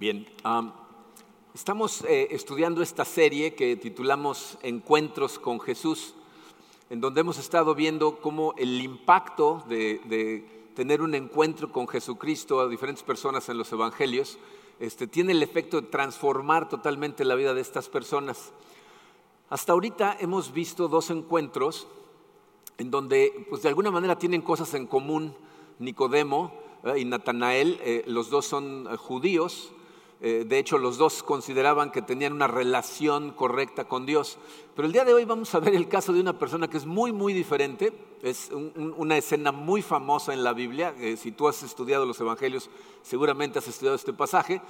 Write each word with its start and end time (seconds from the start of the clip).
Bien, 0.00 0.26
estamos 1.52 2.02
eh, 2.08 2.28
estudiando 2.30 2.80
esta 2.80 3.04
serie 3.04 3.54
que 3.54 3.76
titulamos 3.76 4.56
Encuentros 4.62 5.38
con 5.38 5.60
Jesús, 5.60 6.14
en 6.88 7.02
donde 7.02 7.20
hemos 7.20 7.36
estado 7.36 7.74
viendo 7.74 8.18
cómo 8.18 8.54
el 8.56 8.80
impacto 8.80 9.62
de, 9.68 10.70
tener 10.74 11.02
un 11.02 11.14
encuentro 11.14 11.70
con 11.70 11.86
Jesucristo 11.86 12.60
a 12.60 12.68
diferentes 12.68 13.04
personas 13.04 13.50
en 13.50 13.58
los 13.58 13.70
evangelios 13.72 14.38
este, 14.78 15.06
tiene 15.06 15.32
el 15.32 15.42
efecto 15.42 15.82
de 15.82 15.88
transformar 15.88 16.70
totalmente 16.70 17.22
la 17.26 17.34
vida 17.34 17.52
de 17.52 17.60
estas 17.60 17.90
personas. 17.90 18.54
Hasta 19.50 19.74
ahorita 19.74 20.16
hemos 20.18 20.54
visto 20.54 20.88
dos 20.88 21.10
encuentros 21.10 21.86
en 22.78 22.90
donde 22.90 23.46
pues 23.50 23.60
de 23.60 23.68
alguna 23.68 23.90
manera 23.90 24.16
tienen 24.16 24.40
cosas 24.40 24.72
en 24.72 24.86
común 24.86 25.36
Nicodemo 25.78 26.54
y 26.96 27.04
Natanael, 27.04 27.78
eh, 27.82 28.02
los 28.06 28.30
dos 28.30 28.46
son 28.46 28.88
eh, 28.90 28.96
judíos, 28.96 29.74
eh, 30.22 30.44
de 30.46 30.58
hecho, 30.58 30.76
los 30.76 30.98
dos 30.98 31.22
consideraban 31.22 31.90
que 31.90 32.02
tenían 32.02 32.34
una 32.34 32.46
relación 32.46 33.30
correcta 33.30 33.86
con 33.86 34.04
Dios. 34.04 34.36
Pero 34.76 34.84
el 34.84 34.92
día 34.92 35.06
de 35.06 35.14
hoy 35.14 35.24
vamos 35.24 35.54
a 35.54 35.60
ver 35.60 35.74
el 35.74 35.88
caso 35.88 36.12
de 36.12 36.20
una 36.20 36.38
persona 36.38 36.68
que 36.68 36.76
es 36.76 36.84
muy, 36.84 37.10
muy 37.10 37.32
diferente. 37.32 37.92
Es 38.22 38.50
una 38.52 39.16
escena 39.16 39.50
muy 39.50 39.80
famosa 39.80 40.34
en 40.34 40.44
la 40.44 40.52
Biblia. 40.52 40.94
Eh, 40.98 41.16
si 41.16 41.32
tú 41.32 41.48
has 41.48 41.62
estudiado 41.62 42.04
los 42.04 42.20
evangelios, 42.20 42.68
seguramente 43.00 43.58
has 43.58 43.68
estudiado 43.68 43.96
este 43.96 44.12
pasaje. 44.12 44.60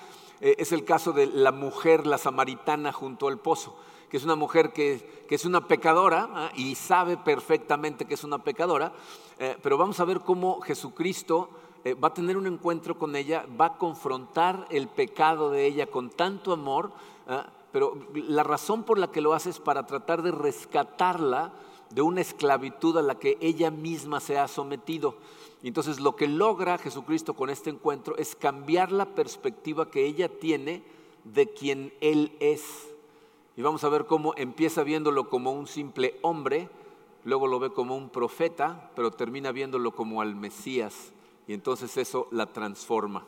Eh, 0.41 0.55
es 0.59 0.71
el 0.71 0.85
caso 0.85 1.13
de 1.13 1.27
la 1.27 1.51
mujer, 1.51 2.07
la 2.07 2.19
samaritana, 2.19 2.93
junto 2.93 3.27
al 3.27 3.39
pozo 3.39 3.77
que 4.09 4.17
es 4.17 4.25
una 4.25 4.35
mujer 4.35 4.73
que, 4.73 5.25
es 5.29 5.45
una 5.45 5.69
pecadora 5.69 6.51
y 6.57 6.74
sabe 6.74 7.17
perfectamente 7.17 8.07
que 8.07 8.15
es 8.15 8.24
una 8.24 8.43
pecadora, 8.43 8.93
pero 9.63 9.79
vamos 9.79 10.01
a 10.01 10.05
ver 10.05 10.19
cómo 10.19 10.61
Jesucristo 10.63 11.49
eh, 11.83 11.95
va 11.95 12.09
a 12.09 12.15
tener 12.15 12.37
un 12.37 12.47
encuentro 12.47 12.99
con 12.99 13.17
ella, 13.17 13.47
va 13.59 13.67
a 13.67 13.79
confrontar 13.79 14.67
el 14.71 14.87
pecado 14.87 15.51
de 15.51 15.65
ella 15.65 15.87
con 15.87 16.11
tanto 16.11 16.53
amor, 16.53 16.93
¿ah? 17.27 17.47
pero 17.73 17.97
la 18.13 18.43
razón 18.43 18.83
por 18.83 18.99
la 18.99 19.11
que 19.11 19.23
lo 19.23 19.33
hace 19.33 19.49
es 19.49 19.59
para 19.61 19.87
tratar 19.87 20.23
de 20.23 20.31
rescatarla 20.31 21.53
de 21.89 22.03
una 22.03 22.21
esclavitud 22.21 22.99
a 22.99 23.03
la 23.03 23.19
que 23.19 23.39
ella 23.41 23.71
misma 23.71 24.21
se 24.21 24.39
ha 24.39 24.47
sometido. 24.47 25.15
Entonces 25.63 26.01
lo 26.01 26.17
que 26.17 26.29
logra 26.29 26.77
Jesucristo 26.77 27.35
con 27.35 27.49
este 27.49 27.71
encuentro 27.71 28.17
es 28.19 28.37
cambiar 28.37 28.93
la 28.93 29.07
perspectiva 29.07 29.91
que 29.91 30.05
ella 30.05 30.29
tiene 30.29 30.83
de 31.25 31.49
quien 31.49 31.95
Él 32.01 32.37
es. 32.41 32.91
Y 33.57 33.63
vamos 33.63 33.85
a 33.85 33.89
ver 33.89 34.05
cómo 34.05 34.35
empieza 34.37 34.83
viéndolo 34.83 35.31
como 35.31 35.53
un 35.53 35.67
simple 35.67 36.19
hombre, 36.21 36.69
luego 37.25 37.47
lo 37.47 37.59
ve 37.59 37.73
como 37.73 37.97
un 37.97 38.11
profeta, 38.11 38.91
pero 38.95 39.11
termina 39.11 39.51
viéndolo 39.51 39.93
como 39.93 40.21
al 40.21 40.35
Mesías 40.35 41.13
y 41.51 41.52
entonces 41.52 41.96
eso 41.96 42.29
la 42.30 42.46
transforma. 42.46 43.26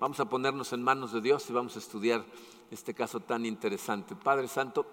Vamos 0.00 0.20
a 0.20 0.24
ponernos 0.24 0.72
en 0.72 0.82
manos 0.82 1.12
de 1.12 1.20
Dios 1.20 1.50
y 1.50 1.52
vamos 1.52 1.76
a 1.76 1.80
estudiar 1.80 2.24
este 2.70 2.94
caso 2.94 3.20
tan 3.20 3.44
interesante. 3.44 4.16
Padre 4.16 4.48
Santo, 4.48 4.86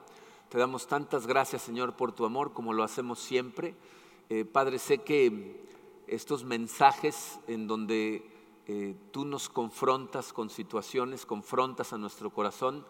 te 0.50 0.58
damos 0.58 0.86
tantas 0.86 1.26
gracias, 1.26 1.62
Señor, 1.62 1.96
por 1.96 2.12
tu 2.12 2.26
amor, 2.26 2.52
como 2.52 2.74
lo 2.74 2.84
hacemos 2.84 3.20
siempre. 3.20 3.76
Eh, 4.28 4.44
Padre, 4.44 4.78
sé 4.80 4.98
que 4.98 5.66
estos 6.06 6.44
mensajes 6.44 7.40
en 7.48 7.66
donde 7.66 8.30
eh, 8.68 8.98
tú 9.12 9.24
nos 9.24 9.48
confrontas 9.48 10.34
con 10.34 10.50
situaciones, 10.50 11.26
confrontas 11.26 11.94
a 11.94 11.98
nuestro 11.98 12.30
corazón, 12.30 12.86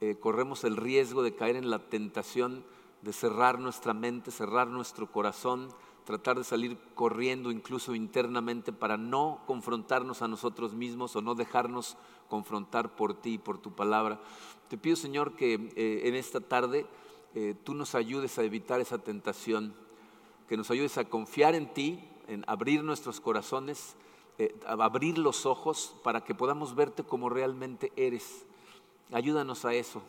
eh, 0.00 0.16
corremos 0.18 0.64
el 0.64 0.78
riesgo 0.78 1.22
de 1.22 1.34
caer 1.34 1.56
en 1.56 1.68
la 1.68 1.90
tentación 1.90 2.64
de 3.02 3.12
cerrar 3.12 3.58
nuestra 3.58 3.92
mente, 3.92 4.30
cerrar 4.30 4.68
nuestro 4.68 5.12
corazón, 5.12 5.68
tratar 6.04 6.36
de 6.36 6.44
salir 6.44 6.78
corriendo 6.94 7.50
incluso 7.50 7.94
internamente 7.94 8.72
para 8.72 8.96
no 8.96 9.40
confrontarnos 9.46 10.22
a 10.22 10.28
nosotros 10.28 10.74
mismos 10.74 11.16
o 11.16 11.22
no 11.22 11.34
dejarnos 11.34 11.96
confrontar 12.28 12.94
por 12.94 13.14
ti, 13.14 13.38
por 13.38 13.58
tu 13.58 13.72
palabra. 13.72 14.20
Te 14.68 14.78
pido, 14.78 14.96
Señor, 14.96 15.34
que 15.34 15.54
eh, 15.76 16.02
en 16.04 16.14
esta 16.14 16.40
tarde 16.40 16.86
eh, 17.34 17.54
tú 17.64 17.74
nos 17.74 17.94
ayudes 17.94 18.38
a 18.38 18.44
evitar 18.44 18.80
esa 18.80 18.98
tentación, 18.98 19.74
que 20.48 20.56
nos 20.56 20.70
ayudes 20.70 20.98
a 20.98 21.08
confiar 21.08 21.54
en 21.54 21.72
ti, 21.72 22.06
en 22.28 22.44
abrir 22.46 22.84
nuestros 22.84 23.20
corazones, 23.20 23.96
eh, 24.38 24.54
abrir 24.66 25.16
los 25.18 25.46
ojos 25.46 25.94
para 26.02 26.22
que 26.24 26.34
podamos 26.34 26.74
verte 26.74 27.02
como 27.02 27.30
realmente 27.30 27.92
eres. 27.96 28.44
Ayúdanos 29.12 29.64
a 29.64 29.74
eso. 29.74 30.02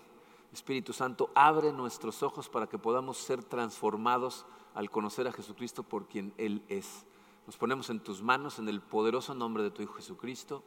Espíritu 0.51 0.94
Santo, 0.94 1.29
abre 1.35 1.72
nuestros 1.73 2.23
ojos 2.23 2.50
para 2.50 2.67
que 2.67 2.78
podamos 2.78 3.17
ser 3.17 3.44
transformados 3.44 4.45
al 4.75 4.91
conocer 4.91 5.28
a 5.28 5.31
Jesucristo 5.31 5.84
por 5.84 6.08
quien 6.08 6.34
Él 6.38 6.62
es. 6.69 7.06
Nos 7.47 7.58
ponemos 7.58 7.90
en 7.90 8.00
tus 8.00 8.22
manos 8.22 8.59
en 8.59 8.69
el 8.69 8.81
poderoso 8.81 9.34
nombre 9.34 9.63
de 9.63 9.72
tu 9.72 9.81
Hijo 9.81 9.94
Jesucristo. 9.94 10.63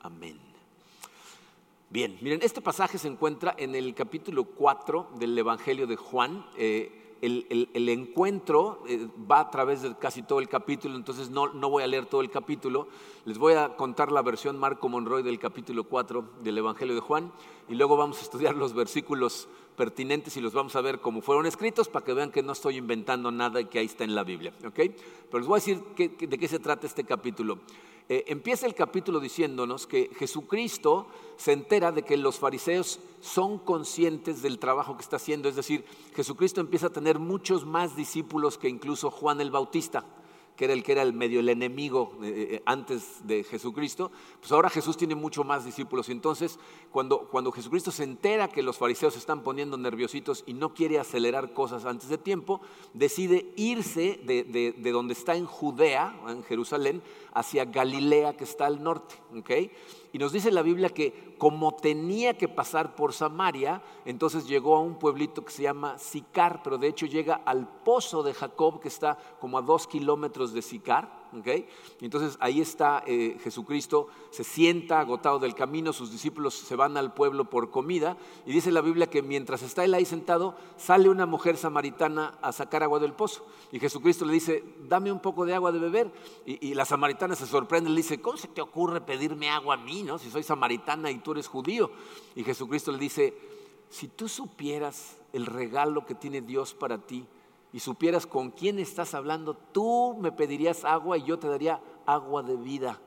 Amén. 0.00 0.38
Bien, 1.90 2.18
miren, 2.20 2.40
este 2.42 2.60
pasaje 2.60 2.98
se 2.98 3.08
encuentra 3.08 3.54
en 3.56 3.74
el 3.74 3.94
capítulo 3.94 4.44
4 4.44 5.12
del 5.18 5.36
Evangelio 5.38 5.86
de 5.86 5.96
Juan. 5.96 6.44
Eh, 6.56 7.16
el, 7.22 7.88
encuentro 7.88 8.84
eh, 8.86 9.08
va 9.30 9.40
a 9.40 9.50
través 9.50 9.82
de 9.82 9.96
casi 9.96 10.22
todo 10.22 10.38
el 10.38 10.48
capítulo, 10.48 10.96
entonces 10.96 11.30
no, 11.30 11.48
no, 11.52 11.70
voy 11.70 11.82
a 11.82 11.86
leer 11.86 12.06
todo 12.06 12.20
el 12.20 12.30
capítulo. 12.30 12.88
Les 13.24 13.38
voy 13.38 13.54
a 13.54 13.76
contar 13.76 14.12
la 14.12 14.22
versión 14.22 14.58
Marco 14.58 14.88
Monroy 14.88 15.22
del 15.22 15.38
capítulo 15.38 15.84
4 15.84 16.24
del 16.42 16.58
Evangelio 16.58 16.94
de 16.94 17.00
Juan 17.00 17.32
y 17.68 17.74
luego 17.74 17.96
vamos 17.96 18.18
a 18.18 18.22
estudiar 18.22 18.54
los 18.54 18.74
versículos 18.74 19.48
pertinentes 19.78 20.36
y 20.36 20.42
los 20.42 20.52
vamos 20.52 20.76
a 20.76 20.82
ver 20.82 21.00
como 21.00 21.22
fueron 21.22 21.46
escritos 21.46 21.88
para 21.88 22.04
que 22.04 22.12
vean 22.12 22.30
que 22.30 22.42
no 22.42 22.52
estoy 22.52 22.76
inventando 22.76 23.30
nada 23.30 23.60
y 23.60 23.66
que 23.66 23.78
ahí 23.78 23.86
está 23.86 24.04
en 24.04 24.14
la 24.14 24.24
Biblia. 24.24 24.52
¿okay? 24.66 24.94
Pero 25.30 25.38
les 25.38 25.46
voy 25.46 25.58
a 25.58 25.64
decir 25.64 25.82
de 25.96 26.38
qué 26.38 26.48
se 26.48 26.58
trata 26.58 26.86
este 26.86 27.04
capítulo. 27.04 27.60
Eh, 28.10 28.24
empieza 28.26 28.66
el 28.66 28.74
capítulo 28.74 29.20
diciéndonos 29.20 29.86
que 29.86 30.10
Jesucristo 30.18 31.06
se 31.36 31.52
entera 31.52 31.92
de 31.92 32.02
que 32.02 32.16
los 32.16 32.38
fariseos 32.38 33.00
son 33.20 33.58
conscientes 33.58 34.42
del 34.42 34.58
trabajo 34.58 34.96
que 34.96 35.02
está 35.02 35.16
haciendo, 35.16 35.48
es 35.48 35.56
decir, 35.56 35.84
Jesucristo 36.14 36.60
empieza 36.60 36.86
a 36.86 36.90
tener 36.90 37.18
muchos 37.18 37.66
más 37.66 37.96
discípulos 37.96 38.56
que 38.56 38.68
incluso 38.68 39.10
Juan 39.10 39.40
el 39.40 39.50
Bautista 39.50 40.04
que 40.58 40.64
era 40.64 40.74
el 40.74 40.82
que 40.82 40.90
era 40.90 41.02
el 41.02 41.12
medio 41.12 41.38
el 41.38 41.48
enemigo 41.48 42.18
eh, 42.20 42.48
eh, 42.50 42.62
antes 42.66 43.24
de 43.28 43.44
Jesucristo, 43.44 44.10
pues 44.40 44.50
ahora 44.50 44.68
Jesús 44.68 44.96
tiene 44.96 45.14
mucho 45.14 45.44
más 45.44 45.64
discípulos. 45.64 46.08
Entonces, 46.08 46.58
cuando, 46.90 47.28
cuando 47.28 47.52
Jesucristo 47.52 47.92
se 47.92 48.02
entera 48.02 48.48
que 48.48 48.64
los 48.64 48.76
fariseos 48.76 49.12
se 49.12 49.20
están 49.20 49.44
poniendo 49.44 49.78
nerviositos 49.78 50.42
y 50.46 50.54
no 50.54 50.74
quiere 50.74 50.98
acelerar 50.98 51.52
cosas 51.52 51.84
antes 51.84 52.08
de 52.08 52.18
tiempo, 52.18 52.60
decide 52.92 53.52
irse 53.54 54.20
de, 54.24 54.42
de, 54.76 54.90
donde 54.90 55.12
está 55.12 55.36
en 55.36 55.46
Judea, 55.46 56.20
en 56.26 56.42
Jerusalén, 56.42 57.02
hacia 57.34 57.64
Galilea, 57.64 58.36
que 58.36 58.42
está 58.42 58.66
al 58.66 58.82
norte. 58.82 59.14
¿okay? 59.38 59.70
Y 60.18 60.20
nos 60.20 60.32
dice 60.32 60.50
la 60.50 60.62
Biblia 60.62 60.88
que 60.88 61.36
como 61.38 61.76
tenía 61.76 62.36
que 62.36 62.48
pasar 62.48 62.96
por 62.96 63.12
Samaria, 63.12 63.80
entonces 64.04 64.48
llegó 64.48 64.74
a 64.74 64.80
un 64.80 64.98
pueblito 64.98 65.44
que 65.44 65.52
se 65.52 65.62
llama 65.62 65.96
Sicar, 65.96 66.60
pero 66.64 66.76
de 66.76 66.88
hecho 66.88 67.06
llega 67.06 67.36
al 67.44 67.68
pozo 67.84 68.24
de 68.24 68.34
Jacob, 68.34 68.80
que 68.80 68.88
está 68.88 69.16
como 69.38 69.58
a 69.58 69.62
dos 69.62 69.86
kilómetros 69.86 70.52
de 70.52 70.60
Sicar. 70.60 71.27
Y 71.32 72.04
entonces 72.04 72.36
ahí 72.40 72.60
está 72.60 73.02
eh, 73.06 73.38
Jesucristo, 73.42 74.08
se 74.30 74.44
sienta 74.44 75.00
agotado 75.00 75.38
del 75.38 75.54
camino, 75.54 75.92
sus 75.92 76.10
discípulos 76.10 76.54
se 76.54 76.76
van 76.76 76.96
al 76.96 77.12
pueblo 77.12 77.50
por 77.50 77.70
comida 77.70 78.16
y 78.46 78.52
dice 78.52 78.70
la 78.70 78.80
Biblia 78.80 79.08
que 79.08 79.22
mientras 79.22 79.62
está 79.62 79.84
él 79.84 79.94
ahí 79.94 80.04
sentado, 80.04 80.54
sale 80.76 81.08
una 81.08 81.26
mujer 81.26 81.56
samaritana 81.56 82.38
a 82.40 82.52
sacar 82.52 82.82
agua 82.82 82.98
del 82.98 83.12
pozo. 83.12 83.46
Y 83.72 83.80
Jesucristo 83.80 84.24
le 84.24 84.32
dice, 84.32 84.64
dame 84.88 85.12
un 85.12 85.20
poco 85.20 85.44
de 85.44 85.54
agua 85.54 85.72
de 85.72 85.78
beber. 85.78 86.10
Y, 86.46 86.74
la 86.74 86.84
samaritana 86.84 87.34
se 87.34 87.46
sorprende, 87.46 87.90
le 87.90 87.96
dice, 87.96 88.20
¿cómo 88.20 88.36
se 88.36 88.48
te 88.48 88.60
ocurre 88.60 89.00
pedirme 89.00 89.50
agua 89.50 89.74
a 89.74 89.78
mí, 89.78 90.02
no? 90.02 90.18
si 90.18 90.30
soy 90.30 90.42
samaritana 90.42 91.10
y 91.10 91.18
tú 91.18 91.32
eres 91.32 91.48
judío? 91.48 91.90
Y 92.36 92.44
Jesucristo 92.44 92.92
le 92.92 92.98
dice, 92.98 93.34
si 93.90 94.08
tú 94.08 94.28
supieras 94.28 95.16
el 95.32 95.46
regalo 95.46 96.06
que 96.06 96.14
tiene 96.14 96.40
Dios 96.40 96.74
para 96.74 96.98
ti, 96.98 97.26
y 97.72 97.80
supieras 97.80 98.26
con 98.26 98.50
quién 98.50 98.78
estás 98.78 99.14
hablando, 99.14 99.54
tú 99.54 100.16
me 100.20 100.32
pedirías 100.32 100.84
agua 100.84 101.18
y 101.18 101.24
yo 101.24 101.38
te 101.38 101.48
daría 101.48 101.80
agua 102.06 102.42
de 102.42 102.56
vida. 102.56 103.00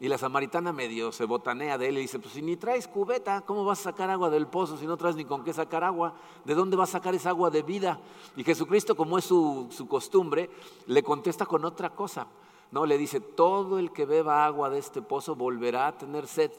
Y 0.00 0.08
la 0.08 0.18
samaritana 0.18 0.72
medio 0.72 1.12
se 1.12 1.24
botanea 1.24 1.78
de 1.78 1.88
él 1.88 1.98
y 1.98 2.02
dice, 2.02 2.18
pues 2.18 2.34
si 2.34 2.42
ni 2.42 2.56
traes 2.56 2.88
cubeta, 2.88 3.40
¿cómo 3.42 3.64
vas 3.64 3.80
a 3.80 3.84
sacar 3.84 4.10
agua 4.10 4.28
del 4.28 4.48
pozo 4.48 4.76
si 4.76 4.86
no 4.86 4.96
traes 4.96 5.16
ni 5.16 5.24
con 5.24 5.44
qué 5.44 5.52
sacar 5.52 5.84
agua? 5.84 6.14
¿De 6.44 6.54
dónde 6.54 6.76
vas 6.76 6.90
a 6.90 6.98
sacar 6.98 7.14
esa 7.14 7.30
agua 7.30 7.50
de 7.50 7.62
vida? 7.62 8.00
Y 8.36 8.44
Jesucristo, 8.44 8.96
como 8.96 9.18
es 9.18 9.24
su, 9.24 9.68
su 9.70 9.86
costumbre, 9.86 10.50
le 10.86 11.02
contesta 11.02 11.46
con 11.46 11.64
otra 11.64 11.90
cosa. 11.90 12.26
No, 12.72 12.86
le 12.86 12.98
dice, 12.98 13.20
todo 13.20 13.78
el 13.78 13.92
que 13.92 14.04
beba 14.04 14.44
agua 14.44 14.68
de 14.68 14.78
este 14.78 15.00
pozo 15.00 15.36
volverá 15.36 15.86
a 15.86 15.96
tener 15.96 16.26
sed, 16.26 16.50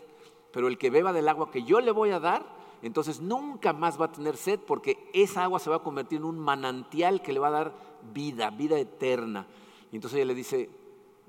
pero 0.51 0.69
el 0.69 0.77
que 0.77 0.89
beba 0.89 1.11
del 1.11 1.27
agua 1.27 1.51
que 1.51 1.63
yo 1.63 1.81
le 1.81 1.91
voy 1.91 2.11
a 2.11 2.21
dar, 2.21 2.45
entonces 2.87 3.19
nunca 3.19 3.73
más 3.73 3.99
va 3.99 4.05
a 4.05 4.11
tener 4.11 4.37
sed 4.37 4.59
porque 4.59 5.09
esa 5.11 5.43
agua 5.43 5.59
se 5.59 5.71
va 5.71 5.77
a 5.77 5.83
convertir 5.83 6.19
en 6.19 6.25
un 6.25 6.37
manantial 6.37 7.23
que 7.23 7.33
le 7.33 7.39
va 7.39 7.47
a 7.47 7.51
dar 7.51 7.73
vida, 8.13 8.51
vida 8.51 8.77
eterna. 8.77 9.47
Y 9.91 9.95
entonces 9.95 10.17
ella 10.17 10.25
le 10.25 10.35
dice, 10.35 10.69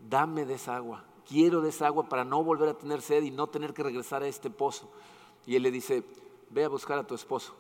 dame 0.08 0.44
de 0.44 0.54
esa 0.54 0.76
agua, 0.76 1.04
quiero 1.26 1.62
de 1.62 1.70
esa 1.70 1.86
agua 1.86 2.10
para 2.10 2.24
no 2.24 2.44
volver 2.44 2.68
a 2.68 2.74
tener 2.74 3.00
sed 3.00 3.22
y 3.22 3.30
no 3.30 3.46
tener 3.46 3.72
que 3.72 3.82
regresar 3.82 4.22
a 4.22 4.28
este 4.28 4.50
pozo. 4.50 4.90
Y 5.46 5.56
él 5.56 5.62
le 5.62 5.70
dice, 5.70 6.04
ve 6.50 6.64
a 6.64 6.68
buscar 6.68 6.98
a 6.98 7.06
tu 7.06 7.14
esposo. 7.14 7.54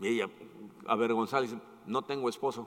Y 0.00 0.08
ella, 0.08 0.30
avergonzada, 0.86 1.42
dice, 1.42 1.58
no 1.86 2.02
tengo 2.02 2.30
esposo. 2.30 2.66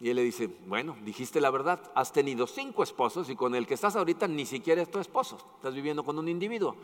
Y 0.00 0.10
él 0.10 0.16
le 0.16 0.22
dice, 0.22 0.50
bueno, 0.66 0.96
dijiste 1.04 1.40
la 1.40 1.50
verdad, 1.50 1.92
has 1.94 2.12
tenido 2.12 2.48
cinco 2.48 2.82
esposos 2.82 3.30
y 3.30 3.36
con 3.36 3.54
el 3.54 3.68
que 3.68 3.74
estás 3.74 3.94
ahorita 3.94 4.26
ni 4.26 4.46
siquiera 4.46 4.82
es 4.82 4.90
tu 4.90 4.98
esposo, 4.98 5.38
estás 5.54 5.74
viviendo 5.74 6.02
con 6.02 6.18
un 6.18 6.28
individuo. 6.28 6.74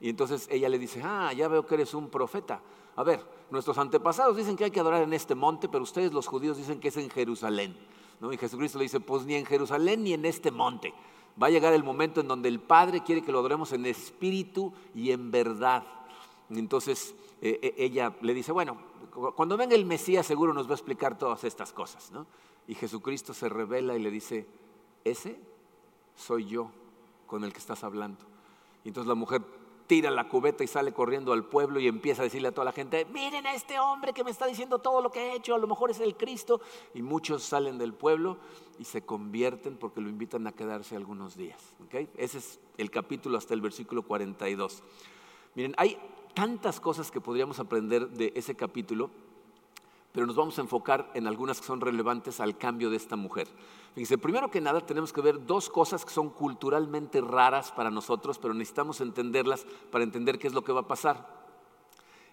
Y 0.00 0.08
entonces 0.08 0.48
ella 0.50 0.68
le 0.68 0.78
dice, 0.78 1.02
ah, 1.04 1.32
ya 1.32 1.48
veo 1.48 1.66
que 1.66 1.74
eres 1.74 1.94
un 1.94 2.08
profeta. 2.08 2.60
A 2.96 3.02
ver, 3.02 3.24
nuestros 3.50 3.76
antepasados 3.78 4.36
dicen 4.36 4.56
que 4.56 4.64
hay 4.64 4.70
que 4.70 4.80
adorar 4.80 5.02
en 5.02 5.12
este 5.12 5.34
monte, 5.34 5.68
pero 5.68 5.82
ustedes 5.84 6.12
los 6.12 6.26
judíos 6.26 6.56
dicen 6.56 6.80
que 6.80 6.88
es 6.88 6.96
en 6.96 7.10
Jerusalén. 7.10 7.76
¿no? 8.20 8.32
Y 8.32 8.38
Jesucristo 8.38 8.78
le 8.78 8.84
dice, 8.84 9.00
pues 9.00 9.24
ni 9.24 9.34
en 9.34 9.44
Jerusalén 9.44 10.02
ni 10.02 10.14
en 10.14 10.24
este 10.24 10.50
monte. 10.50 10.94
Va 11.40 11.46
a 11.48 11.50
llegar 11.50 11.72
el 11.72 11.84
momento 11.84 12.20
en 12.20 12.28
donde 12.28 12.48
el 12.48 12.60
Padre 12.60 13.02
quiere 13.02 13.22
que 13.22 13.32
lo 13.32 13.38
adoremos 13.38 13.72
en 13.72 13.86
espíritu 13.86 14.72
y 14.94 15.10
en 15.10 15.30
verdad. 15.30 15.84
Entonces 16.48 17.14
eh, 17.40 17.58
eh, 17.62 17.74
ella 17.78 18.14
le 18.20 18.34
dice, 18.34 18.52
bueno, 18.52 18.78
cuando 19.36 19.56
venga 19.56 19.74
el 19.74 19.86
Mesías 19.86 20.26
seguro 20.26 20.52
nos 20.52 20.66
va 20.66 20.72
a 20.72 20.74
explicar 20.74 21.18
todas 21.18 21.44
estas 21.44 21.72
cosas. 21.72 22.10
¿no? 22.10 22.26
Y 22.66 22.74
Jesucristo 22.74 23.34
se 23.34 23.48
revela 23.48 23.96
y 23.96 24.00
le 24.00 24.10
dice, 24.10 24.46
ese 25.04 25.38
soy 26.16 26.46
yo 26.46 26.70
con 27.26 27.44
el 27.44 27.52
que 27.52 27.58
estás 27.58 27.84
hablando. 27.84 28.24
Y 28.84 28.88
entonces 28.88 29.08
la 29.08 29.14
mujer 29.14 29.42
tira 29.90 30.08
la 30.12 30.28
cubeta 30.28 30.62
y 30.62 30.68
sale 30.68 30.92
corriendo 30.92 31.32
al 31.32 31.46
pueblo 31.46 31.80
y 31.80 31.88
empieza 31.88 32.22
a 32.22 32.24
decirle 32.26 32.46
a 32.46 32.52
toda 32.52 32.64
la 32.64 32.70
gente, 32.70 33.04
miren 33.06 33.44
a 33.44 33.54
este 33.54 33.80
hombre 33.80 34.12
que 34.12 34.22
me 34.22 34.30
está 34.30 34.46
diciendo 34.46 34.78
todo 34.78 35.02
lo 35.02 35.10
que 35.10 35.18
ha 35.18 35.34
hecho, 35.34 35.52
a 35.52 35.58
lo 35.58 35.66
mejor 35.66 35.90
es 35.90 35.98
el 35.98 36.16
Cristo. 36.16 36.60
Y 36.94 37.02
muchos 37.02 37.42
salen 37.42 37.76
del 37.76 37.92
pueblo 37.92 38.36
y 38.78 38.84
se 38.84 39.02
convierten 39.02 39.76
porque 39.76 40.00
lo 40.00 40.08
invitan 40.08 40.46
a 40.46 40.52
quedarse 40.52 40.94
algunos 40.94 41.36
días. 41.36 41.74
Ese 42.16 42.38
es 42.38 42.60
el 42.78 42.92
capítulo 42.92 43.36
hasta 43.36 43.52
el 43.52 43.60
versículo 43.60 44.02
42. 44.02 44.84
Miren, 45.56 45.74
hay 45.76 45.98
tantas 46.34 46.78
cosas 46.78 47.10
que 47.10 47.20
podríamos 47.20 47.58
aprender 47.58 48.10
de 48.10 48.32
ese 48.36 48.54
capítulo 48.54 49.10
pero 50.12 50.26
nos 50.26 50.36
vamos 50.36 50.58
a 50.58 50.62
enfocar 50.62 51.10
en 51.14 51.26
algunas 51.26 51.60
que 51.60 51.66
son 51.66 51.80
relevantes 51.80 52.40
al 52.40 52.58
cambio 52.58 52.90
de 52.90 52.96
esta 52.96 53.16
mujer. 53.16 53.48
Fíjense, 53.94 54.18
primero 54.18 54.50
que 54.50 54.60
nada 54.60 54.80
tenemos 54.80 55.12
que 55.12 55.20
ver 55.20 55.46
dos 55.46 55.68
cosas 55.68 56.04
que 56.04 56.12
son 56.12 56.30
culturalmente 56.30 57.20
raras 57.20 57.72
para 57.72 57.90
nosotros, 57.90 58.38
pero 58.38 58.54
necesitamos 58.54 59.00
entenderlas 59.00 59.66
para 59.90 60.04
entender 60.04 60.38
qué 60.38 60.46
es 60.46 60.54
lo 60.54 60.62
que 60.62 60.72
va 60.72 60.80
a 60.80 60.88
pasar. 60.88 61.40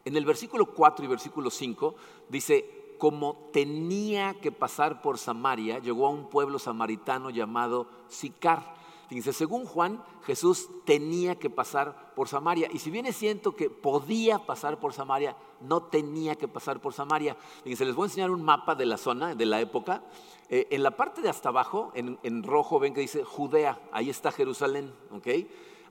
En 0.05 0.15
el 0.15 0.25
versículo 0.25 0.67
4 0.67 1.05
y 1.05 1.07
versículo 1.07 1.49
5 1.49 1.95
dice, 2.29 2.95
como 2.97 3.49
tenía 3.51 4.35
que 4.35 4.51
pasar 4.51 5.01
por 5.01 5.17
Samaria, 5.17 5.79
llegó 5.79 6.07
a 6.07 6.11
un 6.11 6.29
pueblo 6.29 6.59
samaritano 6.59 7.29
llamado 7.29 7.87
Sicar. 8.07 8.76
Fíjense, 9.07 9.31
según 9.31 9.65
Juan, 9.65 10.03
Jesús 10.25 10.69
tenía 10.83 11.39
que 11.39 11.49
pasar 11.49 12.13
por 12.13 12.27
Samaria. 12.27 12.67
Y 12.71 12.79
si 12.79 12.91
bien 12.91 13.05
es 13.05 13.15
cierto 13.15 13.55
que 13.55 13.69
podía 13.69 14.39
pasar 14.39 14.79
por 14.79 14.91
Samaria, 14.93 15.37
no 15.61 15.83
tenía 15.83 16.35
que 16.35 16.49
pasar 16.49 16.81
por 16.81 16.93
Samaria. 16.93 17.37
Fíjense, 17.63 17.85
les 17.85 17.95
voy 17.95 18.03
a 18.03 18.07
enseñar 18.07 18.31
un 18.31 18.43
mapa 18.43 18.75
de 18.75 18.85
la 18.85 18.97
zona, 18.97 19.33
de 19.33 19.45
la 19.45 19.61
época. 19.61 20.03
Eh, 20.49 20.67
en 20.71 20.83
la 20.83 20.91
parte 20.91 21.21
de 21.21 21.29
hasta 21.29 21.49
abajo, 21.49 21.91
en, 21.95 22.43
rojo, 22.43 22.79
ven 22.79 22.93
que 22.93 22.99
dice 22.99 23.23
Judea, 23.23 23.79
ahí 23.93 24.09
está 24.09 24.31
Jerusalén, 24.31 24.93
¿ok? 25.11 25.27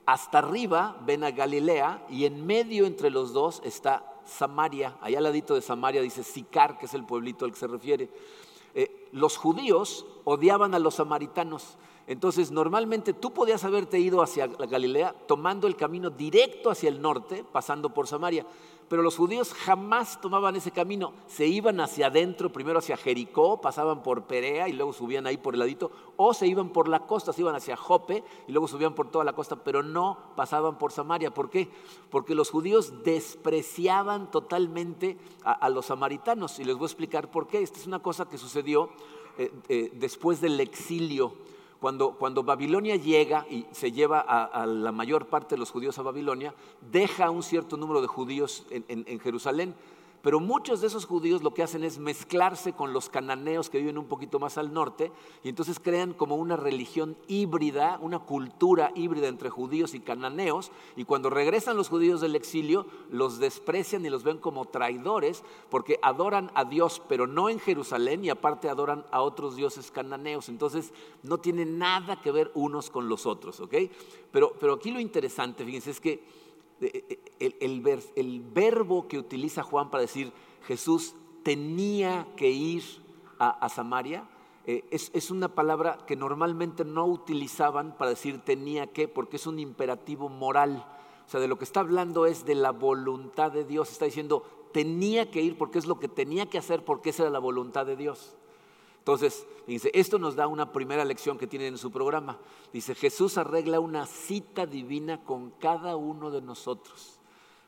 Hasta 0.04 0.38
arriba 0.38 1.00
ven 1.06 1.24
a 1.24 1.30
Galilea 1.30 2.04
y 2.10 2.26
en 2.26 2.46
medio 2.46 2.84
entre 2.84 3.10
los 3.10 3.32
dos 3.32 3.62
está 3.64 4.20
Samaria. 4.26 4.98
Allá 5.00 5.19
al 5.19 5.24
ladito 5.24 5.54
de 5.54 5.62
Samaria 5.62 6.02
dice 6.02 6.22
Sicar, 6.22 6.78
que 6.78 6.84
es 6.84 6.94
el 6.94 7.04
pueblito 7.04 7.46
al 7.46 7.52
que 7.52 7.58
se 7.58 7.66
refiere. 7.66 8.10
Eh, 8.74 9.08
los 9.12 9.38
judíos 9.38 10.04
odiaban 10.24 10.74
a 10.74 10.78
los 10.78 10.96
samaritanos. 10.96 11.78
Entonces, 12.06 12.53
normalmente 12.53 13.12
tú 13.12 13.32
podías 13.32 13.64
haberte 13.64 13.99
ido 13.99 14.23
hacia 14.23 14.47
la 14.47 14.67
Galilea 14.67 15.12
tomando 15.26 15.67
el 15.67 15.75
camino 15.75 16.11
directo 16.11 16.70
hacia 16.70 16.88
el 16.88 17.03
norte, 17.03 17.44
pasando 17.50 17.93
por 17.93 18.06
Samaria. 18.06 18.47
Pero 18.88 19.03
los 19.03 19.17
judíos 19.17 19.53
jamás 19.53 20.20
tomaban 20.20 20.55
ese 20.55 20.70
camino. 20.70 21.12
Se 21.26 21.49
iban 21.49 21.81
hacia 21.81 22.06
adentro, 22.06 22.53
primero 22.53 22.79
hacia 22.79 22.97
Jericó, 22.97 23.61
pasaban 23.61 24.05
por 24.05 24.26
Perea 24.26 24.69
y 24.69 24.73
luego 24.73 24.93
subían 24.93 25.26
ahí 25.26 25.37
por 25.37 25.55
el 25.55 25.61
ladito. 25.61 25.91
O 26.17 26.32
se 26.32 26.47
iban 26.47 26.69
por 26.69 26.87
la 26.87 27.00
costa, 27.00 27.32
se 27.32 27.41
iban 27.41 27.56
hacia 27.56 27.76
Jope 27.76 28.23
y 28.47 28.53
luego 28.53 28.69
subían 28.69 28.94
por 28.94 29.11
toda 29.11 29.25
la 29.25 29.32
costa, 29.32 29.56
pero 29.56 29.82
no 29.82 30.19
pasaban 30.37 30.79
por 30.79 30.93
Samaria. 30.93 31.35
¿Por 31.35 31.50
qué? 31.50 31.69
Porque 32.11 32.37
los 32.37 32.50
judíos 32.50 33.03
despreciaban 33.03 34.31
totalmente 34.31 35.19
a, 35.43 35.69
los 35.69 35.87
samaritanos. 35.87 36.61
Y 36.61 36.64
les 36.64 36.76
voy 36.76 36.85
a 36.85 36.87
explicar 36.87 37.32
por 37.32 37.49
qué. 37.49 37.62
Esta 37.62 37.81
es 37.81 37.88
una 37.88 37.99
cosa 37.99 38.29
que 38.29 38.38
sucedió 38.38 38.91
eh, 39.37 39.50
eh, 39.69 39.91
después 39.94 40.41
del 40.41 40.61
exilio 40.61 41.32
cuando, 42.18 42.42
Babilonia 42.42 42.96
llega 42.96 43.46
y 43.50 43.66
se 43.72 43.92
lleva 43.92 44.20
a, 44.20 44.66
la 44.66 44.92
mayor 44.92 45.26
parte 45.26 45.54
de 45.54 45.58
los 45.58 45.70
judíos 45.70 45.98
a 45.98 46.02
Babilonia, 46.02 46.54
deja 46.90 47.30
un 47.30 47.42
cierto 47.42 47.76
número 47.76 48.00
de 48.00 48.06
judíos 48.06 48.66
en 48.70 49.20
Jerusalén 49.20 49.74
pero 50.26 50.40
muchos 50.40 50.81
de 50.81 50.88
esos 50.88 51.06
judíos 51.06 51.44
lo 51.44 51.55
que 51.55 51.62
hacen 51.62 51.84
es 51.84 52.00
mezclarse 52.00 52.73
con 52.73 52.93
los 52.93 53.08
cananeos 53.08 53.70
que 53.70 53.78
viven 53.78 53.96
un 53.96 54.08
poquito 54.08 54.40
más 54.40 54.58
al 54.58 54.73
norte 54.73 55.12
y 55.44 55.49
entonces 55.49 55.78
crean 55.78 56.14
como 56.14 56.34
una 56.34 56.56
religión 56.56 57.17
híbrida, 57.28 58.00
una 58.02 58.19
cultura 58.19 58.90
híbrida 58.96 59.28
entre 59.28 59.50
judíos 59.50 59.94
y 59.94 60.00
cananeos 60.00 60.73
y 60.96 61.05
cuando 61.05 61.31
regresan 61.31 61.76
los 61.76 61.88
judíos 61.88 62.20
del 62.20 62.34
exilio 62.34 62.88
los 63.08 63.38
desprecian 63.38 64.05
y 64.05 64.11
los 64.11 64.25
ven 64.25 64.38
como 64.38 64.64
traidores 64.64 65.44
porque 65.70 66.00
adoran 66.02 66.50
a 66.56 66.64
Dios 66.64 67.00
pero 67.08 67.29
no 67.29 67.49
en 67.49 67.61
Jerusalén 67.61 68.25
y 68.25 68.29
aparte 68.29 68.69
adoran 68.69 69.06
a 69.12 69.22
otros 69.22 69.55
dioses 69.55 69.93
cananeos. 69.93 70.49
Entonces 70.49 70.93
no 71.22 71.38
tienen 71.38 71.79
nada 71.79 72.20
que 72.20 72.32
ver 72.32 72.50
unos 72.55 72.90
con 72.90 73.08
los 73.08 73.26
otros, 73.26 73.61
¿ok? 73.61 73.75
Pero, 74.32 74.55
pero 74.58 74.72
aquí 74.72 74.90
lo 74.90 74.99
interesante, 74.99 75.64
fíjense, 75.64 75.93
es 75.93 76.00
que 76.00 76.45
eh, 76.81 77.20
eh, 77.40 77.56
el, 78.17 78.40
verbo 78.40 79.08
que 79.08 79.19
utiliza 79.19 79.62
Juan 79.62 79.90
para 79.90 80.02
decir 80.02 80.32
Jesús 80.67 81.14
tenía 81.43 82.26
que 82.37 82.50
ir 82.50 82.82
a, 83.38 83.69
Samaria, 83.69 84.28
eh, 84.67 84.84
es, 84.90 85.31
una 85.31 85.49
palabra 85.49 85.99
que 86.06 86.17
normalmente 86.17 86.84
no 86.84 87.06
utilizaban 87.06 87.96
para 87.96 88.11
decir 88.11 88.40
tenía 88.44 88.87
que, 88.87 89.08
porque 89.08 89.37
es 89.37 89.46
un 89.46 89.58
imperativo 89.58 90.28
moral. 90.28 90.87
O 91.26 91.31
sea, 91.31 91.40
de 91.40 91.49
lo 91.49 91.58
que 91.58 91.64
está 91.64 91.81
hablando 91.81 92.26
es 92.26 92.44
de 92.44 92.55
la 92.55 92.73
voluntad 92.73 93.52
de 93.52 93.64
Dios. 93.64 93.93
Está 93.93 94.06
diciendo 94.06 94.43
tenía 94.72 95.31
que 95.31 95.40
ir 95.40 95.56
porque 95.56 95.79
es 95.79 95.87
lo 95.87 95.99
que 95.99 96.08
tenía 96.08 96.46
que 96.46 96.58
hacer, 96.58 96.84
porque 96.84 97.11
esa 97.11 97.22
era 97.22 97.31
la 97.31 97.38
voluntad 97.38 97.87
de 97.87 97.96
Dios. 97.96 98.37
Entonces, 99.06 99.47
dice, 99.69 99.88
esto 99.94 100.19
nos 100.19 100.35
da 100.35 100.49
una 100.49 100.73
primera 100.73 101.05
lección 101.05 101.38
que 101.38 101.47
tiene 101.47 101.69
en 101.69 101.79
su 101.79 101.93
programa. 101.93 102.41
Dice, 102.73 102.93
Jesús 102.97 103.38
arregla 103.38 103.79
una 103.79 104.05
cita 104.05 104.67
divina 104.67 105.23
con 105.23 105.50
cada 105.61 105.94
uno 105.94 106.32
de 106.32 106.43
nosotros. 106.43 107.20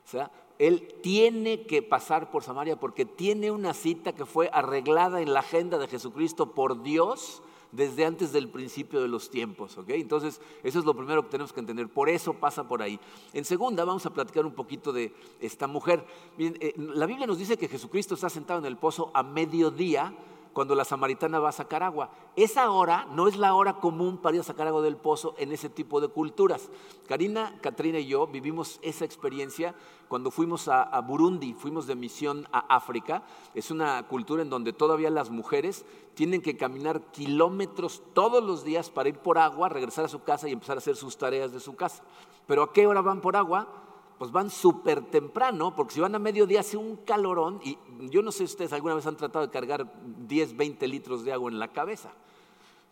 O 0.05 0.09
sea, 0.09 0.29
Él 0.57 0.95
tiene 1.01 1.65
que 1.65 1.81
pasar 1.81 2.29
por 2.29 2.43
Samaria 2.43 2.77
porque 2.77 3.05
tiene 3.05 3.51
una 3.51 3.73
cita 3.73 4.11
que 4.11 4.25
fue 4.25 4.49
arreglada 4.51 5.21
en 5.21 5.31
la 5.31 5.39
agenda 5.39 5.77
de 5.77 5.87
Jesucristo 5.87 6.51
por 6.51 6.83
Dios 6.83 7.41
desde 7.71 8.03
antes 8.03 8.33
del 8.33 8.49
principio 8.49 9.01
de 9.01 9.07
los 9.07 9.29
tiempos. 9.29 9.77
Entonces, 9.87 10.41
eso 10.61 10.79
es 10.79 10.83
lo 10.83 10.93
primero 10.93 11.23
que 11.23 11.29
tenemos 11.29 11.53
que 11.53 11.61
entender. 11.61 11.87
Por 11.87 12.09
eso 12.09 12.33
pasa 12.33 12.67
por 12.67 12.81
ahí. 12.81 12.99
En 13.31 13.45
segunda, 13.45 13.85
vamos 13.85 14.05
a 14.05 14.13
platicar 14.13 14.45
un 14.45 14.55
poquito 14.55 14.91
de 14.91 15.13
esta 15.39 15.67
mujer. 15.67 16.05
Eh, 16.37 16.73
la 16.75 17.05
Biblia 17.05 17.25
nos 17.25 17.37
dice 17.37 17.55
que 17.55 17.69
Jesucristo 17.69 18.15
está 18.15 18.27
sentado 18.27 18.59
en 18.59 18.65
el 18.65 18.75
pozo 18.75 19.09
a 19.13 19.23
mediodía 19.23 20.13
cuando 20.53 20.75
la 20.75 20.85
samaritana 20.85 21.39
va 21.39 21.49
a 21.49 21.53
sacar 21.53 21.83
agua. 21.83 22.11
Esa 22.35 22.71
hora 22.71 23.07
no 23.11 23.27
es 23.27 23.37
la 23.37 23.53
hora 23.53 23.79
común 23.79 24.17
para 24.17 24.35
ir 24.35 24.41
a 24.41 24.45
sacar 24.45 24.67
agua 24.67 24.81
del 24.81 24.97
pozo 24.97 25.35
en 25.37 25.51
ese 25.51 25.69
tipo 25.69 26.01
de 26.01 26.07
culturas. 26.07 26.69
Karina, 27.07 27.57
Katrina 27.61 27.99
y 27.99 28.07
yo 28.07 28.27
vivimos 28.27 28.79
esa 28.81 29.05
experiencia 29.05 29.75
cuando 30.07 30.31
fuimos 30.31 30.67
a, 30.67 30.81
a, 30.81 31.01
Burundi, 31.01 31.53
fuimos 31.53 31.85
de 31.85 31.95
misión 31.95 32.47
a 32.51 32.75
África. 32.75 33.23
Es 33.53 33.71
una 33.71 34.07
cultura 34.07 34.41
en 34.41 34.49
donde 34.49 34.73
todavía 34.73 35.09
las 35.09 35.29
mujeres 35.29 35.85
tienen 36.15 36.41
que 36.41 36.57
caminar 36.57 37.11
kilómetros 37.11 38.01
todos 38.13 38.43
los 38.43 38.63
días 38.63 38.89
para 38.89 39.09
ir 39.09 39.19
por 39.19 39.37
agua, 39.37 39.69
regresar 39.69 40.05
a 40.05 40.09
su 40.09 40.23
casa 40.23 40.49
y 40.49 40.51
empezar 40.51 40.77
a 40.77 40.79
hacer 40.79 40.95
sus 40.95 41.17
tareas 41.17 41.51
de 41.51 41.59
su 41.59 41.75
casa. 41.75 42.03
Pero 42.47 42.63
¿a 42.63 42.73
qué 42.73 42.87
hora 42.87 43.01
van 43.01 43.21
por 43.21 43.35
agua? 43.35 43.88
Pues 44.19 44.31
van 44.33 44.49
súper 44.49 45.01
temprano, 45.09 45.73
porque 45.73 45.93
si 45.93 46.01
van 46.01 46.13
a 46.13 46.19
mediodía 46.19 46.59
hace 46.59 46.75
un 46.75 46.97
calorón, 46.97 47.61
y 47.63 47.77
yo 48.09 48.21
no 48.21 48.33
sé 48.33 48.39
si 48.39 48.43
ustedes 48.43 48.73
alguna 48.73 48.93
vez 48.93 49.07
han 49.07 49.15
tratado 49.15 49.47
de 49.47 49.51
cargar 49.51 49.89
10, 50.27 50.57
20 50.57 50.87
litros 50.89 51.23
de 51.23 51.31
agua 51.31 51.49
en 51.49 51.57
la 51.57 51.69
cabeza, 51.69 52.11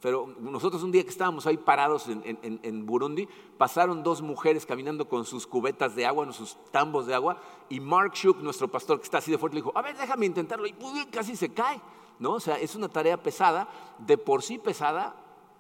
pero 0.01 0.33
nosotros 0.39 0.83
un 0.83 0.91
día 0.91 1.03
que 1.03 1.09
estábamos 1.09 1.45
ahí 1.45 1.57
parados 1.57 2.07
en, 2.07 2.85
Burundi, 2.85 3.27
pasaron 3.57 4.03
dos 4.03 4.21
mujeres 4.21 4.65
caminando 4.65 5.09
con 5.09 5.25
sus 5.25 5.45
cubetas 5.45 5.95
de 5.95 6.05
agua, 6.05 6.31
sus 6.31 6.55
tambos 6.71 7.07
de 7.07 7.13
agua, 7.13 7.41
y 7.67 7.81
Mark 7.81 8.13
Shook, 8.13 8.41
nuestro 8.41 8.69
pastor 8.69 8.99
que 8.99 9.03
está 9.03 9.17
así 9.17 9.29
de 9.29 9.37
fuerte, 9.37 9.55
le 9.55 9.61
dijo, 9.63 9.77
a 9.77 9.81
ver, 9.81 9.97
déjame 9.97 10.27
intentarlo, 10.27 10.65
y 10.65 10.75
casi 11.11 11.35
se 11.35 11.53
cae, 11.53 11.81
¿no? 12.19 12.33
O 12.33 12.39
sea, 12.39 12.57
es 12.57 12.73
una 12.73 12.87
tarea 12.87 13.21
pesada, 13.21 13.67
de 13.97 14.17
por 14.17 14.43
sí 14.43 14.59
pesada 14.59 15.15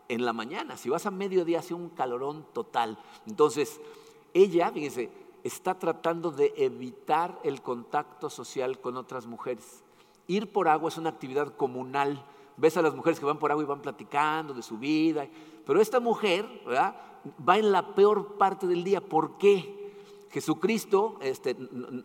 en 0.07 0.23
la 0.23 0.31
mañana, 0.31 0.77
si 0.77 0.87
vas 0.89 1.05
a 1.05 1.11
mediodía 1.11 1.59
hace 1.59 1.73
un 1.73 1.89
calorón 1.89 2.45
total. 2.53 2.97
Entonces, 3.25 3.81
ella, 4.33 4.71
fíjense, 4.71 5.26
está 5.47 5.79
tratando 5.79 6.31
de 6.31 6.53
evitar 6.57 7.39
el 7.43 7.61
contacto 7.61 8.29
social 8.29 8.79
con 8.79 8.97
otras 8.97 9.25
mujeres. 9.25 9.83
Ir 10.27 10.51
por 10.51 10.67
agua 10.67 10.89
es 10.89 10.97
una 10.97 11.09
actividad 11.09 11.55
comunal. 11.55 12.23
Ves 12.57 12.77
a 12.77 12.81
las 12.81 12.95
mujeres 12.95 13.19
que 13.19 13.25
van 13.25 13.39
por 13.39 13.51
agua 13.51 13.63
y 13.63 13.67
van 13.67 13.81
platicando 13.81 14.53
de 14.53 14.61
su 14.61 14.77
vida. 14.77 15.27
Pero 15.65 15.81
esta 15.81 15.99
mujer 15.99 16.45
va 16.67 17.57
en 17.57 17.71
la 17.71 17.95
peor 17.95 18.37
parte 18.37 18.67
del 18.67 18.83
día. 18.83 19.01
¿Por 19.01 19.37
qué? 19.37 19.77
Jesucristo 20.29 21.17
este, 21.21 21.55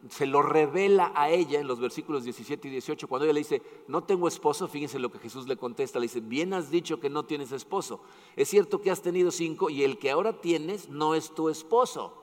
se 0.08 0.26
lo 0.26 0.42
revela 0.42 1.12
a 1.14 1.30
ella 1.30 1.60
en 1.60 1.66
los 1.66 1.80
versículos 1.80 2.24
17 2.24 2.68
y 2.68 2.70
18. 2.70 3.08
Cuando 3.08 3.24
ella 3.24 3.34
le 3.34 3.40
dice, 3.40 3.62
no 3.88 4.04
tengo 4.04 4.28
esposo, 4.28 4.68
fíjense 4.68 4.98
lo 4.98 5.10
que 5.10 5.18
Jesús 5.18 5.48
le 5.48 5.56
contesta. 5.56 5.98
Le 5.98 6.04
dice, 6.04 6.20
bien 6.20 6.54
has 6.54 6.70
dicho 6.70 7.00
que 7.00 7.10
no 7.10 7.24
tienes 7.24 7.52
esposo. 7.52 8.00
Es 8.36 8.48
cierto 8.48 8.80
que 8.80 8.90
has 8.90 9.02
tenido 9.02 9.30
cinco 9.30 9.70
y 9.70 9.82
el 9.82 9.98
que 9.98 10.10
ahora 10.10 10.40
tienes 10.40 10.88
no 10.88 11.14
es 11.14 11.34
tu 11.34 11.48
esposo. 11.48 12.21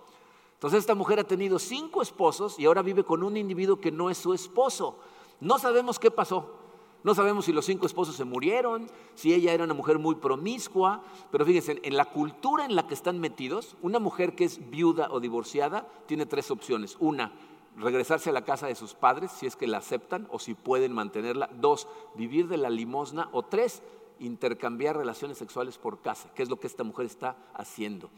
Entonces 0.60 0.80
esta 0.80 0.94
mujer 0.94 1.20
ha 1.20 1.24
tenido 1.24 1.58
cinco 1.58 2.02
esposos 2.02 2.60
y 2.60 2.66
ahora 2.66 2.82
vive 2.82 3.06
con 3.06 3.24
un 3.24 3.38
individuo 3.38 3.80
que 3.80 3.94
no 3.94 4.10
es 4.10 4.18
su 4.18 4.34
esposo. 4.34 5.00
No 5.40 5.58
sabemos 5.58 6.00
qué 6.00 6.12
pasó. 6.12 6.54
No 7.02 7.16
sabemos 7.16 7.46
si 7.46 7.54
los 7.54 7.64
cinco 7.64 7.86
esposos 7.86 8.18
se 8.18 8.26
murieron, 8.26 8.92
si 9.16 9.34
ella 9.34 9.54
era 9.54 9.64
una 9.64 9.74
mujer 9.74 10.00
muy 10.00 10.16
promiscua, 10.16 11.02
pero 11.32 11.46
fíjense, 11.46 11.80
en 11.82 11.96
la 11.96 12.04
cultura 12.04 12.66
en 12.66 12.76
la 12.76 12.88
que 12.88 12.94
están 12.94 13.22
metidos, 13.22 13.78
una 13.82 14.00
mujer 14.00 14.36
que 14.36 14.44
es 14.44 14.70
viuda 14.70 15.08
o 15.10 15.22
divorciada 15.22 15.88
tiene 16.08 16.26
tres 16.26 16.52
opciones. 16.52 16.98
Una, 17.00 17.32
regresarse 17.78 18.30
a 18.30 18.34
la 18.34 18.44
casa 18.44 18.68
de 18.68 18.76
sus 18.76 18.96
padres 18.96 19.32
si 19.32 19.46
es 19.46 19.56
que 19.56 19.66
la 19.66 19.78
aceptan 19.78 20.28
o 20.30 20.40
si 20.40 20.56
pueden 20.56 20.92
mantenerla. 20.92 21.50
Dos, 21.54 21.88
vivir 22.16 22.50
de 22.50 22.58
la 22.58 22.70
limosna. 22.70 23.30
O 23.32 23.44
tres, 23.44 23.82
intercambiar 24.20 24.98
relaciones 24.98 25.38
sexuales 25.38 25.78
por 25.78 26.02
casa, 26.02 26.34
que 26.34 26.44
es 26.44 26.50
lo 26.50 26.60
que 26.60 26.68
esta 26.68 26.84
mujer 26.84 27.06
está 27.06 27.38
haciendo. 27.54 28.10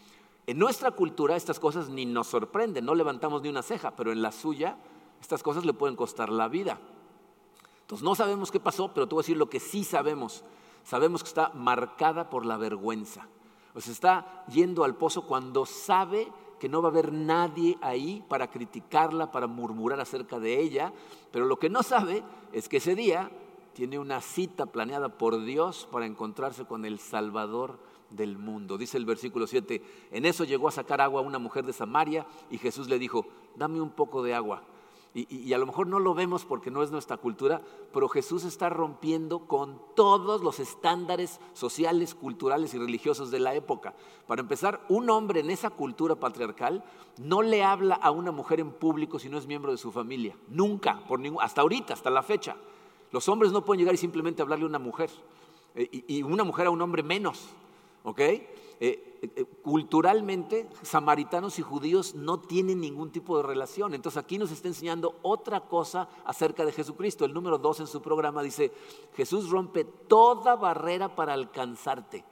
En 0.47 0.57
nuestra 0.57 0.91
cultura 0.91 1.35
estas 1.35 1.59
cosas 1.59 1.89
ni 1.89 2.05
nos 2.05 2.27
sorprenden, 2.27 2.85
no 2.85 2.95
levantamos 2.95 3.41
ni 3.41 3.49
una 3.49 3.61
ceja, 3.61 3.91
pero 3.95 4.11
en 4.11 4.21
la 4.21 4.31
suya 4.31 4.77
estas 5.21 5.43
cosas 5.43 5.65
le 5.65 5.73
pueden 5.73 5.95
costar 5.95 6.29
la 6.29 6.47
vida. 6.47 6.79
Entonces 7.81 8.03
no 8.03 8.15
sabemos 8.15 8.51
qué 8.51 8.59
pasó, 8.59 8.93
pero 8.93 9.07
te 9.07 9.15
voy 9.15 9.21
a 9.21 9.23
decir 9.23 9.37
lo 9.37 9.49
que 9.49 9.59
sí 9.59 9.83
sabemos. 9.83 10.43
Sabemos 10.83 11.23
que 11.23 11.29
está 11.29 11.49
marcada 11.49 12.29
por 12.29 12.45
la 12.45 12.57
vergüenza. 12.57 13.27
O 13.75 13.81
sea, 13.81 13.93
está 13.93 14.45
yendo 14.47 14.83
al 14.83 14.95
pozo 14.95 15.27
cuando 15.27 15.65
sabe 15.65 16.27
que 16.59 16.69
no 16.69 16.81
va 16.81 16.89
a 16.89 16.91
haber 16.91 17.11
nadie 17.11 17.77
ahí 17.81 18.23
para 18.27 18.49
criticarla, 18.49 19.31
para 19.31 19.47
murmurar 19.47 19.99
acerca 19.99 20.39
de 20.39 20.59
ella, 20.59 20.93
pero 21.31 21.45
lo 21.45 21.57
que 21.57 21.69
no 21.69 21.81
sabe 21.81 22.23
es 22.53 22.69
que 22.69 22.77
ese 22.77 22.95
día 22.95 23.31
tiene 23.73 23.97
una 23.97 24.21
cita 24.21 24.65
planeada 24.65 25.09
por 25.09 25.43
Dios 25.43 25.87
para 25.91 26.05
encontrarse 26.05 26.65
con 26.65 26.85
el 26.85 26.99
Salvador 26.99 27.79
del 28.11 28.37
mundo. 28.37 28.77
Dice 28.77 28.97
el 28.97 29.05
versículo 29.05 29.47
7, 29.47 29.81
en 30.11 30.25
eso 30.25 30.43
llegó 30.43 30.67
a 30.67 30.71
sacar 30.71 31.01
agua 31.01 31.21
una 31.21 31.39
mujer 31.39 31.65
de 31.65 31.73
Samaria 31.73 32.25
y 32.49 32.57
Jesús 32.57 32.87
le 32.87 32.99
dijo, 32.99 33.25
dame 33.55 33.81
un 33.81 33.91
poco 33.91 34.23
de 34.23 34.33
agua. 34.33 34.63
Y, 35.13 35.51
a 35.51 35.57
lo 35.57 35.65
mejor 35.65 35.87
no 35.87 35.99
lo 35.99 36.13
vemos 36.13 36.45
porque 36.45 36.71
no 36.71 36.83
es 36.83 36.91
nuestra 36.91 37.17
cultura, 37.17 37.61
pero 37.91 38.07
Jesús 38.07 38.45
está 38.45 38.69
rompiendo 38.69 39.39
con 39.39 39.81
todos 39.93 40.41
los 40.41 40.61
estándares 40.61 41.41
sociales, 41.51 42.15
culturales 42.15 42.73
y 42.73 42.77
religiosos 42.77 43.29
de 43.29 43.41
la 43.41 43.53
época. 43.53 43.93
Para 44.25 44.41
empezar, 44.41 44.79
un 44.87 45.09
hombre 45.09 45.41
en 45.41 45.49
esa 45.49 45.69
cultura 45.69 46.15
patriarcal 46.15 46.81
no 47.17 47.41
le 47.41 47.61
habla 47.61 47.95
a 47.95 48.09
una 48.11 48.31
mujer 48.31 48.61
en 48.61 48.71
público 48.71 49.19
si 49.19 49.27
no 49.27 49.37
es 49.37 49.47
miembro 49.47 49.73
de 49.73 49.77
su 49.77 49.91
familia. 49.91 50.37
Nunca, 50.47 51.03
por 51.05 51.19
ningún, 51.19 51.43
hasta 51.43 51.59
ahorita, 51.59 51.93
hasta 51.93 52.09
la 52.09 52.23
fecha. 52.23 52.55
Los 53.11 53.27
hombres 53.27 53.51
no 53.51 53.65
pueden 53.65 53.79
llegar 53.79 53.93
y 53.93 53.97
simplemente 53.97 54.41
hablarle 54.41 54.63
a 54.63 54.69
una 54.69 54.79
mujer. 54.79 55.09
Eh, 55.75 56.05
y 56.07 56.23
una 56.23 56.45
mujer 56.45 56.67
a 56.67 56.69
un 56.69 56.81
hombre 56.81 57.03
menos. 57.03 57.49
¿Ok? 58.03 58.19
Eh, 58.83 59.19
eh, 59.21 59.45
culturalmente, 59.61 60.67
samaritanos 60.81 61.59
y 61.59 61.61
judíos 61.61 62.15
no 62.15 62.39
tienen 62.39 62.81
ningún 62.81 63.11
tipo 63.11 63.37
de 63.37 63.43
relación. 63.43 63.93
Entonces 63.93 64.17
aquí 64.17 64.39
nos 64.39 64.51
está 64.51 64.67
enseñando 64.67 65.19
otra 65.21 65.61
cosa 65.61 66.09
acerca 66.25 66.65
de 66.65 66.71
Jesucristo. 66.71 67.23
El 67.23 67.33
número 67.33 67.59
dos 67.59 67.79
en 67.79 67.85
su 67.85 68.01
programa 68.01 68.41
dice, 68.41 68.71
Jesús 69.15 69.49
rompe 69.51 69.83
toda 69.85 70.55
barrera 70.55 71.15
para 71.15 71.33
alcanzarte. 71.33 72.25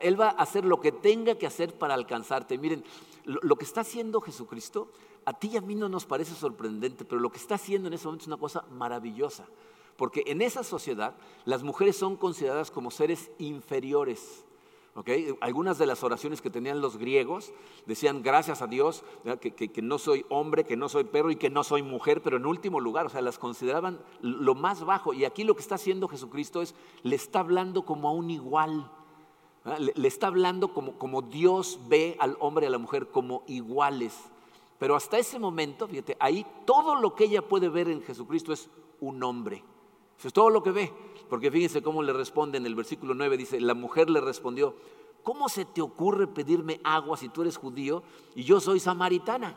Él 0.00 0.18
va 0.18 0.28
a 0.28 0.42
hacer 0.42 0.64
lo 0.64 0.80
que 0.80 0.92
tenga 0.92 1.34
que 1.34 1.46
hacer 1.46 1.76
para 1.76 1.94
alcanzarte. 1.94 2.56
Miren, 2.56 2.84
lo, 3.24 3.56
que 3.56 3.64
está 3.64 3.80
haciendo 3.82 4.20
Jesucristo, 4.20 4.88
a 5.24 5.34
ti 5.34 5.50
y 5.52 5.56
a 5.56 5.60
mí 5.60 5.74
no 5.74 5.88
nos 5.88 6.06
parece 6.06 6.34
sorprendente, 6.34 7.04
pero 7.04 7.20
lo 7.20 7.30
que 7.30 7.38
está 7.38 7.56
haciendo 7.56 7.88
en 7.88 7.94
ese 7.94 8.06
momento 8.06 8.22
es 8.22 8.28
una 8.28 8.36
cosa 8.36 8.64
maravillosa. 8.70 9.46
Porque 9.96 10.22
en 10.26 10.40
esa 10.40 10.64
sociedad 10.64 11.14
las 11.44 11.62
mujeres 11.62 11.96
son 11.96 12.16
consideradas 12.16 12.70
como 12.70 12.90
seres 12.90 13.30
inferiores. 13.38 14.46
Algunas 15.40 15.78
de 15.78 15.86
las 15.86 16.02
oraciones 16.02 16.42
que 16.42 16.50
tenían 16.50 16.80
los 16.80 16.96
griegos 16.96 17.52
decían 17.86 18.22
gracias 18.22 18.60
a 18.60 18.66
Dios 18.66 19.04
que, 19.40 19.82
no 19.82 19.98
soy 19.98 20.26
hombre, 20.28 20.64
que 20.64 20.76
no 20.76 20.88
soy 20.88 21.04
perro 21.04 21.30
y 21.30 21.36
que 21.36 21.48
no 21.48 21.62
soy 21.62 21.82
mujer, 21.82 22.22
pero 22.22 22.36
en 22.36 22.44
último 22.44 22.80
lugar, 22.80 23.06
o 23.06 23.08
sea, 23.08 23.22
las 23.22 23.38
consideraban 23.38 24.00
lo 24.20 24.54
más 24.54 24.84
bajo. 24.84 25.12
Y 25.12 25.24
aquí 25.24 25.44
lo 25.44 25.54
que 25.54 25.62
está 25.62 25.76
haciendo 25.76 26.08
Jesucristo 26.08 26.60
es, 26.60 26.74
le 27.02 27.16
está 27.16 27.40
hablando 27.40 27.84
como 27.84 28.08
a 28.08 28.12
un 28.12 28.30
igual, 28.30 28.90
le, 29.78 30.08
está 30.08 30.26
hablando 30.26 30.74
como, 30.74 30.98
como 30.98 31.22
Dios 31.22 31.78
ve 31.88 32.16
al 32.18 32.36
hombre 32.40 32.66
y 32.66 32.68
a 32.68 32.70
la 32.70 32.78
mujer 32.78 33.08
como 33.08 33.44
iguales. 33.46 34.18
Pero 34.78 34.96
hasta 34.96 35.18
ese 35.18 35.38
momento, 35.38 35.86
fíjate, 35.86 36.16
ahí 36.18 36.44
todo 36.64 36.96
lo 36.96 37.14
que 37.14 37.24
ella 37.24 37.42
puede 37.42 37.68
ver 37.68 37.88
en 37.88 38.02
Jesucristo 38.02 38.52
es 38.52 38.68
un 39.00 39.22
hombre. 39.22 39.62
Eso 40.18 40.28
es 40.28 40.34
todo 40.34 40.50
lo 40.50 40.62
que 40.62 40.72
ve. 40.72 40.92
Porque 41.30 41.50
fíjense 41.50 41.80
cómo 41.80 42.02
le 42.02 42.12
responde 42.12 42.58
en 42.58 42.66
el 42.66 42.74
versículo 42.74 43.14
9, 43.14 43.36
dice, 43.36 43.60
la 43.60 43.74
mujer 43.74 44.10
le 44.10 44.20
respondió, 44.20 44.74
¿cómo 45.22 45.48
se 45.48 45.64
te 45.64 45.80
ocurre 45.80 46.26
pedirme 46.26 46.80
agua 46.82 47.16
si 47.16 47.28
tú 47.28 47.42
eres 47.42 47.56
judío 47.56 48.02
y 48.34 48.42
yo 48.42 48.60
soy 48.60 48.80
samaritana? 48.80 49.54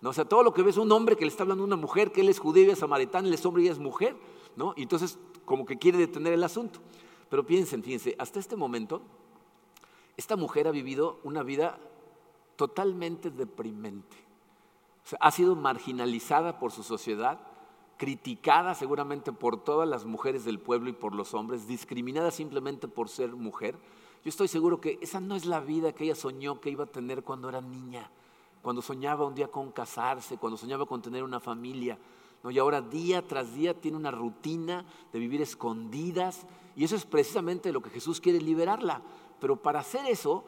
¿No? 0.00 0.10
O 0.10 0.12
sea, 0.12 0.24
todo 0.24 0.44
lo 0.44 0.54
que 0.54 0.62
ve 0.62 0.70
es 0.70 0.76
un 0.76 0.92
hombre 0.92 1.16
que 1.16 1.24
le 1.24 1.30
está 1.30 1.42
hablando 1.42 1.64
a 1.64 1.66
una 1.66 1.76
mujer, 1.76 2.12
que 2.12 2.20
él 2.20 2.28
es 2.28 2.38
judío 2.38 2.66
y 2.66 2.70
es 2.70 2.78
samaritana, 2.78 3.26
él 3.26 3.34
es 3.34 3.44
hombre 3.44 3.64
y 3.64 3.68
es 3.68 3.80
mujer, 3.80 4.16
¿no? 4.54 4.74
Y 4.76 4.82
entonces 4.82 5.18
como 5.44 5.66
que 5.66 5.76
quiere 5.76 5.98
detener 5.98 6.32
el 6.34 6.44
asunto. 6.44 6.78
Pero 7.28 7.44
piensen, 7.44 7.82
fíjense, 7.82 8.14
hasta 8.16 8.38
este 8.38 8.54
momento, 8.54 9.02
esta 10.16 10.36
mujer 10.36 10.68
ha 10.68 10.70
vivido 10.70 11.18
una 11.24 11.42
vida 11.42 11.80
totalmente 12.54 13.30
deprimente. 13.30 14.16
O 15.04 15.08
sea, 15.08 15.18
ha 15.20 15.32
sido 15.32 15.56
marginalizada 15.56 16.60
por 16.60 16.70
su 16.70 16.84
sociedad, 16.84 17.40
criticada 17.98 18.74
seguramente 18.74 19.32
por 19.32 19.62
todas 19.62 19.86
las 19.86 20.06
mujeres 20.06 20.44
del 20.44 20.60
pueblo 20.60 20.88
y 20.88 20.94
por 20.94 21.14
los 21.14 21.34
hombres, 21.34 21.66
discriminada 21.66 22.30
simplemente 22.30 22.88
por 22.88 23.08
ser 23.08 23.34
mujer. 23.34 23.76
Yo 24.24 24.30
estoy 24.30 24.48
seguro 24.48 24.80
que 24.80 24.98
esa 25.02 25.20
no 25.20 25.34
es 25.34 25.44
la 25.44 25.60
vida 25.60 25.92
que 25.92 26.04
ella 26.04 26.14
soñó 26.14 26.60
que 26.60 26.70
iba 26.70 26.84
a 26.84 26.86
tener 26.86 27.24
cuando 27.24 27.48
era 27.48 27.60
niña, 27.60 28.10
cuando 28.62 28.82
soñaba 28.82 29.26
un 29.26 29.34
día 29.34 29.48
con 29.48 29.72
casarse, 29.72 30.38
cuando 30.38 30.56
soñaba 30.56 30.86
con 30.86 31.02
tener 31.02 31.24
una 31.24 31.40
familia. 31.40 31.98
¿no? 32.42 32.50
Y 32.52 32.58
ahora 32.58 32.80
día 32.80 33.26
tras 33.26 33.52
día 33.52 33.74
tiene 33.74 33.96
una 33.96 34.12
rutina 34.12 34.86
de 35.12 35.18
vivir 35.18 35.42
escondidas 35.42 36.46
y 36.76 36.84
eso 36.84 36.94
es 36.94 37.04
precisamente 37.04 37.72
lo 37.72 37.82
que 37.82 37.90
Jesús 37.90 38.20
quiere 38.20 38.40
liberarla. 38.40 39.02
Pero 39.40 39.56
para 39.60 39.80
hacer 39.80 40.06
eso 40.06 40.44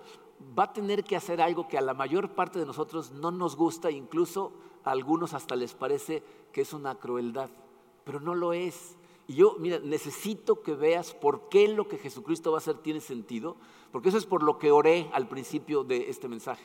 va 0.57 0.64
a 0.64 0.73
tener 0.73 1.02
que 1.02 1.16
hacer 1.16 1.40
algo 1.40 1.66
que 1.66 1.78
a 1.78 1.83
la 1.83 1.95
mayor 1.95 2.30
parte 2.30 2.61
de 2.61 2.66
nosotros 2.66 3.11
no 3.11 3.33
nos 3.33 3.57
gusta, 3.57 3.90
incluso 3.90 4.52
a 4.84 4.90
algunos 4.90 5.34
hasta 5.34 5.56
les 5.56 5.75
parece 5.75 6.22
que 6.52 6.62
es 6.62 6.72
una 6.72 6.96
crueldad, 6.96 7.50
pero 8.04 8.20
no 8.20 8.34
lo 8.34 8.52
es. 8.52 8.96
Y 9.28 9.34
yo, 9.34 9.56
mira, 9.58 9.78
necesito 9.78 10.62
que 10.62 10.75
veas 10.75 11.14
por 11.14 11.49
qué 11.49 11.68
lo 11.68 11.87
que 11.87 11.99
Jesucristo 11.99 12.50
va 12.50 12.58
a 12.58 12.60
hacer 12.60 12.78
tiene 12.78 13.00
sentido, 13.00 13.56
porque 13.92 14.08
eso 14.08 14.18
es 14.18 14.26
por 14.26 14.42
lo 14.42 14.58
que 14.58 14.72
oré 14.72 15.08
al 15.12 15.28
principio 15.28 15.84
de 15.84 16.10
este 16.10 16.28
mensaje. 16.28 16.64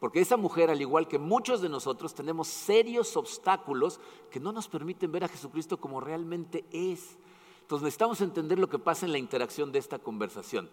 Porque 0.00 0.20
esa 0.20 0.38
mujer, 0.38 0.70
al 0.70 0.80
igual 0.80 1.06
que 1.06 1.18
muchos 1.18 1.60
de 1.60 1.68
nosotros, 1.68 2.14
tenemos 2.14 2.48
serios 2.48 3.16
obstáculos 3.16 4.00
que 4.30 4.40
no 4.40 4.50
nos 4.50 4.66
permiten 4.66 5.12
ver 5.12 5.24
a 5.24 5.28
Jesucristo 5.28 5.78
como 5.78 6.00
realmente 6.00 6.64
es. 6.72 7.18
Entonces 7.60 7.84
necesitamos 7.84 8.20
entender 8.22 8.58
lo 8.58 8.68
que 8.68 8.78
pasa 8.78 9.04
en 9.04 9.12
la 9.12 9.18
interacción 9.18 9.70
de 9.70 9.78
esta 9.78 9.98
conversación. 9.98 10.70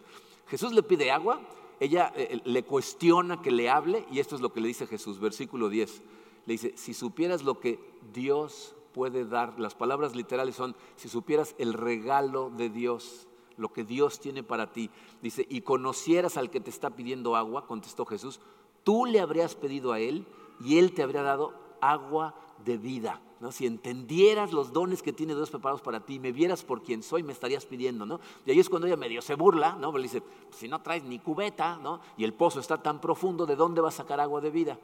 Jesús 0.48 0.72
le 0.72 0.82
pide 0.82 1.12
agua, 1.12 1.42
ella 1.80 2.14
eh, 2.16 2.30
eh, 2.32 2.42
le 2.46 2.64
cuestiona 2.64 3.42
que 3.42 3.52
le 3.52 3.70
hable 3.70 4.06
y 4.10 4.20
esto 4.20 4.34
es 4.34 4.42
lo 4.42 4.54
que 4.54 4.62
le 4.62 4.70
dice 4.70 4.88
Jesús, 4.88 5.20
versículo 5.20 5.70
10 5.70 6.02
le 6.48 6.54
dice, 6.54 6.74
si 6.78 6.94
supieras 6.94 7.44
lo 7.44 7.60
que 7.60 7.78
Dios 8.14 8.74
puede 8.94 9.26
dar, 9.26 9.60
las 9.60 9.76
palabras 9.76 10.16
literales 10.16 10.56
son, 10.56 10.76
si 10.96 11.10
supieras 11.10 11.54
el 11.60 11.74
regalo 11.74 12.50
de 12.50 12.70
Dios, 12.70 13.28
lo 13.58 13.74
que 13.74 13.84
Dios 13.84 14.22
tiene 14.22 14.44
para 14.44 14.72
ti, 14.72 14.90
dice, 15.22 15.46
y 15.50 15.62
conocieras 15.62 16.38
al 16.38 16.50
que 16.50 16.62
te 16.62 16.70
está 16.70 16.92
pidiendo 16.92 17.36
agua, 17.36 17.68
contestó 17.68 18.06
Jesús, 18.06 18.40
tú 18.86 19.06
le 19.06 19.20
habrías 19.20 19.56
pedido 19.56 19.92
a 19.92 20.00
él 20.00 20.26
y 20.62 20.78
él 20.78 20.94
te 20.94 21.04
habría 21.04 21.22
dado 21.22 21.54
agua 21.82 22.34
de 22.64 22.78
vida. 22.78 23.22
¿no? 23.42 23.52
Si 23.52 23.66
entendieras 23.66 24.54
los 24.54 24.72
dones 24.72 25.04
que 25.04 25.12
tiene 25.12 25.36
Dios 25.36 25.50
preparados 25.50 25.82
para 25.82 26.06
ti, 26.06 26.18
me 26.18 26.32
vieras 26.32 26.64
por 26.64 26.82
quien 26.82 27.04
soy, 27.04 27.24
me 27.24 27.34
estarías 27.34 27.66
pidiendo. 27.66 28.06
¿no? 28.06 28.22
Y 28.46 28.52
ahí 28.52 28.60
es 28.60 28.70
cuando 28.70 28.88
ella 28.88 28.96
medio 28.96 29.22
se 29.22 29.36
burla, 29.36 29.76
¿no? 29.76 29.92
le 29.92 30.04
dice, 30.04 30.24
si 30.52 30.70
no 30.70 30.82
traes 30.82 31.04
ni 31.04 31.20
cubeta, 31.20 31.78
¿no? 31.84 32.00
y 32.16 32.24
el 32.24 32.34
pozo 32.34 32.62
está 32.62 32.82
tan 32.82 33.02
profundo, 33.02 33.46
¿de 33.46 33.58
dónde 33.58 33.82
va 33.82 33.90
a 33.90 33.92
sacar 33.92 34.22
agua 34.22 34.40
de 34.40 34.50
vida? 34.50 34.80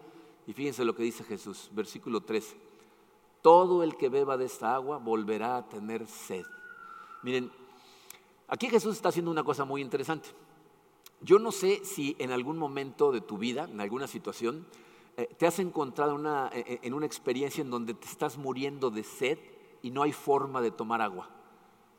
Y 0.48 0.54
fíjense 0.54 0.84
lo 0.86 0.96
que 0.96 1.04
dice 1.04 1.24
Jesús, 1.24 1.70
versículo 1.74 2.22
13. 2.22 2.58
Todo 3.42 3.84
el 3.84 3.96
que 3.98 4.10
beba 4.10 4.38
de 4.38 4.46
esta 4.46 4.76
agua 4.76 4.98
volverá 4.98 5.58
a 5.58 5.70
tener 5.70 6.08
sed. 6.08 6.46
Miren, 7.22 7.52
aquí 8.48 8.70
Jesús 8.70 8.96
está 8.96 9.10
haciendo 9.10 9.32
una 9.32 9.44
cosa 9.44 9.66
muy 9.66 9.82
interesante. 9.82 10.30
Yo 11.22 11.40
no 11.40 11.52
sé 11.52 11.86
si 11.86 12.16
en 12.20 12.32
algún 12.32 12.58
momento 12.58 13.12
de 13.12 13.22
tu 13.22 13.38
vida, 13.38 13.66
en 13.72 13.80
alguna 13.80 14.08
situación, 14.08 14.66
eh, 15.16 15.30
te 15.38 15.48
has 15.48 15.60
encontrado 15.60 16.18
eh, 16.52 16.64
eh, 16.68 16.80
en 16.82 16.94
una 16.94 17.06
experiencia 17.06 17.62
en 17.62 17.70
donde 17.70 17.94
te 17.94 18.08
estás 18.08 18.38
muriendo 18.38 18.90
de 18.90 19.04
sed 19.04 19.38
y 19.82 19.92
no 19.92 20.04
hay 20.04 20.12
forma 20.12 20.62
de 20.62 20.72
tomar 20.72 21.02
agua. 21.02 21.30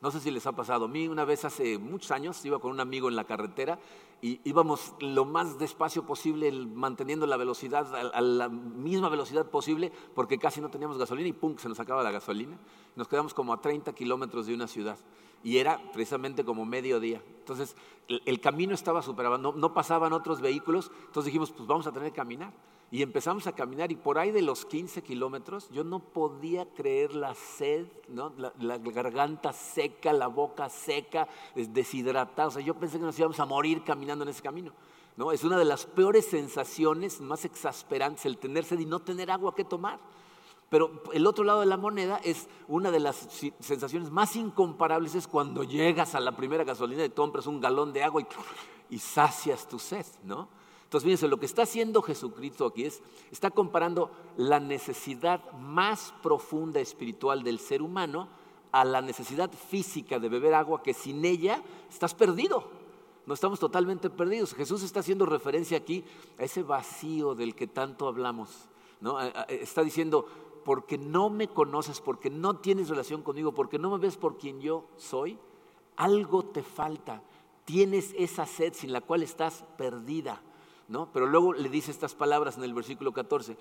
No 0.01 0.11
sé 0.11 0.19
si 0.19 0.29
les 0.29 0.45
ha 0.45 0.51
pasado. 0.51 0.85
A 0.85 0.87
mí 0.87 1.07
una 1.07 1.25
vez 1.25 1.45
hace 1.45 1.79
muchos 1.79 2.11
años 2.11 2.43
iba 2.45 2.59
con 2.59 2.71
un 2.71 2.79
amigo 2.79 3.09
en 3.09 3.15
la 3.15 3.23
carretera 3.23 3.79
y 4.21 4.39
íbamos 4.43 4.93
lo 4.99 5.25
más 5.25 5.59
despacio 5.59 6.05
posible, 6.05 6.51
manteniendo 6.51 7.27
la 7.27 7.37
velocidad 7.37 7.93
a, 7.95 8.21
la 8.21 8.49
misma 8.49 9.09
velocidad 9.09 9.45
posible, 9.49 9.91
porque 10.13 10.39
casi 10.39 10.61
no 10.61 10.69
teníamos 10.69 10.97
gasolina 10.97 11.29
y 11.29 11.33
pum, 11.33 11.57
se 11.57 11.69
nos 11.69 11.79
acaba 11.79 12.01
la 12.01 12.11
gasolina. 12.11 12.57
Nos 12.95 13.07
quedamos 13.07 13.33
como 13.33 13.53
a 13.53 13.61
30 13.61 13.93
kilómetros 13.93 14.47
de 14.47 14.53
una 14.53 14.67
ciudad 14.67 14.97
y 15.43 15.57
era 15.57 15.79
precisamente 15.91 16.43
como 16.43 16.65
mediodía. 16.65 17.21
Entonces 17.39 17.75
el, 18.07 18.39
camino 18.39 18.73
estaba 18.73 19.01
superado, 19.01 19.37
no, 19.37 19.51
no 19.51 19.73
pasaban 19.73 20.13
otros 20.13 20.41
vehículos, 20.41 20.91
entonces 21.05 21.25
dijimos, 21.25 21.51
pues 21.51 21.67
vamos 21.67 21.85
a 21.85 21.91
tener 21.91 22.09
que 22.09 22.15
caminar. 22.15 22.53
Y 22.95 23.01
empezamos 23.01 23.45
a 23.45 23.51
caminar 23.51 23.91
y 23.91 23.97
por 23.97 24.17
ahí 24.17 24.31
de 24.31 24.41
los 24.41 24.63
15 24.63 25.03
kilómetros 25.03 25.67
yo 25.69 25.83
no 25.83 25.99
podía 25.99 26.63
creer 26.63 27.13
la 27.13 27.35
sed, 27.35 27.87
¿no? 28.07 28.31
la, 28.37 28.77
garganta 28.77 29.51
seca, 29.51 30.13
la 30.13 30.27
boca 30.27 30.69
seca, 30.69 31.27
deshidratada. 31.55 32.47
O 32.47 32.51
sea, 32.51 32.61
yo 32.61 32.73
pensé 32.75 32.97
que 32.97 33.03
nos 33.03 33.19
íbamos 33.19 33.37
a 33.41 33.45
morir 33.45 33.83
caminando 33.83 34.23
en 34.23 34.29
ese 34.29 34.41
camino. 34.41 34.71
¿no? 35.17 35.33
Es 35.33 35.43
una 35.43 35.57
de 35.57 35.65
las 35.65 35.85
peores 35.85 36.25
sensaciones, 36.25 37.19
más 37.19 37.43
exasperantes, 37.43 38.25
el 38.27 38.37
tener 38.37 38.63
sed 38.63 38.79
y 38.79 38.85
no 38.85 39.01
tener 39.01 39.29
agua 39.29 39.53
que 39.53 39.65
tomar. 39.65 39.99
Pero 40.69 41.03
el 41.11 41.27
otro 41.27 41.43
lado 41.43 41.59
de 41.59 41.65
la 41.65 41.75
moneda 41.75 42.21
es 42.23 42.47
una 42.69 42.91
de 42.91 43.01
las 43.01 43.27
sensaciones 43.59 44.09
más 44.09 44.37
incomparables 44.37 45.15
es 45.15 45.27
cuando 45.27 45.65
llegas 45.65 46.15
a 46.15 46.21
la 46.21 46.37
primera 46.37 46.63
gasolina 46.63 47.03
y 47.03 47.09
compras 47.09 47.45
un 47.45 47.59
galón 47.59 47.91
de 47.91 48.05
agua 48.05 48.21
y, 48.21 48.95
y 48.95 48.99
sacias 48.99 49.67
tu 49.67 49.79
sed, 49.79 50.05
¿no? 50.23 50.47
Entonces, 50.95 51.07
fíjense, 51.07 51.27
lo 51.27 51.41
que 51.41 51.45
está 51.45 51.63
haciendo 51.63 52.01
Jesucristo 52.01 52.67
aquí 52.67 52.85
es, 52.85 53.03
está 53.29 53.51
comparando 53.51 54.11
la 54.37 54.61
necesidad 54.61 55.51
más 55.51 56.13
profunda 56.23 56.79
espiritual 56.79 57.43
del 57.43 57.59
ser 57.59 57.81
humano 57.81 58.29
a 58.71 58.85
la 58.85 59.01
necesidad 59.01 59.51
física 59.51 60.19
de 60.19 60.29
beber 60.29 60.53
agua, 60.53 60.81
que 60.81 60.93
sin 60.93 61.25
ella 61.25 61.61
estás 61.89 62.15
perdido. 62.15 62.69
No 63.25 63.33
estamos 63.33 63.59
totalmente 63.59 64.09
perdidos. 64.09 64.53
Jesús 64.53 64.83
está 64.83 65.01
haciendo 65.01 65.25
referencia 65.25 65.77
aquí 65.77 66.05
a 66.39 66.45
ese 66.45 66.63
vacío 66.63 67.35
del 67.35 67.55
que 67.55 67.67
tanto 67.67 68.07
hablamos. 68.07 68.69
¿no? 69.01 69.19
Está 69.49 69.83
diciendo, 69.83 70.25
porque 70.63 70.97
no 70.97 71.29
me 71.29 71.49
conoces, 71.49 71.99
porque 71.99 72.29
no 72.29 72.59
tienes 72.59 72.87
relación 72.87 73.21
conmigo, 73.21 73.51
porque 73.51 73.77
no 73.77 73.89
me 73.89 73.97
ves 73.97 74.15
por 74.15 74.37
quien 74.37 74.61
yo 74.61 74.85
soy, 74.95 75.37
algo 75.97 76.43
te 76.43 76.63
falta. 76.63 77.21
Tienes 77.65 78.15
esa 78.17 78.45
sed 78.45 78.71
sin 78.73 78.93
la 78.93 79.01
cual 79.01 79.23
estás 79.23 79.65
perdida. 79.77 80.41
¿No? 80.87 81.09
Pero 81.11 81.25
luego 81.25 81.53
le 81.53 81.69
dice 81.69 81.91
estas 81.91 82.15
palabras 82.15 82.57
en 82.57 82.63
el 82.63 82.73
versículo 82.73 83.13
14, 83.13 83.57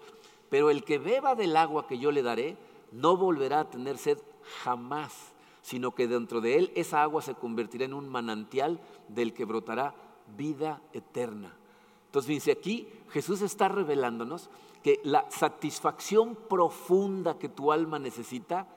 pero 0.51 0.71
el 0.71 0.85
que 0.85 0.99
beba 0.99 1.35
del 1.35 1.57
agua 1.57 1.87
que 1.87 1.99
yo 1.99 2.11
le 2.13 2.23
daré, 2.23 2.57
no 2.93 3.17
volverá 3.17 3.61
a 3.61 3.71
tener 3.71 3.99
sed 3.99 4.19
jamás, 4.63 5.33
sino 5.63 5.95
que 5.95 6.07
dentro 6.07 6.41
de 6.41 6.59
él 6.59 6.73
esa 6.75 7.03
agua 7.03 7.23
se 7.23 7.35
convertirá 7.35 7.85
en 7.85 7.95
un 7.95 8.09
manantial 8.09 8.81
del 9.09 9.33
que 9.33 9.45
brotará 9.45 9.95
vida 10.37 10.83
eterna. 10.93 11.57
Entonces, 12.07 12.29
dice 12.29 12.53
aquí 12.53 12.89
Jesús 13.11 13.43
está 13.43 13.69
revelándonos 13.69 14.51
que 14.83 15.01
la 15.03 15.29
satisfacción 15.31 16.37
profunda 16.37 17.39
que 17.39 17.49
tu 17.49 17.73
alma 17.73 17.99
necesita 17.99 18.69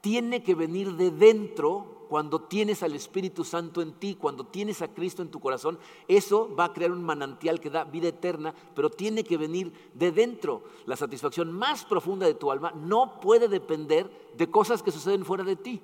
tiene 0.00 0.42
que 0.42 0.54
venir 0.54 0.92
de 0.92 1.10
dentro 1.10 1.93
cuando 2.08 2.42
tienes 2.42 2.82
al 2.82 2.94
Espíritu 2.94 3.44
Santo 3.44 3.82
en 3.82 3.92
ti, 3.94 4.14
cuando 4.14 4.46
tienes 4.46 4.82
a 4.82 4.88
Cristo 4.88 5.22
en 5.22 5.30
tu 5.30 5.40
corazón, 5.40 5.78
eso 6.08 6.54
va 6.54 6.66
a 6.66 6.72
crear 6.72 6.92
un 6.92 7.02
manantial 7.02 7.60
que 7.60 7.70
da 7.70 7.84
vida 7.84 8.08
eterna, 8.08 8.54
pero 8.74 8.90
tiene 8.90 9.24
que 9.24 9.36
venir 9.36 9.72
de 9.94 10.12
dentro. 10.12 10.62
La 10.86 10.96
satisfacción 10.96 11.52
más 11.52 11.84
profunda 11.84 12.26
de 12.26 12.34
tu 12.34 12.50
alma 12.50 12.72
no 12.72 13.20
puede 13.20 13.48
depender 13.48 14.10
de 14.36 14.50
cosas 14.50 14.82
que 14.82 14.90
suceden 14.90 15.24
fuera 15.24 15.44
de 15.44 15.56
ti. 15.56 15.80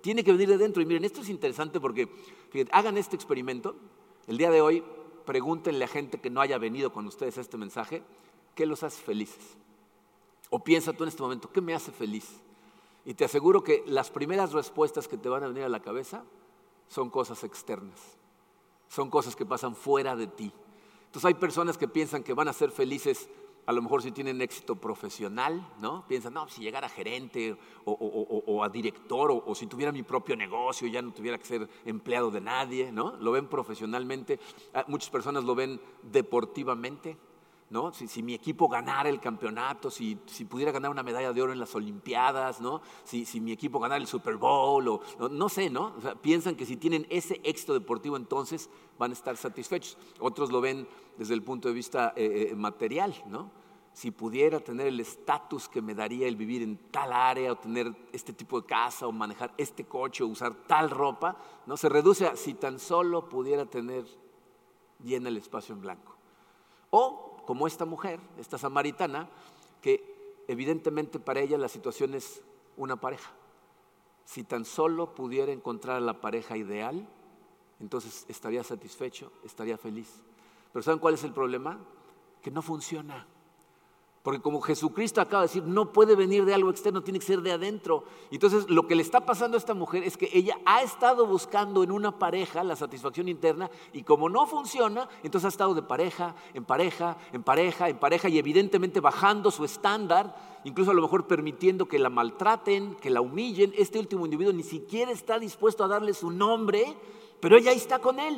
Tiene 0.00 0.24
que 0.24 0.32
venir 0.32 0.48
de 0.48 0.58
dentro. 0.58 0.82
Y 0.82 0.86
miren, 0.86 1.04
esto 1.04 1.20
es 1.20 1.28
interesante 1.28 1.80
porque 1.80 2.08
hagan 2.72 2.96
este 2.96 3.16
experimento. 3.16 3.76
El 4.26 4.38
día 4.38 4.50
de 4.50 4.60
hoy, 4.60 4.84
pregúntenle 5.24 5.84
a 5.84 5.88
gente 5.88 6.20
que 6.20 6.30
no 6.30 6.40
haya 6.40 6.58
venido 6.58 6.92
con 6.92 7.06
ustedes 7.06 7.38
a 7.38 7.40
este 7.40 7.56
mensaje, 7.56 8.02
¿qué 8.54 8.66
los 8.66 8.82
hace 8.82 9.02
felices? 9.02 9.56
O 10.50 10.64
piensa 10.64 10.92
tú 10.92 11.04
en 11.04 11.08
este 11.08 11.22
momento, 11.22 11.50
¿qué 11.52 11.60
me 11.60 11.74
hace 11.74 11.92
feliz? 11.92 12.40
Y 13.08 13.14
te 13.14 13.24
aseguro 13.24 13.64
que 13.64 13.82
las 13.86 14.10
primeras 14.10 14.52
respuestas 14.52 15.08
que 15.08 15.16
te 15.16 15.30
van 15.30 15.42
a 15.42 15.48
venir 15.48 15.64
a 15.64 15.70
la 15.70 15.80
cabeza 15.80 16.24
son 16.88 17.08
cosas 17.08 17.42
externas, 17.42 18.18
son 18.86 19.08
cosas 19.08 19.34
que 19.34 19.46
pasan 19.46 19.74
fuera 19.74 20.14
de 20.14 20.26
ti. 20.26 20.52
Entonces 21.06 21.24
hay 21.24 21.32
personas 21.32 21.78
que 21.78 21.88
piensan 21.88 22.22
que 22.22 22.34
van 22.34 22.48
a 22.48 22.52
ser 22.52 22.70
felices 22.70 23.30
a 23.64 23.72
lo 23.72 23.80
mejor 23.80 24.02
si 24.02 24.12
tienen 24.12 24.42
éxito 24.42 24.76
profesional, 24.76 25.66
¿no? 25.80 26.06
Piensan, 26.06 26.34
no, 26.34 26.48
si 26.48 26.60
llegara 26.60 26.88
a 26.88 26.90
gerente 26.90 27.56
o, 27.86 28.62
a 28.62 28.68
director 28.68 29.30
o, 29.30 29.54
si 29.54 29.66
tuviera 29.66 29.90
mi 29.90 30.02
propio 30.02 30.36
negocio 30.36 30.86
ya 30.86 31.00
no 31.00 31.10
tuviera 31.10 31.38
que 31.38 31.46
ser 31.46 31.66
empleado 31.86 32.30
de 32.30 32.42
nadie, 32.42 32.92
¿no? 32.92 33.16
Lo 33.16 33.32
ven 33.32 33.48
profesionalmente, 33.48 34.38
ah, 34.74 34.84
muchas 34.86 35.08
personas 35.08 35.44
lo 35.44 35.54
ven 35.54 35.80
deportivamente, 36.02 37.16
¿no? 37.70 37.92
Si, 37.92 38.22
mi 38.22 38.34
equipo 38.34 38.68
ganara 38.68 39.08
el 39.08 39.20
campeonato, 39.20 39.90
si, 39.90 40.16
pudiera 40.48 40.72
ganar 40.72 40.90
una 40.90 41.02
medalla 41.02 41.32
de 41.32 41.42
oro 41.42 41.52
en 41.52 41.58
las 41.58 41.74
Olimpiadas, 41.74 42.60
¿no? 42.60 42.80
Si, 43.04 43.40
mi 43.40 43.52
equipo 43.52 43.78
ganara 43.78 44.00
el 44.00 44.06
Super 44.06 44.36
Bowl, 44.36 45.00
no, 45.30 45.48
sé, 45.48 45.68
¿no? 45.68 45.94
piensan 46.22 46.56
que 46.56 46.64
si 46.64 46.76
tienen 46.76 47.06
ese 47.10 47.40
éxito 47.44 47.74
deportivo 47.74 48.16
entonces 48.16 48.70
van 48.98 49.10
a 49.10 49.14
estar 49.14 49.36
satisfechos. 49.36 49.98
Otros 50.18 50.50
lo 50.50 50.60
ven 50.60 50.88
desde 51.16 51.34
el 51.34 51.42
punto 51.42 51.68
de 51.68 51.74
vista 51.74 52.12
eh, 52.16 52.48
eh, 52.50 52.54
material, 52.54 53.14
¿no? 53.26 53.50
Si 53.92 54.12
pudiera 54.12 54.60
tener 54.60 54.86
el 54.86 55.00
estatus 55.00 55.68
que 55.68 55.82
me 55.82 55.94
daría 55.94 56.28
el 56.28 56.36
vivir 56.36 56.62
en 56.62 56.76
tal 56.90 57.12
área, 57.12 57.52
o 57.52 57.56
tener 57.56 57.92
este 58.12 58.32
tipo 58.32 58.60
de 58.60 58.66
casa, 58.66 59.08
o 59.08 59.12
manejar 59.12 59.52
este 59.56 59.84
coche, 59.84 60.22
o 60.22 60.28
usar 60.28 60.54
tal 60.66 60.88
ropa, 60.88 61.36
¿no? 61.66 61.76
Se 61.76 61.88
reduce 61.88 62.26
a 62.26 62.36
si 62.36 62.54
tan 62.54 62.78
solo 62.78 63.28
pudiera 63.28 63.66
tener 63.66 64.04
llena 65.02 65.28
el 65.28 65.36
espacio 65.36 65.74
en 65.74 65.80
blanco. 65.80 66.16
O 66.90 67.27
como 67.48 67.66
esta 67.66 67.86
mujer, 67.86 68.20
esta 68.38 68.58
samaritana, 68.58 69.26
que 69.80 70.42
evidentemente 70.48 71.18
para 71.18 71.40
ella 71.40 71.56
la 71.56 71.70
situación 71.70 72.12
es 72.12 72.42
una 72.76 72.96
pareja. 72.96 73.30
Si 74.26 74.44
tan 74.44 74.66
solo 74.66 75.14
pudiera 75.14 75.50
encontrar 75.50 75.96
a 75.96 76.00
la 76.00 76.20
pareja 76.20 76.58
ideal, 76.58 77.08
entonces 77.80 78.26
estaría 78.28 78.62
satisfecho, 78.62 79.32
estaría 79.44 79.78
feliz. 79.78 80.12
Pero 80.74 80.82
¿saben 80.82 80.98
cuál 80.98 81.14
es 81.14 81.24
el 81.24 81.32
problema? 81.32 81.78
Que 82.42 82.50
no 82.50 82.60
funciona. 82.60 83.26
Porque 84.28 84.42
como 84.42 84.60
Jesucristo 84.60 85.22
acaba 85.22 85.44
de 85.44 85.48
decir, 85.48 85.62
no 85.62 85.90
puede 85.90 86.14
venir 86.14 86.44
de 86.44 86.52
algo 86.52 86.68
externo, 86.68 87.02
tiene 87.02 87.18
que 87.18 87.24
ser 87.24 87.40
de 87.40 87.50
adentro. 87.50 88.04
Entonces 88.30 88.68
lo 88.68 88.86
que 88.86 88.94
le 88.94 89.00
está 89.00 89.24
pasando 89.24 89.56
a 89.56 89.58
esta 89.58 89.72
mujer 89.72 90.02
es 90.02 90.18
que 90.18 90.28
ella 90.34 90.58
ha 90.66 90.82
estado 90.82 91.24
buscando 91.24 91.82
en 91.82 91.90
una 91.90 92.18
pareja 92.18 92.62
la 92.62 92.76
satisfacción 92.76 93.26
interna 93.28 93.70
y 93.94 94.02
como 94.02 94.28
no 94.28 94.46
funciona, 94.46 95.08
entonces 95.22 95.46
ha 95.46 95.48
estado 95.48 95.72
de 95.72 95.80
pareja, 95.80 96.34
en 96.52 96.66
pareja, 96.66 97.16
en 97.32 97.42
pareja, 97.42 97.88
en 97.88 97.96
pareja 97.96 98.28
y 98.28 98.36
evidentemente 98.36 99.00
bajando 99.00 99.50
su 99.50 99.64
estándar, 99.64 100.36
incluso 100.64 100.90
a 100.90 100.94
lo 100.94 101.00
mejor 101.00 101.26
permitiendo 101.26 101.88
que 101.88 101.98
la 101.98 102.10
maltraten, 102.10 102.96
que 102.96 103.08
la 103.08 103.22
humillen. 103.22 103.72
Este 103.78 103.98
último 103.98 104.26
individuo 104.26 104.52
ni 104.52 104.62
siquiera 104.62 105.10
está 105.10 105.38
dispuesto 105.38 105.84
a 105.84 105.88
darle 105.88 106.12
su 106.12 106.30
nombre, 106.30 106.94
pero 107.40 107.56
ella 107.56 107.70
ahí 107.70 107.78
está 107.78 107.98
con 107.98 108.20
él. 108.20 108.36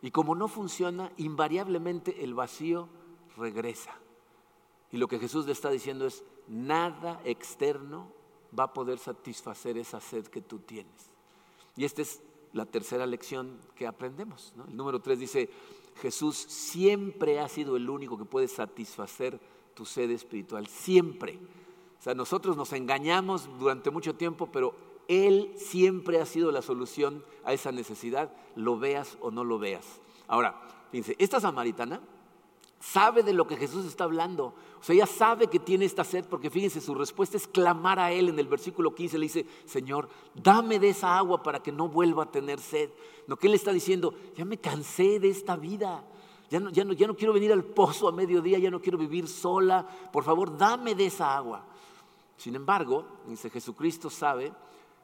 Y 0.00 0.10
como 0.10 0.34
no 0.34 0.48
funciona, 0.48 1.12
invariablemente 1.18 2.24
el 2.24 2.32
vacío 2.32 2.88
regresa. 3.36 3.94
Y 4.92 4.96
lo 4.96 5.08
que 5.08 5.18
Jesús 5.18 5.46
le 5.46 5.52
está 5.52 5.70
diciendo 5.70 6.06
es, 6.06 6.24
nada 6.48 7.20
externo 7.24 8.12
va 8.58 8.64
a 8.64 8.72
poder 8.72 8.98
satisfacer 8.98 9.78
esa 9.78 10.00
sed 10.00 10.26
que 10.26 10.40
tú 10.40 10.58
tienes. 10.58 11.10
Y 11.76 11.84
esta 11.84 12.02
es 12.02 12.20
la 12.52 12.66
tercera 12.66 13.06
lección 13.06 13.58
que 13.76 13.86
aprendemos. 13.86 14.52
El 14.68 14.76
número 14.76 15.00
tres 15.00 15.18
dice, 15.18 15.48
Jesús 16.00 16.36
siempre 16.36 17.38
ha 17.40 17.48
sido 17.48 17.76
el 17.76 17.88
único 17.88 18.18
que 18.18 18.24
puede 18.24 18.48
satisfacer 18.48 19.38
tu 19.74 19.84
sed 19.84 20.10
espiritual, 20.10 20.66
siempre. 20.66 21.38
O 21.98 22.02
sea, 22.02 22.14
nosotros 22.14 22.56
nos 22.56 22.72
engañamos 22.72 23.48
durante 23.58 23.90
mucho 23.90 24.14
tiempo, 24.14 24.48
pero 24.50 24.74
Él 25.06 25.52
siempre 25.56 26.20
ha 26.20 26.26
sido 26.26 26.50
la 26.50 26.62
solución 26.62 27.24
a 27.44 27.52
esa 27.52 27.70
necesidad, 27.70 28.32
lo 28.56 28.78
veas 28.78 29.16
o 29.20 29.30
no 29.30 29.44
lo 29.44 29.58
veas. 29.58 30.00
Ahora, 30.26 30.60
fíjense, 30.90 31.14
esta 31.18 31.40
samaritana 31.40 32.00
sabe 32.80 33.22
de 33.22 33.34
lo 33.34 33.46
que 33.46 33.56
Jesús 33.56 33.84
está 33.84 34.04
hablando. 34.04 34.54
O 34.80 34.82
sea, 34.82 34.94
ella 34.94 35.06
sabe 35.06 35.48
que 35.48 35.58
tiene 35.58 35.84
esta 35.84 36.02
sed 36.02 36.24
porque 36.24 36.50
fíjense, 36.50 36.80
su 36.80 36.94
respuesta 36.94 37.36
es 37.36 37.46
clamar 37.46 37.98
a 37.98 38.10
Él. 38.10 38.30
En 38.30 38.38
el 38.38 38.48
versículo 38.48 38.94
15 38.94 39.18
le 39.18 39.26
dice, 39.26 39.46
Señor, 39.66 40.08
dame 40.34 40.78
de 40.78 40.88
esa 40.88 41.16
agua 41.16 41.42
para 41.42 41.62
que 41.62 41.70
no 41.70 41.88
vuelva 41.88 42.24
a 42.24 42.30
tener 42.30 42.58
sed. 42.58 42.90
No, 43.26 43.36
que 43.36 43.46
Él 43.46 43.54
está 43.54 43.72
diciendo, 43.72 44.14
ya 44.34 44.46
me 44.46 44.56
cansé 44.56 45.20
de 45.20 45.28
esta 45.28 45.56
vida. 45.56 46.04
Ya 46.50 46.58
no, 46.58 46.70
ya, 46.70 46.84
no, 46.84 46.94
ya 46.94 47.06
no 47.06 47.14
quiero 47.14 47.34
venir 47.34 47.52
al 47.52 47.64
pozo 47.64 48.08
a 48.08 48.12
mediodía, 48.12 48.58
ya 48.58 48.70
no 48.70 48.80
quiero 48.80 48.98
vivir 48.98 49.28
sola. 49.28 49.86
Por 50.10 50.24
favor, 50.24 50.56
dame 50.56 50.94
de 50.94 51.06
esa 51.06 51.36
agua. 51.36 51.64
Sin 52.38 52.56
embargo, 52.56 53.04
dice 53.26 53.50
Jesucristo 53.50 54.08
sabe 54.08 54.52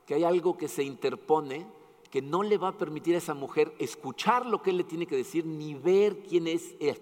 que 0.06 0.14
hay 0.14 0.24
algo 0.24 0.56
que 0.56 0.66
se 0.66 0.82
interpone 0.82 1.66
que 2.10 2.22
no 2.22 2.42
le 2.42 2.56
va 2.56 2.68
a 2.68 2.78
permitir 2.78 3.14
a 3.14 3.18
esa 3.18 3.34
mujer 3.34 3.74
escuchar 3.78 4.46
lo 4.46 4.62
que 4.62 4.70
Él 4.70 4.78
le 4.78 4.84
tiene 4.84 5.06
que 5.06 5.16
decir 5.16 5.44
ni 5.44 5.74
ver 5.74 6.20
quién 6.20 6.46
es 6.46 6.74
Él 6.80 6.98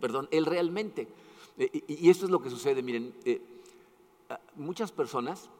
perdón, 0.00 0.28
Él 0.30 0.46
realmente. 0.46 1.08
Eh, 1.58 1.84
y 1.86 2.10
esto 2.10 2.26
es 2.26 2.30
lo 2.30 2.42
que 2.42 2.50
sucede, 2.50 2.82
miren, 2.82 3.14
eh, 3.24 3.40
muchas 4.56 4.92
personas 4.92 5.50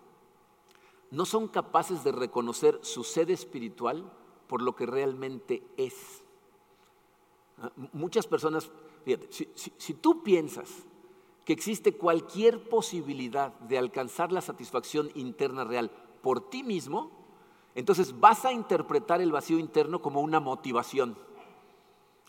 no 1.11 1.25
son 1.25 1.49
capaces 1.49 2.03
de 2.05 2.13
reconocer 2.13 2.79
su 2.83 3.05
sed 3.05 3.31
espiritual 3.31 4.11
por 4.47 4.63
lo 4.63 4.75
que 4.75 4.87
realmente 4.87 5.63
es. 5.77 6.23
Ah, 7.59 7.71
muchas 7.93 8.27
personas, 8.27 8.71
fíjate, 9.05 9.29
si, 9.31 9.95
tú 9.95 10.23
piensas 10.23 10.85
que 11.45 11.53
existe 11.53 11.97
cualquier 11.97 12.69
posibilidad 12.69 13.53
de 13.61 13.79
alcanzar 13.79 14.33
la 14.33 14.41
satisfacción 14.41 15.11
interna 15.15 15.65
real 15.65 15.91
por 16.23 16.51
ti 16.51 16.63
mismo, 16.63 17.11
entonces 17.75 18.19
vas 18.19 18.45
a 18.45 18.53
interpretar 18.53 19.21
el 19.21 19.33
vacío 19.33 19.59
interno 19.59 20.03
como 20.03 20.21
una 20.21 20.41
motivación 20.41 21.17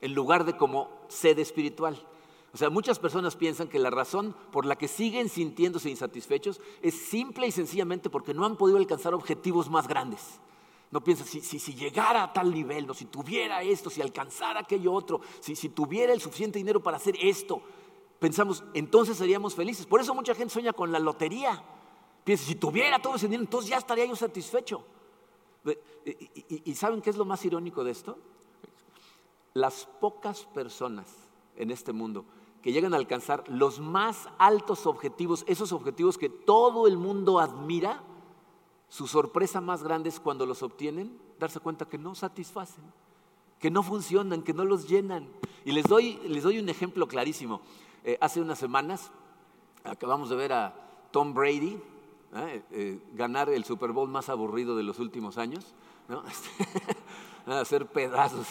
en 0.01 0.13
lugar 0.13 0.45
de 0.45 0.57
como 0.57 0.89
sed 1.07 1.39
espiritual. 1.39 2.01
O 2.53 2.57
sea, 2.57 2.69
muchas 2.69 2.97
personas 2.99 3.35
piensan 3.35 3.67
que 3.67 3.79
la 3.79 3.89
razón 3.89 4.35
por 4.51 4.65
la 4.65 4.77
que 4.77 4.87
siguen 4.87 5.29
sintiéndose 5.29 5.89
insatisfechos 5.89 6.61
es 6.81 6.95
simple 6.95 7.47
y 7.47 7.51
sencillamente 7.51 8.09
porque 8.09 8.33
no 8.33 8.45
han 8.45 8.57
podido 8.57 8.77
alcanzar 8.77 9.13
objetivos 9.13 9.69
más 9.69 9.87
grandes. 9.87 10.39
No 10.89 11.03
piensan, 11.03 11.27
si, 11.27 11.41
si, 11.41 11.73
llegara 11.75 12.23
a 12.23 12.33
tal 12.33 12.53
nivel, 12.53 12.87
si 12.95 13.05
tuviera 13.05 13.61
esto, 13.61 13.89
si 13.89 14.01
alcanzara 14.01 14.61
aquello 14.61 14.93
otro, 14.93 15.19
si, 15.41 15.55
si 15.55 15.69
tuviera 15.69 16.13
el 16.13 16.21
suficiente 16.21 16.59
dinero 16.59 16.81
para 16.81 16.95
hacer 16.95 17.15
esto, 17.21 17.61
pensamos, 18.19 18.63
entonces 18.73 19.17
seríamos 19.17 19.53
felices. 19.53 19.85
Por 19.85 19.99
eso 19.99 20.15
mucha 20.15 20.33
gente 20.33 20.53
sueña 20.53 20.71
con 20.71 20.91
la 20.91 20.99
lotería. 20.99 21.61
Piensa, 22.23 22.45
si 22.45 22.55
tuviera 22.55 23.01
todo 23.01 23.15
ese 23.15 23.27
dinero, 23.27 23.43
entonces 23.43 23.69
ya 23.69 23.77
estaría 23.77 24.05
yo 24.05 24.15
satisfecho. 24.15 24.83
¿Y, 26.05 26.73
saben 26.75 27.01
qué 27.01 27.09
es 27.09 27.17
lo 27.17 27.25
más 27.25 27.43
irónico 27.43 27.83
de 27.83 27.91
esto? 27.91 28.17
Las 29.57 29.87
pocas 29.99 30.45
personas 30.45 31.07
en 31.55 31.71
este 31.71 31.91
mundo 31.93 32.25
que 32.61 32.71
llegan 32.71 32.93
a 32.93 32.97
alcanzar 32.97 33.43
los 33.47 33.79
más 33.79 34.29
altos 34.37 34.85
objetivos, 34.85 35.43
esos 35.47 35.71
objetivos 35.71 36.19
que 36.19 36.29
todo 36.29 36.85
el 36.85 36.95
mundo 36.95 37.39
admira, 37.39 38.03
su 38.87 39.07
sorpresa 39.07 39.59
más 39.59 39.81
grande 39.81 40.09
es 40.09 40.19
cuando 40.19 40.45
los 40.45 40.61
obtienen, 40.61 41.19
darse 41.39 41.59
cuenta 41.59 41.85
que 41.85 41.97
no 41.97 42.13
satisfacen, 42.13 42.83
que 43.57 43.71
no 43.71 43.81
funcionan, 43.81 44.43
que 44.43 44.53
no 44.53 44.63
los 44.63 44.87
llenan. 44.87 45.27
Y 45.65 45.71
les 45.71 45.85
doy, 45.85 46.19
les 46.27 46.43
doy 46.43 46.59
un 46.59 46.69
ejemplo 46.69 47.07
clarísimo. 47.07 47.61
Eh, 48.03 48.15
hace 48.21 48.39
unas 48.39 48.59
semanas 48.59 49.09
acabamos 49.83 50.29
de 50.29 50.35
ver 50.35 50.53
a 50.53 50.75
Tom 51.09 51.33
Brady 51.33 51.81
¿eh? 52.35 52.61
Eh, 52.69 52.99
ganar 53.13 53.49
el 53.49 53.63
Super 53.63 53.91
Bowl 53.91 54.07
más 54.07 54.29
aburrido 54.29 54.75
de 54.75 54.83
los 54.83 54.99
últimos 54.99 55.39
años, 55.39 55.73
¿no? 56.07 56.21
hacer 57.55 57.87
pedazos 57.87 58.45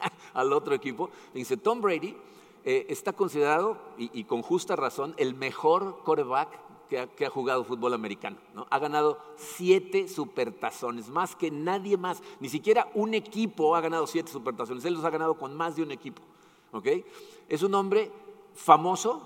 al 0.34 0.52
otro 0.52 0.74
equipo. 0.74 1.10
Dice, 1.34 1.56
Tom 1.56 1.80
Brady 1.80 2.16
está 2.62 3.12
considerado, 3.14 3.78
y, 3.96 4.24
con 4.24 4.42
justa 4.42 4.76
razón, 4.76 5.14
el 5.16 5.34
mejor 5.34 6.02
quarterback 6.04 6.60
que 6.90 7.24
ha, 7.24 7.30
jugado 7.30 7.64
fútbol 7.64 7.94
americano. 7.94 8.36
¿no? 8.52 8.66
Ha 8.68 8.78
ganado 8.78 9.18
siete 9.36 10.08
supertazones, 10.08 11.08
más 11.08 11.36
que 11.36 11.50
nadie 11.50 11.96
más. 11.96 12.20
Ni 12.40 12.48
siquiera 12.48 12.90
un 12.94 13.14
equipo 13.14 13.76
ha 13.76 13.80
ganado 13.80 14.06
siete 14.06 14.30
supertazones. 14.30 14.84
Él 14.84 14.94
los 14.94 15.04
ha 15.04 15.10
ganado 15.10 15.38
con 15.38 15.56
más 15.56 15.76
de 15.76 15.84
un 15.84 15.92
equipo. 15.92 16.20
¿okay? 16.72 17.04
Es 17.48 17.62
un 17.62 17.74
hombre 17.74 18.10
famoso, 18.54 19.22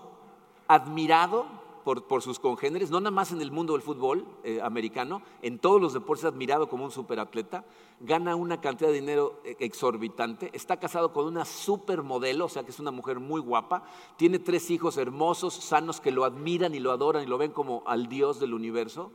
admirado 0.68 1.46
por, 1.84 2.22
sus 2.22 2.38
congéneres, 2.38 2.90
no 2.90 2.98
nada 2.98 3.10
más 3.10 3.30
en 3.30 3.42
el 3.42 3.52
mundo 3.52 3.74
del 3.74 3.82
fútbol 3.82 4.26
eh, 4.42 4.60
americano, 4.62 5.22
en 5.42 5.58
todos 5.58 5.80
los 5.80 5.92
deportes 5.92 6.24
admirado 6.24 6.68
como 6.68 6.84
un 6.84 6.90
superatleta, 6.90 7.64
gana 8.00 8.34
una 8.34 8.60
cantidad 8.60 8.88
de 8.88 8.94
dinero 9.00 9.40
eh, 9.44 9.56
exorbitante, 9.60 10.50
está 10.54 10.78
casado 10.78 11.12
con 11.12 11.26
una 11.26 11.44
supermodelo, 11.44 12.46
o 12.46 12.48
sea 12.48 12.64
que 12.64 12.70
es 12.70 12.80
una 12.80 12.90
mujer 12.90 13.20
muy 13.20 13.40
guapa, 13.40 13.84
tiene 14.16 14.38
tres 14.38 14.70
hijos 14.70 14.96
hermosos, 14.96 15.54
sanos, 15.54 16.00
que 16.00 16.10
lo 16.10 16.24
admiran 16.24 16.74
y 16.74 16.80
lo 16.80 16.90
adoran 16.90 17.22
y 17.22 17.26
lo 17.26 17.38
ven 17.38 17.52
como 17.52 17.82
al 17.86 18.08
Dios 18.08 18.40
del 18.40 18.54
universo, 18.54 19.12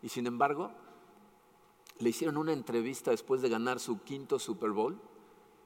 y 0.00 0.08
sin 0.08 0.26
embargo, 0.26 0.70
le 1.98 2.08
hicieron 2.08 2.36
una 2.36 2.52
entrevista 2.52 3.10
después 3.10 3.42
de 3.42 3.48
ganar 3.48 3.80
su 3.80 4.00
quinto 4.02 4.38
Super 4.38 4.70
Bowl 4.70 4.98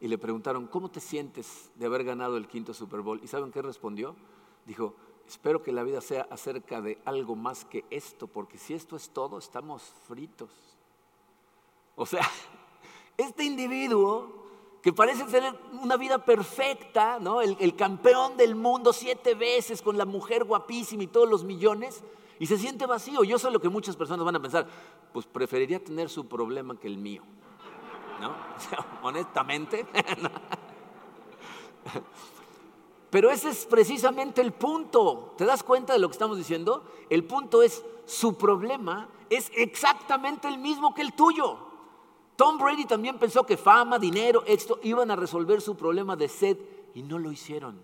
y 0.01 0.09
le 0.09 0.19
preguntaron, 0.19 0.67
¿cómo 0.67 0.91
te 0.91 1.01
sientes 1.01 1.71
de 1.75 1.87
haber 1.87 2.05
ganado 2.05 2.37
el 2.37 2.47
quinto 2.47 2.75
Super 2.75 3.01
Bowl? 3.01 3.21
¿Y 3.23 3.29
saben 3.29 3.51
qué 3.51 3.63
respondió? 3.63 4.15
Dijo, 4.67 4.95
espero 5.27 5.63
que 5.63 5.73
la 5.73 5.83
vida 5.83 6.01
sea 6.01 6.27
acerca 6.31 6.81
de 6.81 6.99
algo 7.05 7.37
más 7.37 7.65
que 7.65 7.85
esto, 7.91 8.27
porque 8.27 8.59
si 8.59 8.75
esto 8.75 8.97
es 8.97 9.11
todo, 9.11 9.39
estamos 9.39 9.83
fritos. 10.07 10.51
O 11.95 12.07
sea, 12.07 12.29
este 13.17 13.45
individuo 13.45 14.45
que 14.83 14.93
parece 14.93 15.25
tener 15.25 15.53
una 15.83 15.97
vida 15.97 16.25
perfecta, 16.25 17.19
¿no? 17.19 17.43
el, 17.43 17.75
campeón 17.75 18.37
del 18.37 18.55
mundo 18.55 18.93
siete 18.93 19.35
veces 19.35 19.83
con 19.83 19.99
la 19.99 20.05
mujer 20.05 20.45
guapísima 20.45 21.03
y 21.03 21.09
todos 21.09 21.29
los 21.29 21.43
millones, 21.43 22.05
y 22.39 22.47
se 22.47 22.57
siente 22.57 22.87
vacío. 22.87 23.25
Yo 23.25 23.39
sé 23.39 23.51
lo 23.51 23.61
que 23.61 23.69
muchas 23.69 23.97
personas 23.97 24.25
van 24.25 24.37
a 24.37 24.41
pensar, 24.43 24.69
pues 25.13 25.27
preferiría 25.27 25.83
tener 25.83 26.09
su 26.09 26.29
problema 26.29 26.79
que 26.79 26.87
el 26.87 26.99
mío. 26.99 27.23
¿no? 28.21 28.35
honestamente. 29.03 29.87
Pero 33.17 33.31
ese 33.31 33.49
es 33.49 33.65
precisamente 33.65 34.43
el 34.43 34.53
punto. 34.53 35.33
¿Te 35.39 35.47
das 35.47 35.63
cuenta 35.63 35.95
de 35.95 35.99
lo 35.99 36.09
que 36.09 36.13
estamos 36.13 36.37
diciendo? 36.37 36.85
El 37.09 37.25
punto 37.25 37.63
es, 37.63 37.83
su 38.05 38.37
problema 38.37 39.09
es 39.31 39.51
exactamente 39.55 40.49
el 40.49 40.59
mismo 40.59 40.95
que 40.95 41.01
el 41.01 41.15
tuyo. 41.15 41.57
Tom 42.37 42.59
Brady 42.59 42.85
también 42.85 43.19
pensó 43.19 43.47
que 43.47 43.57
fama, 43.57 43.99
dinero, 43.99 44.43
esto 44.47 44.81
iban 44.83 45.11
a 45.11 45.17
resolver 45.17 45.63
su 45.63 45.75
problema 45.77 46.15
de 46.15 46.29
sed 46.29 46.59
y 46.93 47.03
no 47.03 47.19
lo 47.19 47.33
hicieron. 47.33 47.81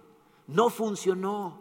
No 0.49 0.68
funcionó. 0.68 1.57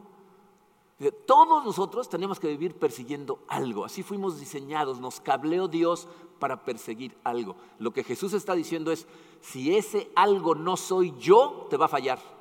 Todos 1.26 1.64
nosotros 1.64 2.10
tenemos 2.10 2.42
que 2.42 2.50
vivir 2.50 2.78
persiguiendo 2.78 3.40
algo. 3.48 3.86
Así 3.86 4.04
fuimos 4.04 4.38
diseñados, 4.38 5.00
nos 5.00 5.22
cableó 5.22 5.70
Dios 5.70 6.10
para 6.40 6.66
perseguir 6.66 7.18
algo. 7.24 7.56
Lo 7.80 7.94
que 7.94 8.04
Jesús 8.04 8.34
está 8.34 8.54
diciendo 8.54 8.92
es, 8.92 9.08
si 9.40 9.74
ese 9.78 10.12
algo 10.14 10.56
no 10.56 10.76
soy 10.76 11.14
yo, 11.18 11.68
te 11.70 11.78
va 11.78 11.86
a 11.86 11.88
fallar. 11.88 12.41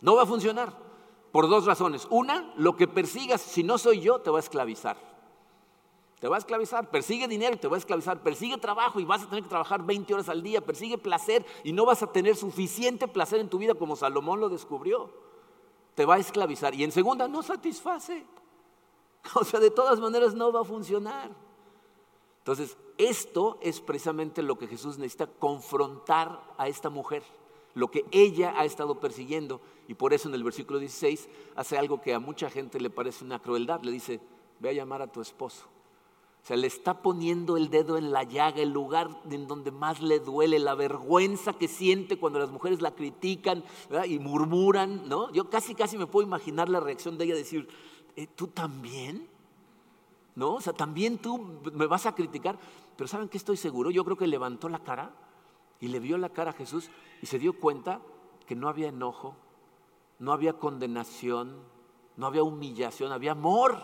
No 0.00 0.14
va 0.14 0.22
a 0.22 0.26
funcionar. 0.26 0.72
Por 1.32 1.48
dos 1.48 1.66
razones. 1.66 2.06
Una, 2.10 2.52
lo 2.56 2.76
que 2.76 2.88
persigas, 2.88 3.40
si 3.40 3.62
no 3.62 3.78
soy 3.78 4.00
yo, 4.00 4.20
te 4.20 4.30
va 4.30 4.38
a 4.38 4.40
esclavizar. 4.40 4.96
Te 6.20 6.28
va 6.28 6.36
a 6.36 6.38
esclavizar. 6.38 6.90
Persigue 6.90 7.28
dinero 7.28 7.54
y 7.54 7.58
te 7.58 7.68
va 7.68 7.76
a 7.76 7.78
esclavizar. 7.78 8.22
Persigue 8.22 8.56
trabajo 8.56 8.98
y 8.98 9.04
vas 9.04 9.22
a 9.22 9.26
tener 9.28 9.42
que 9.42 9.50
trabajar 9.50 9.82
20 9.84 10.14
horas 10.14 10.28
al 10.28 10.42
día. 10.42 10.64
Persigue 10.64 10.98
placer 10.98 11.44
y 11.64 11.72
no 11.72 11.84
vas 11.84 12.02
a 12.02 12.12
tener 12.12 12.36
suficiente 12.36 13.06
placer 13.08 13.40
en 13.40 13.48
tu 13.48 13.58
vida 13.58 13.74
como 13.74 13.96
Salomón 13.96 14.40
lo 14.40 14.48
descubrió 14.48 15.10
te 15.98 16.04
va 16.04 16.14
a 16.14 16.18
esclavizar. 16.18 16.76
Y 16.76 16.84
en 16.84 16.92
segunda, 16.92 17.26
no 17.26 17.42
satisface. 17.42 18.24
O 19.34 19.42
sea, 19.42 19.58
de 19.58 19.72
todas 19.72 19.98
maneras 19.98 20.32
no 20.32 20.52
va 20.52 20.60
a 20.60 20.64
funcionar. 20.64 21.28
Entonces, 22.38 22.76
esto 22.96 23.58
es 23.60 23.80
precisamente 23.80 24.42
lo 24.42 24.56
que 24.56 24.68
Jesús 24.68 24.96
necesita 24.96 25.26
confrontar 25.26 26.40
a 26.56 26.68
esta 26.68 26.88
mujer, 26.88 27.24
lo 27.78 27.90
que 27.90 28.04
ella 28.10 28.54
ha 28.56 28.64
estado 28.64 28.98
persiguiendo. 28.98 29.60
Y 29.86 29.94
por 29.94 30.12
eso 30.12 30.28
en 30.28 30.34
el 30.34 30.42
versículo 30.42 30.80
16 30.80 31.28
hace 31.54 31.78
algo 31.78 32.00
que 32.00 32.12
a 32.12 32.18
mucha 32.18 32.50
gente 32.50 32.80
le 32.80 32.90
parece 32.90 33.24
una 33.24 33.38
crueldad. 33.38 33.82
Le 33.82 33.92
dice, 33.92 34.20
ve 34.58 34.70
a 34.70 34.72
llamar 34.72 35.00
a 35.00 35.12
tu 35.12 35.20
esposo. 35.20 35.66
O 36.42 36.46
sea, 36.48 36.56
le 36.56 36.66
está 36.66 37.02
poniendo 37.02 37.56
el 37.56 37.70
dedo 37.70 37.96
en 37.96 38.10
la 38.10 38.24
llaga, 38.24 38.62
el 38.62 38.70
lugar 38.70 39.10
en 39.30 39.46
donde 39.46 39.70
más 39.70 40.00
le 40.00 40.18
duele, 40.18 40.58
la 40.58 40.74
vergüenza 40.74 41.52
que 41.52 41.68
siente 41.68 42.18
cuando 42.18 42.38
las 42.38 42.50
mujeres 42.50 42.80
la 42.80 42.94
critican 42.94 43.62
y 44.06 44.18
murmuran, 44.18 45.08
¿no? 45.08 45.30
Yo 45.32 45.48
casi, 45.50 45.74
casi 45.74 45.98
me 45.98 46.06
puedo 46.06 46.26
imaginar 46.26 46.68
la 46.68 46.80
reacción 46.80 47.16
de 47.16 47.26
ella 47.26 47.34
decir, 47.34 47.68
eh, 48.16 48.26
¿tú 48.34 48.48
también? 48.48 49.28
¿No? 50.34 50.54
O 50.54 50.60
sea, 50.60 50.72
también 50.72 51.18
tú 51.18 51.60
me 51.72 51.86
vas 51.86 52.06
a 52.06 52.14
criticar. 52.14 52.58
Pero 52.96 53.06
¿saben 53.06 53.28
qué 53.28 53.36
estoy 53.36 53.56
seguro? 53.56 53.90
Yo 53.90 54.04
creo 54.04 54.16
que 54.16 54.26
levantó 54.26 54.68
la 54.68 54.82
cara 54.82 55.12
y 55.80 55.88
le 55.88 56.00
vio 56.00 56.18
la 56.18 56.30
cara 56.30 56.50
a 56.50 56.54
Jesús 56.54 56.90
y 57.22 57.26
se 57.26 57.38
dio 57.38 57.58
cuenta 57.58 58.00
que 58.46 58.54
no 58.54 58.68
había 58.68 58.88
enojo, 58.88 59.36
no 60.18 60.32
había 60.32 60.54
condenación, 60.54 61.62
no 62.16 62.26
había 62.26 62.42
humillación, 62.42 63.12
había 63.12 63.32
amor. 63.32 63.78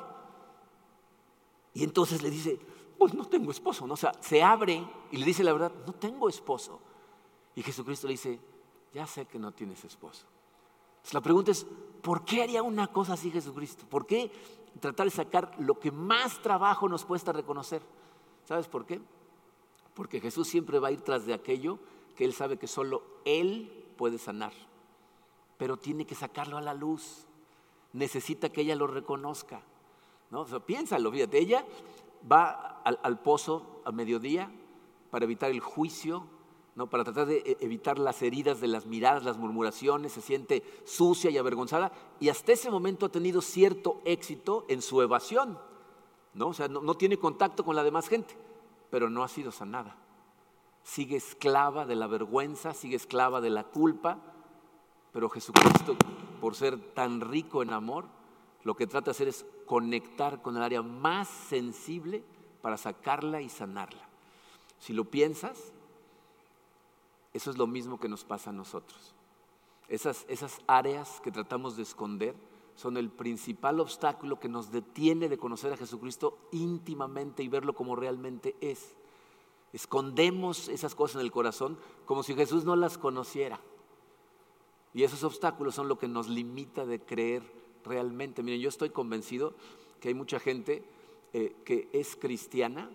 Y 1.73 1.85
entonces 1.85 2.23
le 2.23 2.31
dice, 2.31 2.59
pues 2.99 3.15
no 3.15 3.27
tengo 3.27 3.51
esposo, 3.51 3.87
¿no? 3.87 3.95
O 3.95 3.97
sea, 3.97 4.13
se 4.21 4.43
abre 4.43 4.85
y 5.11 5.17
le 5.17 5.27
dice 5.27 5.45
la 5.45 5.53
verdad, 5.53 5.73
no 5.87 5.93
tengo 5.93 6.29
esposo. 6.29 6.81
Y 7.55 7.63
Jesucristo 7.63 8.07
le 8.07 8.15
dice, 8.15 8.41
ya 8.93 9.07
sé 9.07 9.27
que 9.27 9.39
no 9.39 9.53
tienes 9.53 9.85
esposo. 9.85 10.27
Entonces 10.97 11.15
la 11.15 11.21
pregunta 11.21 11.51
es, 11.51 11.67
¿por 12.03 12.25
qué 12.25 12.43
haría 12.43 12.63
una 12.63 12.89
cosa 12.89 13.13
así 13.13 13.31
Jesucristo? 13.31 13.85
¿Por 13.89 14.07
qué 14.07 14.31
tratar 14.81 15.07
de 15.07 15.11
sacar 15.11 15.55
lo 15.59 15.79
que 15.79 15.93
más 15.93 16.41
trabajo 16.43 16.89
nos 16.89 17.05
cuesta 17.05 17.33
reconocer? 17.33 17.83
¿Sabes 18.45 18.69
por 18.69 18.87
qué? 18.87 19.01
Porque 19.95 20.21
Jesús 20.21 20.49
siempre 20.49 20.79
va 20.79 20.89
a 20.89 20.93
ir 20.93 21.01
tras 21.01 21.25
de 21.25 21.35
aquello 21.35 21.79
que 22.17 22.25
Él 22.25 22.33
sabe 22.33 22.59
que 22.59 22.67
solo 22.67 23.03
Él 23.25 23.87
puede 23.97 24.19
sanar. 24.19 24.53
Pero 25.57 25.77
tiene 25.77 26.05
que 26.05 26.15
sacarlo 26.15 26.57
a 26.57 26.63
la 26.63 26.75
luz. 26.75 27.27
Necesita 27.93 28.51
que 28.51 28.63
ella 28.63 28.75
lo 28.75 28.87
reconozca. 28.87 29.63
¿no? 30.31 30.45
piénsalo, 30.61 31.13
fíjate, 31.13 31.39
ella 31.39 31.65
va 32.31 32.83
al, 32.85 33.21
pozo 33.21 33.81
a 33.85 33.93
mediodía 33.93 34.51
para 35.11 35.25
evitar 35.25 35.51
el 35.51 35.61
juicio, 35.61 36.27
¿no? 36.75 36.89
para 36.89 37.05
tratar 37.05 37.27
de 37.27 37.37
e, 37.37 37.57
evitar 37.61 38.01
las 38.01 38.21
heridas 38.21 38.61
de 38.61 38.67
las 38.67 38.87
miradas, 38.87 39.25
las 39.25 39.39
murmuraciones, 39.39 40.13
se 40.13 40.21
siente 40.21 40.65
sucia 40.85 41.31
y 41.31 41.39
avergonzada 41.39 41.93
y 42.19 42.31
hasta 42.31 42.53
ese 42.53 42.71
momento 42.71 43.07
ha 43.07 43.11
tenido 43.11 43.41
cierto 43.41 44.01
éxito 44.05 44.65
en 44.69 44.83
su 44.83 45.01
evasión, 45.03 45.59
¿no? 46.33 46.49
O 46.49 46.55
sea, 46.55 46.67
no 46.67 46.95
tiene 46.95 47.17
contacto 47.17 47.65
con 47.65 47.77
la 47.77 47.85
demás 47.85 48.09
gente, 48.09 48.37
pero 48.95 49.11
no 49.11 49.25
ha 49.25 49.29
sido 49.29 49.51
sanada. 49.51 49.97
Sigue 50.85 51.17
esclava 51.17 51.85
de 51.85 51.97
la 51.97 52.07
vergüenza, 52.07 52.75
sigue 52.75 52.95
esclava 52.95 53.41
de 53.41 53.51
la 53.51 53.65
culpa, 53.65 54.19
pero 55.13 55.29
Jesucristo, 55.29 55.97
por 56.41 56.55
ser 56.55 56.79
tan 56.95 57.21
rico 57.21 57.65
en 57.65 57.73
amor, 57.73 58.07
lo 58.63 58.77
que 58.77 58.87
trata 58.87 59.07
de 59.07 59.11
hacer 59.11 59.27
es 59.27 59.45
conectar 59.67 60.43
con 60.43 60.57
el 60.57 60.63
área 60.63 60.81
más 60.81 61.27
sensible 61.27 62.23
para 62.63 62.77
sacarla 62.77 63.41
y 63.41 63.49
sanarla. 63.49 64.09
Si 64.79 64.93
lo 64.93 65.07
piensas, 65.07 65.73
eso 67.33 67.51
es 67.51 67.59
lo 67.59 67.67
mismo 67.67 67.99
que 67.99 68.09
nos 68.09 68.23
pasa 68.23 68.51
a 68.51 68.53
nosotros. 68.53 69.13
Esas, 69.89 70.25
esas 70.29 70.61
áreas 70.69 71.21
que 71.21 71.33
tratamos 71.33 71.77
de 71.77 71.83
esconder 71.83 72.37
son 72.75 72.97
el 72.97 73.11
principal 73.11 73.81
obstáculo 73.81 74.41
que 74.41 74.49
nos 74.49 74.71
detiene 74.71 75.29
de 75.29 75.39
conocer 75.39 75.73
a 75.73 75.77
Jesucristo 75.77 76.39
íntimamente 76.53 77.43
y 77.43 77.49
verlo 77.49 77.75
como 77.75 77.97
realmente 77.97 78.57
es. 78.61 78.95
Escondemos 79.73 80.69
esas 80.69 80.95
cosas 80.95 81.17
en 81.17 81.23
el 81.23 81.33
corazón 81.33 81.79
como 82.05 82.23
si 82.23 82.35
Jesús 82.35 82.65
no 82.65 82.77
las 82.77 82.99
conociera. 82.99 83.61
Y 84.93 85.03
esos 85.03 85.25
obstáculos 85.25 85.75
son 85.75 85.89
lo 85.89 85.99
que 85.99 86.09
nos 86.09 86.29
limita 86.29 86.87
de 86.87 87.01
creer 87.01 87.43
realmente. 87.85 88.43
Miren, 88.43 88.61
yo 88.61 88.69
estoy 88.69 88.91
convencido 88.91 89.55
que 90.01 90.09
hay 90.09 90.15
mucha 90.15 90.39
gente 90.39 90.85
eh, 91.33 91.57
que 91.65 91.89
es 91.93 92.15
cristiana, 92.15 92.91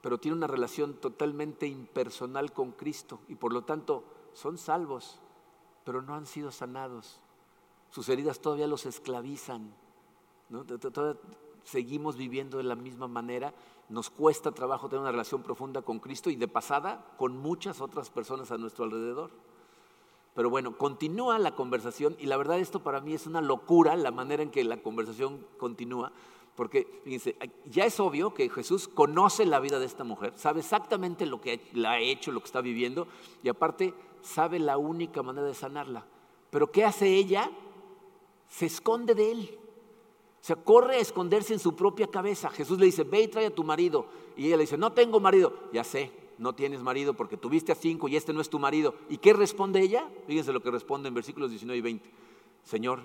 pero 0.00 0.18
tiene 0.18 0.36
una 0.36 0.48
relación 0.48 0.94
totalmente 0.94 1.66
impersonal 1.66 2.52
con 2.52 2.72
Cristo 2.72 3.20
y 3.28 3.36
por 3.36 3.52
lo 3.52 3.62
tanto 3.62 4.04
son 4.32 4.58
salvos, 4.58 5.20
pero 5.84 6.02
no 6.02 6.14
han 6.14 6.26
sido 6.26 6.50
sanados. 6.50 7.20
Sus 7.92 8.08
heridas 8.08 8.40
todavía 8.40 8.66
los 8.66 8.86
esclavizan. 8.86 9.70
Todavía 10.48 11.20
seguimos 11.62 12.16
viviendo 12.16 12.56
de 12.56 12.64
la 12.64 12.74
misma 12.74 13.06
manera. 13.06 13.54
Nos 13.90 14.08
cuesta 14.08 14.50
trabajo 14.52 14.88
tener 14.88 15.02
una 15.02 15.10
relación 15.10 15.42
profunda 15.42 15.82
con 15.82 16.00
Cristo 16.00 16.30
y 16.30 16.36
de 16.36 16.48
pasada 16.48 17.14
con 17.18 17.36
muchas 17.36 17.82
otras 17.82 18.08
personas 18.08 18.50
a 18.50 18.56
nuestro 18.56 18.86
alrededor. 18.86 19.30
Pero 20.34 20.48
bueno, 20.48 20.78
continúa 20.78 21.38
la 21.38 21.54
conversación 21.54 22.16
y 22.18 22.24
la 22.24 22.38
verdad 22.38 22.58
esto 22.58 22.82
para 22.82 23.02
mí 23.02 23.12
es 23.12 23.26
una 23.26 23.42
locura 23.42 23.94
la 23.94 24.10
manera 24.10 24.42
en 24.42 24.50
que 24.50 24.64
la 24.64 24.78
conversación 24.78 25.46
continúa, 25.58 26.12
porque 26.56 27.02
fíjense, 27.04 27.36
ya 27.66 27.84
es 27.84 28.00
obvio 28.00 28.32
que 28.32 28.48
Jesús 28.48 28.88
conoce 28.88 29.44
la 29.44 29.60
vida 29.60 29.78
de 29.78 29.84
esta 29.84 30.04
mujer, 30.04 30.32
sabe 30.36 30.60
exactamente 30.60 31.26
lo 31.26 31.42
que 31.42 31.68
la 31.74 31.92
ha 31.92 32.00
hecho, 32.00 32.32
lo 32.32 32.40
que 32.40 32.46
está 32.46 32.62
viviendo, 32.62 33.08
y 33.42 33.50
aparte 33.50 33.92
sabe 34.22 34.58
la 34.58 34.78
única 34.78 35.22
manera 35.22 35.46
de 35.46 35.52
sanarla. 35.52 36.06
Pero 36.48 36.72
¿qué 36.72 36.86
hace 36.86 37.14
ella? 37.14 37.50
Se 38.52 38.66
esconde 38.66 39.14
de 39.14 39.32
él. 39.32 39.58
O 40.42 40.44
sea, 40.44 40.56
corre 40.56 40.96
a 40.96 41.00
esconderse 41.00 41.54
en 41.54 41.58
su 41.58 41.74
propia 41.74 42.06
cabeza. 42.06 42.50
Jesús 42.50 42.78
le 42.78 42.84
dice, 42.84 43.02
ve 43.02 43.22
y 43.22 43.28
trae 43.28 43.46
a 43.46 43.54
tu 43.54 43.64
marido. 43.64 44.04
Y 44.36 44.46
ella 44.46 44.58
le 44.58 44.64
dice, 44.64 44.76
no 44.76 44.92
tengo 44.92 45.20
marido. 45.20 45.54
Ya 45.72 45.82
sé, 45.84 46.12
no 46.36 46.54
tienes 46.54 46.82
marido 46.82 47.14
porque 47.14 47.38
tuviste 47.38 47.72
a 47.72 47.74
cinco 47.74 48.08
y 48.08 48.16
este 48.16 48.34
no 48.34 48.42
es 48.42 48.50
tu 48.50 48.58
marido. 48.58 48.94
¿Y 49.08 49.16
qué 49.16 49.32
responde 49.32 49.80
ella? 49.80 50.06
Fíjense 50.26 50.52
lo 50.52 50.60
que 50.60 50.70
responde 50.70 51.08
en 51.08 51.14
versículos 51.14 51.48
19 51.48 51.78
y 51.78 51.80
20. 51.80 52.10
Señor, 52.62 53.00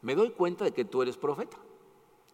me 0.00 0.14
doy 0.14 0.30
cuenta 0.30 0.64
de 0.64 0.72
que 0.72 0.86
tú 0.86 1.02
eres 1.02 1.18
profeta. 1.18 1.58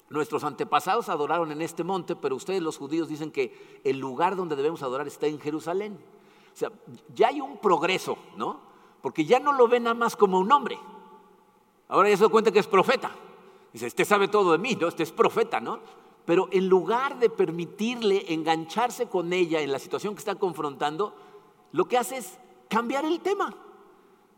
Nuestros 0.09 0.45
antepasados 0.45 1.09
adoraron 1.09 1.51
en 1.51 1.63
este 1.63 1.83
monte, 1.83 2.15
pero 2.15 2.37
ustedes 2.37 2.63
los 2.63 2.79
judíos 2.79 3.09
dicen 3.09 3.33
que 3.33 3.81
el 3.83 3.99
lugar 3.99 4.37
donde 4.37 4.55
debemos 4.55 4.85
adorar 4.85 5.09
está 5.09 5.27
en 5.27 5.41
Jerusalén. 5.41 5.99
O 6.55 6.57
sea, 6.57 6.71
ya 7.13 7.27
hay 7.29 7.41
un 7.41 7.59
progreso, 7.59 8.17
¿no? 8.37 8.61
Porque 9.03 9.25
ya 9.25 9.41
no 9.41 9.53
lo 9.53 9.67
ven 9.67 9.83
nada 9.83 9.95
más 9.95 10.15
como 10.15 10.39
un 10.39 10.53
hombre. 10.53 10.79
Ahora 11.89 12.09
ya 12.09 12.17
se 12.17 12.25
da 12.25 12.29
cuenta 12.29 12.51
que 12.51 12.59
es 12.59 12.67
profeta. 12.67 13.11
Dice, 13.73 13.87
este 13.87 14.05
sabe 14.05 14.29
todo 14.29 14.53
de 14.53 14.59
mí, 14.59 14.77
¿no? 14.81 14.89
Este 14.89 15.03
es 15.03 15.13
profeta, 15.13 15.61
¿no? 15.61 15.81
Pero 16.25 16.49
en 16.51 16.69
lugar 16.69 17.19
de 17.19 17.31
permitirle 17.31 18.33
engancharse 18.33 19.07
con 19.07 19.33
ella 19.33 19.61
en 19.61 19.71
la 19.71 19.79
situación 19.79 20.15
que 20.15 20.19
está 20.19 20.35
confrontando, 20.35 21.15
lo 21.73 21.85
que 21.87 21.99
hace 21.99 22.17
es 22.17 22.39
cambiar 22.69 23.05
el 23.05 23.21
tema. 23.21 23.55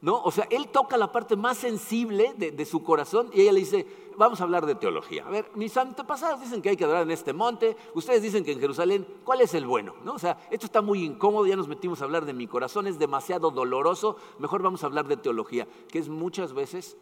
¿No? 0.00 0.22
O 0.22 0.30
sea, 0.30 0.46
él 0.50 0.68
toca 0.68 0.96
la 0.96 1.10
parte 1.10 1.34
más 1.34 1.58
sensible 1.58 2.32
de, 2.36 2.64
su 2.64 2.84
corazón 2.84 3.30
y 3.32 3.40
ella 3.40 3.50
le 3.50 3.60
dice, 3.60 3.84
vamos 4.16 4.40
a 4.40 4.44
hablar 4.44 4.64
de 4.64 4.76
teología. 4.76 5.26
A 5.26 5.30
ver, 5.30 5.50
mis 5.56 5.76
antepasados 5.76 6.40
dicen 6.40 6.62
que 6.62 6.68
hay 6.68 6.76
que 6.76 6.84
adorar 6.84 7.02
en 7.02 7.10
este 7.10 7.32
monte, 7.32 7.76
ustedes 7.94 8.22
dicen 8.22 8.44
que 8.44 8.52
en 8.52 8.60
Jerusalén, 8.60 9.04
¿cuál 9.24 9.40
es 9.40 9.54
el 9.54 9.66
bueno? 9.66 9.94
¿No? 10.04 10.12
O 10.12 10.18
sea, 10.20 10.38
esto 10.52 10.66
está 10.66 10.82
muy 10.82 11.02
incómodo, 11.02 11.46
ya 11.46 11.56
nos 11.56 11.66
metimos 11.66 12.00
a 12.00 12.04
hablar 12.04 12.26
de 12.26 12.32
mi 12.32 12.46
corazón, 12.46 12.86
es 12.86 12.96
demasiado 12.96 13.50
doloroso, 13.50 14.16
mejor 14.38 14.62
vamos 14.62 14.84
a 14.84 14.86
hablar 14.86 15.08
de 15.08 15.16
teología, 15.16 15.66
que 15.88 15.98
es 15.98 16.08
muchas 16.08 16.52
veces 16.52 16.96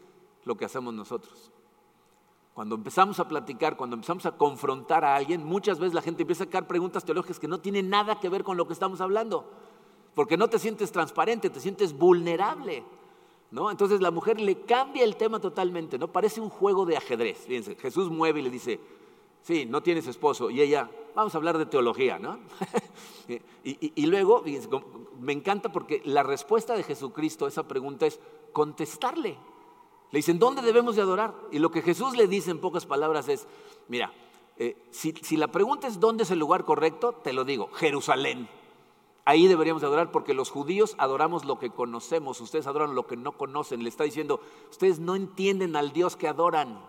lo 0.47 0.57
que 0.57 0.65
hacemos 0.65 0.93
nosotros. 0.93 1.51
Cuando 2.53 2.75
empezamos 2.75 3.19
a 3.19 3.27
platicar, 3.27 3.77
cuando 3.77 3.95
empezamos 3.95 4.25
a 4.25 4.31
confrontar 4.31 5.05
a 5.05 5.15
alguien, 5.15 5.45
muchas 5.45 5.77
veces 5.77 5.93
la 5.93 6.01
gente 6.01 6.23
empieza 6.23 6.43
a 6.43 6.47
sacar 6.47 6.65
preguntas 6.65 7.05
teológicas 7.05 7.39
que 7.39 7.47
no 7.47 7.59
tienen 7.59 7.89
nada 7.89 8.19
que 8.19 8.29
ver 8.29 8.43
con 8.43 8.57
lo 8.57 8.65
que 8.65 8.73
estamos 8.73 8.99
hablando 8.99 9.45
porque 10.17 10.35
no 10.35 10.49
te 10.49 10.57
sientes 10.57 10.91
transparente, 10.91 11.51
te 11.51 11.59
sientes 11.59 11.95
vulnerable. 11.95 12.83
¿no? 13.51 13.69
Entonces 13.69 14.01
la 14.01 14.09
mujer 14.09 14.41
le 14.41 14.61
cambia 14.61 15.03
el 15.03 15.15
tema 15.15 15.39
totalmente, 15.39 15.99
¿no? 15.99 16.11
Parece 16.11 16.41
un 16.41 16.49
juego 16.49 16.87
de 16.87 16.97
ajedrez. 16.97 17.45
Fíjense, 17.45 17.75
Jesús 17.75 18.09
mueve 18.09 18.39
y 18.39 18.43
le 18.43 18.49
dice, 18.49 18.79
sí, 19.43 19.67
no 19.67 19.83
tienes 19.83 20.07
esposo. 20.07 20.49
Y 20.49 20.59
ella, 20.59 20.89
vamos 21.13 21.35
a 21.35 21.37
hablar 21.37 21.59
de 21.59 21.67
teología, 21.67 22.17
¿no? 22.17 22.39
y, 23.63 24.05
luego, 24.07 24.43
me 25.19 25.33
encanta 25.33 25.71
porque 25.71 26.01
la 26.03 26.23
respuesta 26.23 26.75
de 26.75 26.81
Jesucristo 26.81 27.45
a 27.45 27.49
esa 27.49 27.67
pregunta 27.67 28.07
es 28.07 28.19
contestarle. 28.53 29.37
Le 30.11 30.19
dicen, 30.19 30.39
¿dónde 30.39 30.61
debemos 30.61 30.95
de 30.95 31.01
adorar? 31.01 31.35
Y 31.51 31.59
lo 31.59 31.71
que 31.71 31.81
Jesús 31.81 32.15
le 32.15 32.27
dice 32.27 32.51
en 32.51 32.59
pocas 32.59 32.85
palabras 32.85 33.27
es, 33.27 33.47
mira, 33.87 34.13
eh, 34.57 34.75
si, 34.91 35.11
si 35.21 35.37
la 35.37 35.47
pregunta 35.49 35.87
es 35.87 35.99
dónde 35.99 36.23
es 36.23 36.31
el 36.31 36.39
lugar 36.39 36.63
correcto, 36.63 37.13
te 37.13 37.33
lo 37.33 37.43
digo, 37.43 37.69
Jerusalén. 37.73 38.47
Ahí 39.25 39.47
deberíamos 39.47 39.83
adorar 39.83 40.09
porque 40.09 40.33
los 40.33 40.49
judíos 40.49 40.95
adoramos 40.97 41.43
lo 41.43 41.59
que 41.59 41.69
conocemos, 41.69 42.39
ustedes 42.39 42.65
adoran 42.65 42.95
lo 42.95 43.07
que 43.07 43.17
no 43.17 43.33
conocen. 43.33 43.83
Le 43.83 43.89
está 43.89 44.05
diciendo, 44.05 44.39
ustedes 44.71 44.99
no 44.99 45.15
entienden 45.15 45.75
al 45.75 45.91
Dios 45.91 46.15
que 46.15 46.29
adoran, 46.29 46.79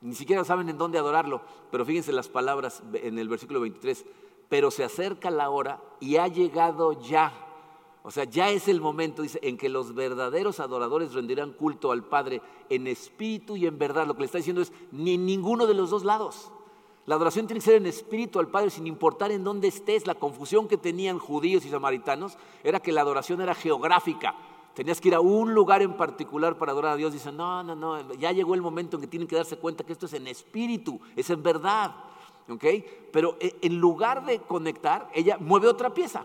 ni 0.00 0.14
siquiera 0.14 0.42
saben 0.42 0.70
en 0.70 0.78
dónde 0.78 0.98
adorarlo. 0.98 1.42
Pero 1.70 1.84
fíjense 1.84 2.12
las 2.12 2.28
palabras 2.28 2.82
en 2.94 3.18
el 3.18 3.28
versículo 3.28 3.60
23, 3.60 4.06
pero 4.48 4.70
se 4.70 4.84
acerca 4.84 5.30
la 5.30 5.50
hora 5.50 5.82
y 6.00 6.16
ha 6.16 6.28
llegado 6.28 6.98
ya. 6.98 7.45
O 8.06 8.12
sea, 8.12 8.22
ya 8.22 8.50
es 8.50 8.68
el 8.68 8.80
momento, 8.80 9.22
dice, 9.22 9.40
en 9.42 9.56
que 9.56 9.68
los 9.68 9.92
verdaderos 9.92 10.60
adoradores 10.60 11.12
rendirán 11.12 11.52
culto 11.52 11.90
al 11.90 12.04
Padre 12.04 12.40
en 12.70 12.86
espíritu 12.86 13.56
y 13.56 13.66
en 13.66 13.78
verdad. 13.78 14.06
Lo 14.06 14.14
que 14.14 14.20
le 14.20 14.26
está 14.26 14.38
diciendo 14.38 14.62
es, 14.62 14.72
ni 14.92 15.14
en 15.14 15.26
ninguno 15.26 15.66
de 15.66 15.74
los 15.74 15.90
dos 15.90 16.04
lados. 16.04 16.52
La 17.06 17.16
adoración 17.16 17.48
tiene 17.48 17.58
que 17.58 17.64
ser 17.64 17.74
en 17.74 17.86
espíritu 17.86 18.38
al 18.38 18.46
Padre 18.46 18.70
sin 18.70 18.86
importar 18.86 19.32
en 19.32 19.42
dónde 19.42 19.66
estés. 19.66 20.06
La 20.06 20.14
confusión 20.14 20.68
que 20.68 20.76
tenían 20.76 21.18
judíos 21.18 21.66
y 21.66 21.68
samaritanos 21.68 22.38
era 22.62 22.78
que 22.78 22.92
la 22.92 23.00
adoración 23.00 23.40
era 23.40 23.56
geográfica. 23.56 24.36
Tenías 24.74 25.00
que 25.00 25.08
ir 25.08 25.16
a 25.16 25.20
un 25.20 25.52
lugar 25.52 25.82
en 25.82 25.96
particular 25.96 26.56
para 26.58 26.70
adorar 26.70 26.92
a 26.92 26.96
Dios. 26.96 27.12
Dicen, 27.12 27.36
no, 27.36 27.64
no, 27.64 27.74
no, 27.74 28.14
ya 28.14 28.30
llegó 28.30 28.54
el 28.54 28.62
momento 28.62 28.98
en 28.98 29.00
que 29.00 29.08
tienen 29.08 29.26
que 29.26 29.34
darse 29.34 29.56
cuenta 29.56 29.82
que 29.82 29.92
esto 29.92 30.06
es 30.06 30.12
en 30.12 30.28
espíritu, 30.28 31.00
es 31.16 31.28
en 31.30 31.42
verdad. 31.42 31.92
Pero 33.10 33.36
eh, 33.40 33.56
en 33.62 33.80
lugar 33.80 34.24
de 34.24 34.38
conectar, 34.42 35.10
ella 35.12 35.38
mueve 35.40 35.66
otra 35.66 35.92
pieza. 35.92 36.24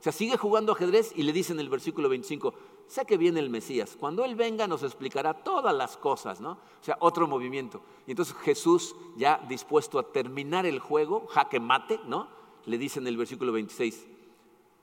O 0.00 0.02
sea, 0.02 0.12
sigue 0.12 0.38
jugando 0.38 0.72
ajedrez 0.72 1.12
y 1.14 1.24
le 1.24 1.32
dice 1.34 1.52
en 1.52 1.60
el 1.60 1.68
versículo 1.68 2.08
25, 2.08 2.54
sé 2.86 3.04
que 3.04 3.18
viene 3.18 3.38
el 3.38 3.50
Mesías, 3.50 3.98
cuando 4.00 4.24
Él 4.24 4.34
venga 4.34 4.66
nos 4.66 4.82
explicará 4.82 5.34
todas 5.34 5.74
las 5.74 5.98
cosas, 5.98 6.40
¿no? 6.40 6.52
O 6.52 6.82
sea, 6.82 6.96
otro 7.00 7.28
movimiento. 7.28 7.82
Y 8.06 8.12
entonces 8.12 8.34
Jesús, 8.36 8.96
ya 9.16 9.44
dispuesto 9.46 9.98
a 9.98 10.10
terminar 10.10 10.64
el 10.64 10.78
juego, 10.78 11.26
jaque 11.26 11.60
mate, 11.60 12.00
¿no? 12.06 12.28
Le 12.64 12.78
dice 12.78 12.98
en 12.98 13.08
el 13.08 13.18
versículo 13.18 13.52
26, 13.52 14.06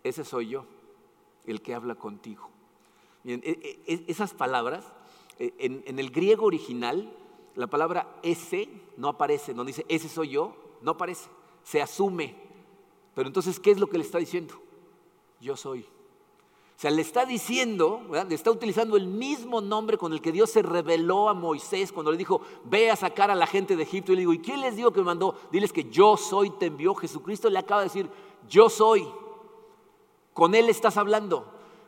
ese 0.04 0.24
soy 0.24 0.50
yo, 0.50 0.66
el 1.48 1.64
que 1.64 1.74
habla 1.74 1.96
contigo. 1.96 2.52
E, 3.26 3.34
e, 3.34 3.82
e, 3.92 4.06
esas 4.08 4.36
palabras, 4.36 4.86
en 5.40 5.98
el 5.98 6.12
griego 6.12 6.46
original, 6.46 7.12
la 7.56 7.66
palabra 7.66 8.20
ese 8.22 8.70
no 8.98 9.10
aparece, 9.10 9.56
no 9.56 9.66
dice 9.66 9.84
ese 9.90 10.10
soy 10.10 10.30
yo, 10.30 10.56
no 10.84 10.92
aparece, 10.92 11.28
se 11.64 11.82
asume. 11.82 12.36
Pero 13.16 13.28
entonces, 13.28 13.60
¿qué 13.60 13.72
es 13.72 13.80
lo 13.80 13.88
que 13.88 13.98
le 13.98 14.04
está 14.04 14.20
diciendo? 14.20 14.67
Yo 15.39 15.56
soy. 15.56 15.82
O 16.78 16.80
sea, 16.80 16.91
le 16.91 17.02
está 17.02 17.26
diciendo, 17.26 18.02
le 18.30 18.36
está 18.36 18.52
utilizando 18.52 18.97
el 18.97 19.08
mismo 19.08 19.62
nombre 19.62 19.97
con 19.97 20.13
el 20.13 20.21
que 20.21 20.32
Dios 20.32 20.52
se 20.52 20.62
reveló 20.62 21.28
a 21.28 21.34
Moisés 21.34 21.91
cuando 21.91 22.12
le 22.12 22.19
dijo, 22.19 22.41
ve 22.65 22.91
a 22.91 22.95
sacar 22.95 23.32
a 23.32 23.36
la 23.36 23.47
gente 23.47 23.76
de 23.76 23.82
Egipto. 23.82 24.12
Y 24.12 24.15
le 24.15 24.21
digo, 24.21 24.34
¿y 24.34 24.39
quién 24.39 24.62
les 24.62 24.76
dijo 24.76 24.91
que 24.91 25.00
me 25.00 25.08
mandó? 25.08 25.34
Diles 25.52 25.73
que 25.73 25.89
yo 25.89 26.17
soy, 26.17 26.52
te 26.52 26.67
envió. 26.67 26.93
Jesucristo 26.93 27.50
le 27.50 27.58
acaba 27.58 27.82
de 27.82 27.88
decir, 27.88 28.08
yo 28.47 28.69
soy. 28.69 29.08
Con 30.34 30.54
él 30.54 30.69
estás 30.69 30.97
hablando. 30.97 31.38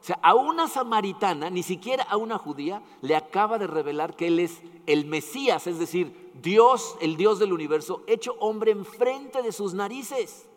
O 0.01 0.03
sea, 0.03 0.17
a 0.23 0.33
una 0.33 0.67
samaritana, 0.67 1.51
ni 1.51 1.61
siquiera 1.61 2.03
a 2.03 2.17
una 2.17 2.39
judía, 2.39 2.81
le 3.01 3.15
acaba 3.15 3.59
de 3.59 3.67
revelar 3.67 4.15
que 4.15 4.25
él 4.25 4.39
es 4.39 4.59
el 4.87 5.05
Mesías, 5.05 5.67
es 5.67 5.77
decir, 5.77 6.31
Dios, 6.41 6.95
el 6.99 7.15
Dios 7.15 7.37
del 7.37 7.53
universo, 7.53 8.01
hecho 8.07 8.33
hombre 8.39 8.71
enfrente 8.71 9.43
de 9.43 9.51
sus 9.51 9.75
narices. 9.75 10.48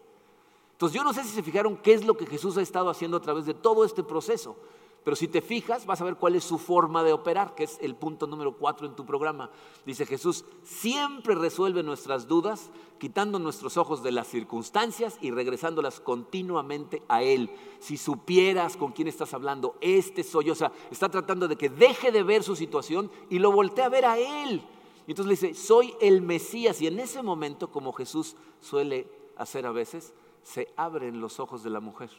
Entonces 0.82 0.96
yo 0.96 1.04
no 1.04 1.12
sé 1.12 1.22
si 1.22 1.28
se 1.28 1.44
fijaron 1.44 1.76
qué 1.76 1.92
es 1.92 2.04
lo 2.04 2.16
que 2.16 2.26
Jesús 2.26 2.56
ha 2.56 2.60
estado 2.60 2.90
haciendo 2.90 3.16
a 3.16 3.20
través 3.20 3.46
de 3.46 3.54
todo 3.54 3.84
este 3.84 4.02
proceso, 4.02 4.56
pero 5.04 5.14
si 5.14 5.28
te 5.28 5.40
fijas 5.40 5.86
vas 5.86 6.00
a 6.00 6.04
ver 6.04 6.16
cuál 6.16 6.34
es 6.34 6.42
su 6.42 6.58
forma 6.58 7.04
de 7.04 7.12
operar, 7.12 7.54
que 7.54 7.62
es 7.62 7.78
el 7.80 7.94
punto 7.94 8.26
número 8.26 8.56
cuatro 8.56 8.88
en 8.88 8.96
tu 8.96 9.06
programa. 9.06 9.48
Dice 9.86 10.06
Jesús, 10.06 10.44
siempre 10.64 11.36
resuelve 11.36 11.84
nuestras 11.84 12.26
dudas, 12.26 12.72
quitando 12.98 13.38
nuestros 13.38 13.76
ojos 13.76 14.02
de 14.02 14.10
las 14.10 14.26
circunstancias 14.26 15.18
y 15.20 15.30
regresándolas 15.30 16.00
continuamente 16.00 17.04
a 17.06 17.22
Él. 17.22 17.52
Si 17.78 17.96
supieras 17.96 18.76
con 18.76 18.90
quién 18.90 19.06
estás 19.06 19.34
hablando, 19.34 19.76
este 19.80 20.24
soy 20.24 20.46
yo. 20.46 20.54
O 20.54 20.56
sea, 20.56 20.72
está 20.90 21.08
tratando 21.08 21.46
de 21.46 21.54
que 21.54 21.68
deje 21.68 22.10
de 22.10 22.24
ver 22.24 22.42
su 22.42 22.56
situación 22.56 23.08
y 23.30 23.38
lo 23.38 23.52
voltee 23.52 23.84
a 23.84 23.88
ver 23.88 24.04
a 24.04 24.18
Él. 24.18 24.66
Y 25.06 25.12
entonces 25.12 25.26
le 25.42 25.48
dice, 25.48 25.64
soy 25.64 25.94
el 26.00 26.22
Mesías. 26.22 26.82
Y 26.82 26.88
en 26.88 26.98
ese 26.98 27.22
momento, 27.22 27.70
como 27.70 27.92
Jesús 27.92 28.34
suele 28.60 29.06
hacer 29.36 29.64
a 29.64 29.70
veces, 29.70 30.12
se 30.42 30.72
abren 30.76 31.20
los 31.20 31.40
ojos 31.40 31.62
de 31.62 31.70
la 31.70 31.80
mujer. 31.80 32.10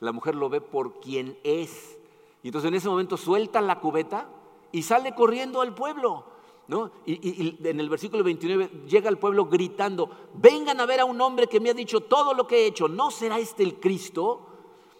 La 0.00 0.12
mujer 0.12 0.34
lo 0.34 0.48
ve 0.48 0.60
por 0.60 1.00
quien 1.00 1.38
es. 1.42 1.98
Y 2.42 2.48
entonces 2.48 2.68
en 2.68 2.74
ese 2.74 2.88
momento 2.88 3.16
suelta 3.16 3.60
la 3.60 3.80
cubeta 3.80 4.28
y 4.72 4.82
sale 4.82 5.14
corriendo 5.14 5.60
al 5.60 5.74
pueblo. 5.74 6.24
¿no? 6.68 6.90
Y, 7.06 7.56
en 7.66 7.80
el 7.80 7.88
versículo 7.88 8.22
29 8.22 8.84
llega 8.86 9.08
al 9.08 9.18
pueblo 9.18 9.46
gritando, 9.46 10.10
vengan 10.34 10.80
a 10.80 10.86
ver 10.86 11.00
a 11.00 11.04
un 11.04 11.20
hombre 11.20 11.46
que 11.46 11.60
me 11.60 11.70
ha 11.70 11.74
dicho 11.74 12.00
todo 12.00 12.34
lo 12.34 12.46
que 12.46 12.56
he 12.56 12.66
hecho, 12.66 12.88
¿no 12.88 13.10
será 13.10 13.38
este 13.38 13.62
el 13.62 13.80
Cristo? 13.80 14.46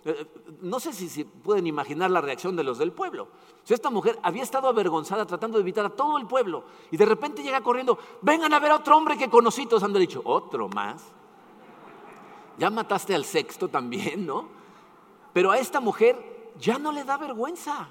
Eh, 0.04 0.26
no 0.62 0.80
sé 0.80 0.94
si, 0.94 1.24
pueden 1.24 1.66
imaginar 1.66 2.10
la 2.10 2.22
reacción 2.22 2.56
de 2.56 2.64
los 2.64 2.78
del 2.78 2.92
pueblo. 2.92 3.28
Si 3.64 3.74
esta 3.74 3.90
mujer 3.90 4.18
había 4.22 4.42
estado 4.42 4.66
avergonzada 4.68 5.26
tratando 5.26 5.58
de 5.58 5.62
evitar 5.62 5.84
a 5.84 5.90
todo 5.90 6.16
el 6.16 6.26
pueblo 6.26 6.64
y 6.90 6.96
de 6.96 7.04
repente 7.04 7.42
llega 7.42 7.60
corriendo, 7.60 7.98
vengan 8.22 8.52
a 8.54 8.58
ver 8.58 8.72
a 8.72 8.76
otro 8.76 8.96
hombre 8.96 9.18
que 9.18 9.28
conocí, 9.28 9.66
todos 9.66 9.82
han 9.82 9.92
dicho, 9.92 10.22
otro 10.24 10.68
más. 10.70 11.04
Ya 12.58 12.70
mataste 12.70 13.14
al 13.14 13.24
sexto 13.24 13.68
también, 13.68 14.26
¿no? 14.26 14.48
Pero 15.32 15.50
a 15.50 15.58
esta 15.58 15.80
mujer 15.80 16.52
ya 16.58 16.78
no 16.78 16.92
le 16.92 17.04
da 17.04 17.16
vergüenza. 17.16 17.88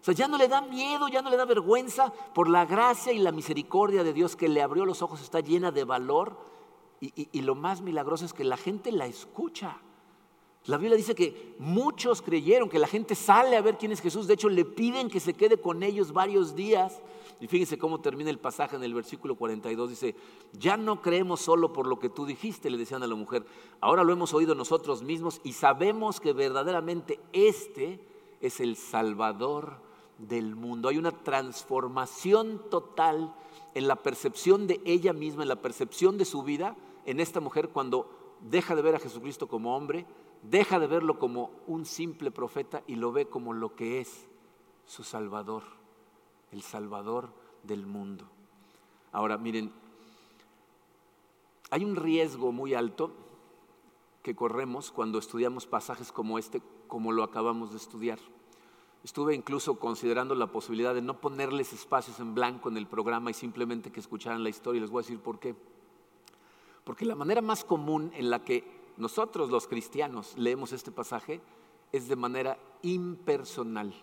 O 0.00 0.04
sea, 0.04 0.14
ya 0.14 0.28
no 0.28 0.38
le 0.38 0.48
da 0.48 0.62
miedo, 0.62 1.08
ya 1.08 1.22
no 1.22 1.30
le 1.30 1.36
da 1.36 1.44
vergüenza 1.44 2.12
por 2.34 2.48
la 2.48 2.64
gracia 2.64 3.12
y 3.12 3.18
la 3.18 3.32
misericordia 3.32 4.02
de 4.02 4.12
Dios 4.12 4.34
que 4.34 4.48
le 4.48 4.62
abrió 4.62 4.86
los 4.86 5.02
ojos, 5.02 5.20
está 5.20 5.40
llena 5.40 5.70
de 5.70 5.84
valor. 5.84 6.36
y 7.00 7.40
lo 7.40 7.54
más 7.54 7.80
milagroso 7.80 8.26
es 8.26 8.34
que 8.34 8.44
la 8.44 8.58
gente 8.58 8.92
la 8.92 9.06
escucha. 9.06 9.80
La 10.66 10.76
Biblia 10.76 10.96
dice 10.96 11.14
que 11.14 11.54
muchos 11.58 12.20
creyeron, 12.20 12.68
que 12.68 12.78
la 12.78 12.86
gente 12.86 13.14
sale 13.14 13.56
a 13.56 13.62
ver 13.62 13.78
quién 13.78 13.92
es 13.92 14.00
Jesús. 14.00 14.26
De 14.26 14.34
hecho, 14.34 14.48
le 14.48 14.64
piden 14.64 15.08
que 15.08 15.20
se 15.20 15.34
quede 15.34 15.58
con 15.58 15.82
ellos 15.82 16.12
varios 16.12 16.54
días. 16.54 17.00
Y 17.40 17.46
fíjense 17.46 17.78
cómo 17.78 18.00
termina 18.00 18.30
el 18.30 18.38
pasaje 18.38 18.76
en 18.76 18.84
el 18.84 18.94
versículo 18.94 19.34
42. 19.34 19.90
Dice, 19.90 20.14
ya 20.52 20.76
no 20.76 21.00
creemos 21.00 21.40
solo 21.40 21.72
por 21.72 21.86
lo 21.86 21.98
que 21.98 22.10
tú 22.10 22.26
dijiste, 22.26 22.70
le 22.70 22.76
decían 22.76 23.02
a 23.02 23.06
la 23.06 23.14
mujer. 23.14 23.46
Ahora 23.80 24.04
lo 24.04 24.12
hemos 24.12 24.34
oído 24.34 24.54
nosotros 24.54 25.02
mismos 25.02 25.40
y 25.42 25.52
sabemos 25.52 26.20
que 26.20 26.32
verdaderamente 26.32 27.18
este 27.32 28.00
es 28.40 28.60
el 28.60 28.76
Salvador 28.76 29.78
del 30.18 30.54
mundo. 30.54 30.88
Hay 30.88 30.98
una 30.98 31.12
transformación 31.12 32.62
total 32.70 33.34
en 33.74 33.88
la 33.88 33.96
percepción 33.96 34.66
de 34.66 34.80
ella 34.84 35.12
misma, 35.12 35.42
en 35.42 35.48
la 35.48 35.62
percepción 35.62 36.18
de 36.18 36.26
su 36.26 36.42
vida, 36.42 36.76
en 37.06 37.20
esta 37.20 37.40
mujer 37.40 37.70
cuando 37.70 38.36
deja 38.42 38.74
de 38.74 38.82
ver 38.82 38.94
a 38.94 39.00
Jesucristo 39.00 39.48
como 39.48 39.76
hombre 39.76 40.06
deja 40.42 40.78
de 40.78 40.86
verlo 40.86 41.18
como 41.18 41.50
un 41.66 41.84
simple 41.84 42.30
profeta 42.30 42.82
y 42.86 42.96
lo 42.96 43.12
ve 43.12 43.26
como 43.26 43.52
lo 43.52 43.74
que 43.74 44.00
es 44.00 44.28
su 44.86 45.04
Salvador, 45.04 45.62
el 46.52 46.62
Salvador 46.62 47.30
del 47.62 47.86
mundo. 47.86 48.24
Ahora, 49.12 49.38
miren, 49.38 49.72
hay 51.70 51.84
un 51.84 51.96
riesgo 51.96 52.52
muy 52.52 52.74
alto 52.74 53.12
que 54.22 54.34
corremos 54.34 54.90
cuando 54.90 55.18
estudiamos 55.18 55.66
pasajes 55.66 56.12
como 56.12 56.38
este, 56.38 56.62
como 56.88 57.12
lo 57.12 57.22
acabamos 57.22 57.70
de 57.70 57.78
estudiar. 57.78 58.18
Estuve 59.02 59.34
incluso 59.34 59.78
considerando 59.78 60.34
la 60.34 60.48
posibilidad 60.48 60.94
de 60.94 61.00
no 61.00 61.20
ponerles 61.20 61.72
espacios 61.72 62.20
en 62.20 62.34
blanco 62.34 62.68
en 62.68 62.76
el 62.76 62.86
programa 62.86 63.30
y 63.30 63.34
simplemente 63.34 63.90
que 63.90 64.00
escucharan 64.00 64.42
la 64.42 64.50
historia. 64.50 64.80
Les 64.80 64.90
voy 64.90 65.00
a 65.00 65.06
decir 65.06 65.20
por 65.20 65.38
qué. 65.38 65.54
Porque 66.84 67.06
la 67.06 67.14
manera 67.14 67.40
más 67.40 67.64
común 67.64 68.10
en 68.14 68.28
la 68.28 68.44
que 68.44 68.92
nosotros 68.98 69.48
los 69.48 69.66
cristianos 69.66 70.36
leemos 70.36 70.72
este 70.72 70.90
pasaje 70.90 71.40
es 71.92 72.08
de 72.08 72.16
manera 72.16 72.58
impersonal. 72.82 73.94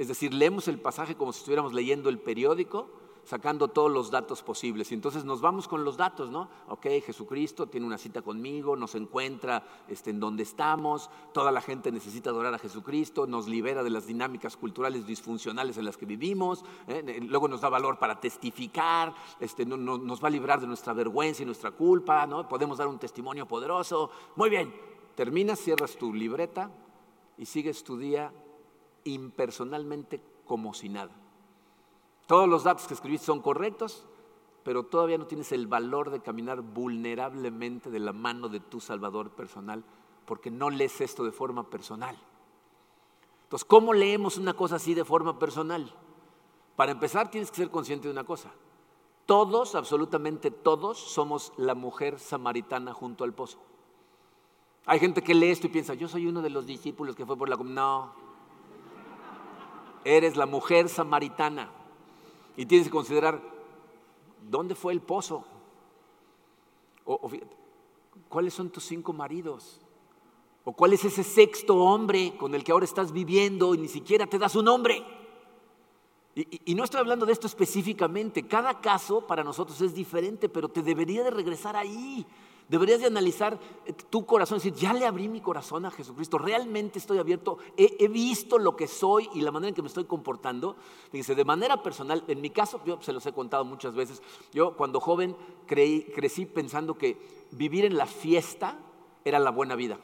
Es 0.00 0.08
decir, 0.08 0.32
leemos 0.32 0.66
el 0.66 0.80
pasaje 0.80 1.14
como 1.14 1.30
si 1.30 1.40
estuviéramos 1.40 1.74
leyendo 1.74 2.08
el 2.08 2.18
periódico 2.18 2.88
sacando 3.22 3.68
todos 3.68 3.92
los 3.92 4.10
datos 4.10 4.42
posibles. 4.42 4.90
Y 4.90 4.94
entonces 4.94 5.26
nos 5.26 5.42
vamos 5.42 5.68
con 5.68 5.84
los 5.84 5.98
datos, 5.98 6.30
¿no? 6.30 6.48
Ok, 6.68 6.86
Jesucristo 7.04 7.66
tiene 7.66 7.86
una 7.86 7.98
cita 7.98 8.22
conmigo, 8.22 8.76
nos 8.76 8.94
encuentra 8.94 9.62
este, 9.88 10.08
en 10.08 10.18
donde 10.18 10.42
estamos, 10.42 11.10
toda 11.34 11.52
la 11.52 11.60
gente 11.60 11.92
necesita 11.92 12.30
adorar 12.30 12.54
a 12.54 12.58
Jesucristo, 12.58 13.26
nos 13.26 13.46
libera 13.46 13.82
de 13.82 13.90
las 13.90 14.06
dinámicas 14.06 14.56
culturales 14.56 15.06
disfuncionales 15.06 15.76
en 15.76 15.84
las 15.84 15.98
que 15.98 16.06
vivimos, 16.06 16.64
¿eh? 16.88 17.20
luego 17.20 17.46
nos 17.46 17.60
da 17.60 17.68
valor 17.68 17.98
para 17.98 18.18
testificar, 18.18 19.14
este, 19.38 19.66
nos 19.66 20.24
va 20.24 20.28
a 20.28 20.30
librar 20.30 20.62
de 20.62 20.66
nuestra 20.66 20.94
vergüenza 20.94 21.42
y 21.42 21.44
nuestra 21.44 21.72
culpa, 21.72 22.26
¿no? 22.26 22.48
Podemos 22.48 22.78
dar 22.78 22.88
un 22.88 22.98
testimonio 22.98 23.46
poderoso. 23.46 24.10
Muy 24.36 24.48
bien, 24.48 24.74
terminas, 25.14 25.60
cierras 25.60 25.94
tu 25.98 26.14
libreta 26.14 26.70
y 27.36 27.44
sigues 27.44 27.84
tu 27.84 27.98
día 27.98 28.32
impersonalmente 29.04 30.22
como 30.44 30.74
si 30.74 30.88
nada. 30.88 31.12
Todos 32.26 32.48
los 32.48 32.64
datos 32.64 32.86
que 32.86 32.94
escribiste 32.94 33.26
son 33.26 33.40
correctos, 33.40 34.06
pero 34.62 34.84
todavía 34.84 35.18
no 35.18 35.26
tienes 35.26 35.52
el 35.52 35.66
valor 35.66 36.10
de 36.10 36.20
caminar 36.20 36.60
vulnerablemente 36.60 37.90
de 37.90 37.98
la 37.98 38.12
mano 38.12 38.48
de 38.48 38.60
tu 38.60 38.80
Salvador 38.80 39.30
personal, 39.30 39.84
porque 40.26 40.50
no 40.50 40.70
lees 40.70 41.00
esto 41.00 41.24
de 41.24 41.32
forma 41.32 41.68
personal. 41.70 42.16
Entonces, 43.44 43.64
¿cómo 43.64 43.92
leemos 43.92 44.38
una 44.38 44.54
cosa 44.54 44.76
así 44.76 44.94
de 44.94 45.04
forma 45.04 45.38
personal? 45.38 45.92
Para 46.76 46.92
empezar, 46.92 47.30
tienes 47.30 47.50
que 47.50 47.56
ser 47.56 47.70
consciente 47.70 48.06
de 48.06 48.12
una 48.12 48.24
cosa. 48.24 48.50
Todos, 49.26 49.74
absolutamente 49.74 50.50
todos, 50.50 50.98
somos 50.98 51.52
la 51.56 51.74
mujer 51.74 52.18
samaritana 52.18 52.94
junto 52.94 53.24
al 53.24 53.32
pozo. 53.32 53.58
Hay 54.86 54.98
gente 54.98 55.22
que 55.22 55.34
lee 55.34 55.50
esto 55.50 55.66
y 55.66 55.70
piensa, 55.70 55.94
yo 55.94 56.08
soy 56.08 56.26
uno 56.26 56.42
de 56.42 56.50
los 56.50 56.66
discípulos 56.66 57.16
que 57.16 57.26
fue 57.26 57.36
por 57.36 57.48
la... 57.48 57.56
No, 57.56 58.12
eres 60.04 60.36
la 60.36 60.46
mujer 60.46 60.88
samaritana. 60.88 61.70
Y 62.56 62.66
tienes 62.66 62.88
que 62.88 62.92
considerar, 62.92 63.40
¿dónde 64.48 64.74
fue 64.74 64.92
el 64.92 65.00
pozo? 65.00 65.44
O, 67.04 67.30
¿Cuáles 68.28 68.54
son 68.54 68.70
tus 68.70 68.84
cinco 68.84 69.12
maridos? 69.12 69.80
¿O 70.64 70.72
cuál 70.72 70.92
es 70.92 71.04
ese 71.04 71.24
sexto 71.24 71.76
hombre 71.76 72.34
con 72.36 72.54
el 72.54 72.62
que 72.62 72.72
ahora 72.72 72.84
estás 72.84 73.12
viviendo 73.12 73.74
y 73.74 73.78
ni 73.78 73.88
siquiera 73.88 74.26
te 74.26 74.38
das 74.38 74.54
un 74.54 74.66
nombre? 74.66 75.04
Y, 76.34 76.74
no 76.74 76.84
estoy 76.84 77.00
hablando 77.00 77.26
de 77.26 77.32
esto 77.32 77.46
específicamente, 77.46 78.46
cada 78.46 78.80
caso 78.80 79.26
para 79.26 79.42
nosotros 79.42 79.80
es 79.80 79.94
diferente, 79.94 80.48
pero 80.48 80.68
te 80.68 80.82
debería 80.82 81.24
de 81.24 81.30
regresar 81.30 81.76
ahí. 81.76 82.24
Deberías 82.70 83.00
de 83.00 83.06
analizar 83.06 83.58
eh, 83.84 83.92
tu 83.92 84.24
corazón, 84.24 84.58
decir, 84.58 84.72
ya 84.74 84.92
le 84.92 85.04
abrí 85.04 85.28
mi 85.28 85.40
corazón 85.40 85.86
a 85.86 85.90
Jesucristo, 85.90 86.38
realmente 86.38 87.00
estoy 87.00 87.18
abierto, 87.18 87.58
he, 87.76 88.06
visto 88.06 88.58
lo 88.58 88.76
que 88.76 88.86
soy 88.86 89.28
y 89.34 89.40
la 89.40 89.50
manera 89.50 89.70
en 89.70 89.74
que 89.74 89.82
me 89.82 89.88
estoy 89.88 90.04
comportando. 90.04 90.76
Dice, 91.12 91.34
de 91.34 91.44
manera 91.44 91.82
personal, 91.82 92.22
en 92.28 92.40
mi 92.40 92.50
caso, 92.50 92.80
yo 92.86 93.02
se 93.02 93.12
los 93.12 93.26
he 93.26 93.32
contado 93.32 93.64
muchas 93.64 93.96
veces, 93.96 94.22
yo 94.52 94.76
cuando 94.76 95.00
joven 95.00 95.36
crecí 95.66 96.46
pensando 96.46 96.96
que 96.96 97.48
vivir 97.50 97.84
en 97.84 97.96
la 97.96 98.06
fiesta 98.06 98.78
era 99.24 99.40
la 99.40 99.50
buena 99.50 99.74
vida. 99.74 99.98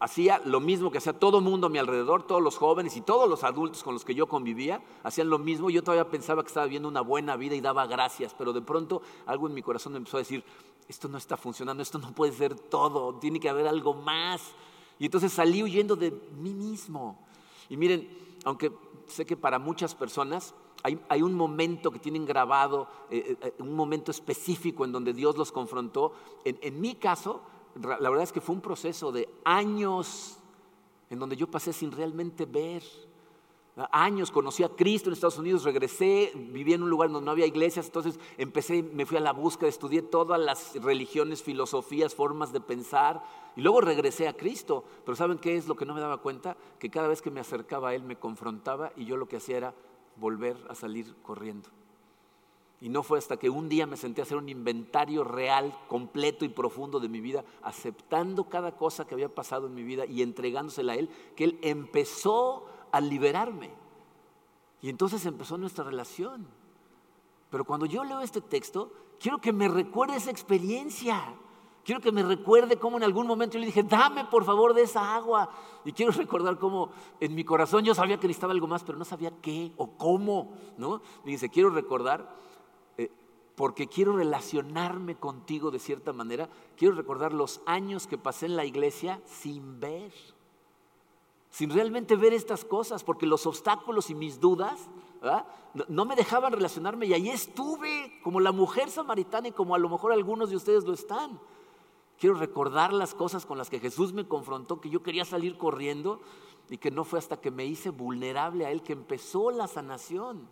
Hacía 0.00 0.40
lo 0.44 0.58
mismo 0.58 0.90
que 0.90 0.98
hacía 0.98 1.12
todo 1.12 1.38
el 1.38 1.44
mundo 1.44 1.68
a 1.68 1.70
mi 1.70 1.78
alrededor, 1.78 2.26
todos 2.26 2.42
los 2.42 2.56
jóvenes 2.56 2.96
y 2.96 3.00
todos 3.00 3.28
los 3.28 3.44
adultos 3.44 3.84
con 3.84 3.94
los 3.94 4.04
que 4.04 4.12
yo 4.12 4.26
convivía, 4.26 4.82
hacían 5.04 5.30
lo 5.30 5.38
mismo. 5.38 5.70
Yo 5.70 5.84
todavía 5.84 6.10
pensaba 6.10 6.42
que 6.42 6.48
estaba 6.48 6.66
viviendo 6.66 6.88
una 6.88 7.00
buena 7.00 7.36
vida 7.36 7.54
y 7.54 7.60
daba 7.60 7.86
gracias, 7.86 8.34
pero 8.36 8.52
de 8.52 8.60
pronto 8.60 9.02
algo 9.26 9.46
en 9.46 9.54
mi 9.54 9.62
corazón 9.62 9.92
me 9.92 9.98
empezó 9.98 10.16
a 10.16 10.20
decir, 10.20 10.42
esto 10.88 11.06
no 11.08 11.16
está 11.16 11.36
funcionando, 11.36 11.82
esto 11.82 11.98
no 11.98 12.12
puede 12.12 12.32
ser 12.32 12.58
todo, 12.58 13.14
tiene 13.20 13.38
que 13.38 13.48
haber 13.48 13.68
algo 13.68 13.94
más. 13.94 14.42
Y 14.98 15.04
entonces 15.04 15.32
salí 15.32 15.62
huyendo 15.62 15.94
de 15.94 16.10
mí 16.10 16.54
mismo. 16.54 17.24
Y 17.68 17.76
miren, 17.76 18.08
aunque 18.44 18.72
sé 19.06 19.24
que 19.26 19.36
para 19.36 19.60
muchas 19.60 19.94
personas 19.94 20.54
hay, 20.82 21.22
un 21.22 21.34
momento 21.34 21.90
que 21.92 21.98
tienen 22.00 22.24
grabado, 22.24 22.88
eh, 23.10 23.36
eh, 23.40 23.54
un 23.58 23.74
momento 23.74 24.10
específico 24.10 24.84
en 24.84 24.92
donde 24.92 25.12
Dios 25.12 25.36
los 25.36 25.52
confrontó, 25.52 26.14
en 26.44 26.80
mi 26.80 26.94
caso, 26.94 27.42
la 27.82 28.10
verdad 28.10 28.24
es 28.24 28.32
que 28.32 28.40
fue 28.40 28.54
un 28.54 28.60
proceso 28.60 29.12
de 29.12 29.28
años 29.44 30.38
en 31.10 31.18
donde 31.18 31.36
yo 31.36 31.50
pasé 31.50 31.72
sin 31.72 31.92
realmente 31.92 32.44
ver. 32.44 32.82
Años 33.92 34.32
conocí 34.32 34.64
a 34.64 34.70
Cristo 34.70 35.08
en 35.08 35.12
Estados 35.12 35.38
Unidos, 35.38 35.62
regresé, 35.62 36.32
viví 36.34 36.72
en 36.72 36.82
un 36.82 36.90
lugar 36.90 37.10
donde 37.10 37.24
no 37.24 37.30
había 37.30 37.46
iglesias, 37.46 37.86
entonces 37.86 38.18
empecé, 38.36 38.82
me 38.82 39.06
fui 39.06 39.16
a 39.16 39.20
la 39.20 39.32
búsqueda, 39.32 39.68
estudié 39.68 40.02
todas 40.02 40.40
las 40.40 40.74
religiones, 40.82 41.44
filosofías, 41.44 42.12
formas 42.12 42.52
de 42.52 42.60
pensar 42.60 43.22
y 43.54 43.60
luego 43.60 43.80
regresé 43.80 44.26
a 44.26 44.36
Cristo. 44.36 44.82
Pero 45.04 45.14
¿saben 45.14 45.38
qué 45.38 45.56
es 45.56 45.68
lo 45.68 45.76
que 45.76 45.86
no 45.86 45.94
me 45.94 46.00
daba 46.00 46.18
cuenta? 46.18 46.56
Que 46.80 46.90
cada 46.90 47.06
vez 47.06 47.22
que 47.22 47.30
me 47.30 47.38
acercaba 47.38 47.90
a 47.90 47.94
Él 47.94 48.02
me 48.02 48.16
confrontaba 48.16 48.92
y 48.96 49.04
yo 49.04 49.16
lo 49.16 49.28
que 49.28 49.36
hacía 49.36 49.58
era 49.58 49.74
volver 50.16 50.56
a 50.68 50.74
salir 50.74 51.14
corriendo. 51.22 51.68
Y 52.80 52.88
no 52.88 53.02
fue 53.02 53.18
hasta 53.18 53.36
que 53.36 53.50
un 53.50 53.68
día 53.68 53.86
me 53.86 53.96
senté 53.96 54.20
a 54.20 54.24
hacer 54.24 54.36
un 54.36 54.48
inventario 54.48 55.24
real, 55.24 55.76
completo 55.88 56.44
y 56.44 56.48
profundo 56.48 57.00
de 57.00 57.08
mi 57.08 57.20
vida, 57.20 57.44
aceptando 57.62 58.48
cada 58.48 58.76
cosa 58.76 59.06
que 59.06 59.14
había 59.14 59.34
pasado 59.34 59.66
en 59.66 59.74
mi 59.74 59.82
vida 59.82 60.06
y 60.06 60.22
entregándosela 60.22 60.92
a 60.92 60.96
Él, 60.96 61.10
que 61.34 61.44
Él 61.44 61.58
empezó 61.62 62.66
a 62.92 63.00
liberarme. 63.00 63.70
Y 64.80 64.90
entonces 64.90 65.26
empezó 65.26 65.58
nuestra 65.58 65.82
relación. 65.82 66.46
Pero 67.50 67.64
cuando 67.64 67.86
yo 67.86 68.04
leo 68.04 68.20
este 68.20 68.40
texto, 68.40 68.92
quiero 69.18 69.38
que 69.38 69.52
me 69.52 69.66
recuerde 69.66 70.16
esa 70.16 70.30
experiencia. 70.30 71.34
Quiero 71.84 72.00
que 72.00 72.12
me 72.12 72.22
recuerde 72.22 72.76
cómo 72.76 72.98
en 72.98 73.02
algún 73.02 73.26
momento 73.26 73.54
yo 73.54 73.60
le 73.60 73.66
dije, 73.66 73.82
dame 73.82 74.26
por 74.26 74.44
favor 74.44 74.74
de 74.74 74.82
esa 74.82 75.16
agua. 75.16 75.48
Y 75.84 75.92
quiero 75.92 76.12
recordar 76.16 76.58
cómo 76.58 76.90
en 77.18 77.34
mi 77.34 77.44
corazón 77.44 77.84
yo 77.84 77.94
sabía 77.94 78.18
que 78.20 78.28
necesitaba 78.28 78.52
algo 78.52 78.66
más, 78.68 78.84
pero 78.84 78.98
no 78.98 79.04
sabía 79.04 79.32
qué 79.40 79.72
o 79.76 79.96
cómo. 79.96 80.52
¿no? 80.76 81.00
dice, 81.24 81.48
quiero 81.48 81.70
recordar 81.70 82.38
porque 83.58 83.88
quiero 83.88 84.16
relacionarme 84.16 85.16
contigo 85.16 85.72
de 85.72 85.80
cierta 85.80 86.12
manera, 86.12 86.48
quiero 86.76 86.94
recordar 86.94 87.32
los 87.32 87.60
años 87.66 88.06
que 88.06 88.16
pasé 88.16 88.46
en 88.46 88.54
la 88.54 88.64
iglesia 88.64 89.20
sin 89.26 89.80
ver. 89.80 90.12
sin 91.50 91.70
realmente 91.70 92.14
ver 92.14 92.32
estas 92.32 92.64
cosas, 92.64 93.02
porque 93.02 93.26
los 93.26 93.46
obstáculos 93.46 94.10
y 94.10 94.14
mis 94.14 94.38
dudas 94.38 94.88
no, 95.88 96.04
me 96.04 96.14
dejaban 96.14 96.52
relacionarme 96.52 97.06
y 97.06 97.14
ahí 97.14 97.30
estuve 97.30 98.20
como 98.22 98.38
la 98.38 98.52
mujer 98.52 98.90
samaritana 98.90 99.48
y 99.48 99.52
como 99.52 99.74
a 99.74 99.78
lo 99.78 99.88
mejor 99.88 100.12
algunos 100.12 100.50
de 100.50 100.56
ustedes 100.56 100.84
lo 100.84 100.92
están. 100.92 101.40
Quiero 102.16 102.36
recordar 102.36 102.92
las 102.92 103.12
cosas 103.12 103.44
con 103.44 103.58
las 103.58 103.70
que 103.70 103.80
Jesús 103.80 104.12
me 104.12 104.28
confrontó, 104.28 104.80
que 104.80 104.88
yo 104.88 105.02
quería 105.02 105.24
salir 105.24 105.58
corriendo 105.58 106.20
y 106.70 106.78
que 106.78 106.92
no 106.92 107.02
fue 107.02 107.18
hasta 107.18 107.40
que 107.40 107.50
me 107.50 107.64
hice 107.64 107.90
vulnerable 107.90 108.66
a 108.66 108.70
Él 108.70 108.84
que 108.84 108.92
empezó 108.92 109.50
la 109.50 109.66
sanación. 109.66 110.48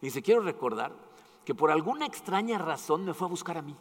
Dice, 0.00 0.22
quiero 0.22 0.42
recordar 0.42 0.92
que 1.46 1.54
por 1.54 1.70
alguna 1.70 2.06
extraña 2.06 2.58
razón 2.58 3.04
me 3.04 3.14
fue 3.14 3.28
a 3.28 3.30
buscar 3.30 3.56
a 3.56 3.62
mí. 3.62 3.76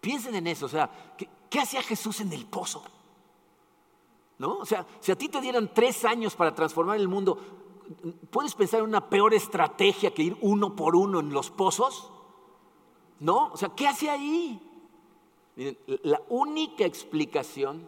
Piensen 0.00 0.34
en 0.36 0.46
eso, 0.46 0.64
o 0.64 0.68
sea, 0.70 0.90
¿qué, 1.50 1.60
hacía 1.60 1.82
Jesús 1.82 2.20
en 2.22 2.32
el 2.32 2.46
pozo? 2.46 2.82
¿No? 4.38 4.58
O 4.58 4.64
sea, 4.64 4.86
si 5.00 5.12
a 5.12 5.18
ti 5.18 5.28
te 5.28 5.40
dieran 5.42 5.70
tres 5.74 6.06
años 6.06 6.34
para 6.34 6.54
transformar 6.54 6.96
el 6.96 7.08
mundo, 7.08 7.38
¿puedes 8.30 8.54
pensar 8.54 8.80
en 8.80 8.86
una 8.86 9.10
peor 9.10 9.34
estrategia 9.34 10.14
que 10.14 10.22
ir 10.22 10.38
uno 10.40 10.74
por 10.74 10.96
uno 10.96 11.20
en 11.20 11.30
los 11.30 11.50
pozos? 11.50 12.10
¿No? 13.20 13.48
O 13.52 13.56
sea, 13.58 13.68
¿qué 13.76 13.86
hace 13.86 14.08
ahí? 14.08 14.58
Miren, 15.56 15.76
la 16.04 16.22
única 16.30 16.86
explicación 16.86 17.86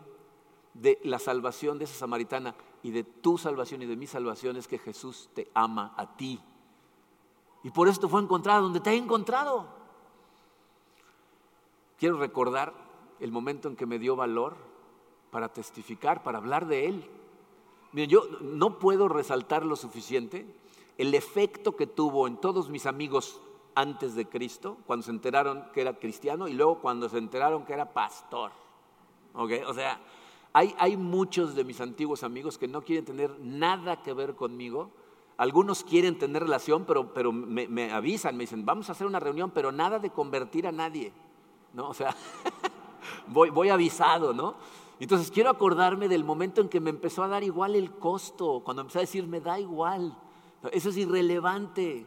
de 0.75 1.01
la 1.05 1.19
salvación 1.19 1.79
de 1.79 1.85
esa 1.85 1.95
samaritana 1.95 2.55
y 2.83 2.91
de 2.91 3.05
tu 3.05 3.39
salvación 3.39 3.81
y 3.81 3.87
de 3.87 3.97
mi 3.97 4.07
salvación 4.07 4.59
es 4.59 4.69
que 4.69 4.79
Jesús 4.79 5.31
te 5.35 5.51
ama 5.55 5.95
a 5.97 6.17
ti. 6.17 6.39
Y 7.63 7.71
por 7.71 7.89
eso 7.89 8.01
te 8.01 8.09
fue 8.09 8.21
encontrado 8.21 8.63
donde 8.63 8.81
te 8.81 8.91
ha 8.91 8.95
encontrado. 8.95 9.67
Quiero 11.99 12.19
recordar 12.19 12.73
el 13.21 13.33
momento 13.33 13.69
en 13.69 13.77
que 13.77 13.87
me 13.87 13.99
dio 13.99 14.15
valor 14.15 14.57
para 15.31 15.53
testificar, 15.53 16.23
para 16.23 16.39
hablar 16.39 16.67
de 16.67 16.87
Él. 16.87 17.11
Miren, 17.93 18.11
yo 18.11 18.23
no 18.41 18.79
puedo 18.79 19.09
resaltar 19.09 19.65
lo 19.65 19.77
suficiente 19.77 20.47
el 20.99 21.15
efecto 21.15 21.77
que 21.77 21.87
tuvo 21.87 22.27
en 22.27 22.37
todos 22.37 22.69
mis 22.69 22.85
amigos 22.87 23.41
antes 23.75 24.17
de 24.17 24.29
Cristo, 24.29 24.77
cuando 24.87 25.05
se 25.05 25.13
enteraron 25.13 25.65
que 25.73 25.81
era 25.81 25.95
cristiano 25.95 26.49
y 26.49 26.53
luego 26.53 26.81
cuando 26.81 27.09
se 27.09 27.19
enteraron 27.19 27.65
que 27.65 27.73
era 27.73 27.93
pastor. 27.93 28.51
O 29.33 29.75
sea, 29.75 30.01
hay, 30.53 30.75
hay 30.79 30.97
muchos 30.97 31.55
de 31.55 31.63
mis 31.63 31.81
antiguos 31.81 32.25
amigos 32.25 32.59
que 32.59 32.67
no 32.67 32.83
quieren 32.83 33.05
tener 33.05 33.39
nada 33.39 34.03
que 34.03 34.13
ver 34.13 34.35
conmigo. 34.35 34.91
Algunos 35.39 35.85
quieren 35.85 36.19
tener 36.19 36.43
relación, 36.43 36.85
pero, 36.85 37.33
me, 37.33 37.93
avisan, 37.93 38.37
me 38.37 38.43
dicen, 38.43 38.67
vamos 38.67 38.89
a 38.89 38.93
hacer 38.93 39.07
una 39.07 39.21
reunión, 39.21 39.53
pero 39.53 39.71
nada 39.71 40.01
de 40.01 40.11
convertir 40.11 40.67
a 40.67 40.73
nadie. 40.73 41.13
¿No? 41.73 41.89
O 41.89 41.95
sea, 41.95 42.15
voy, 43.29 43.69
avisado, 43.69 44.35
¿no? 44.35 44.57
Entonces 44.99 45.31
quiero 45.31 45.51
acordarme 45.51 46.09
del 46.09 46.25
momento 46.25 46.61
en 46.61 46.69
que 46.69 46.81
me 46.81 46.91
empezó 46.91 47.23
a 47.23 47.29
dar 47.29 47.45
igual 47.45 47.77
el 47.77 47.93
costo, 47.93 48.63
cuando 48.65 48.83
empecé 48.83 48.99
a 48.99 49.03
decir, 49.03 49.29
me 49.29 49.41
da 49.41 49.61
igual, 49.61 50.19
eso 50.73 50.89
es 50.91 50.97
irrelevante. 50.97 52.05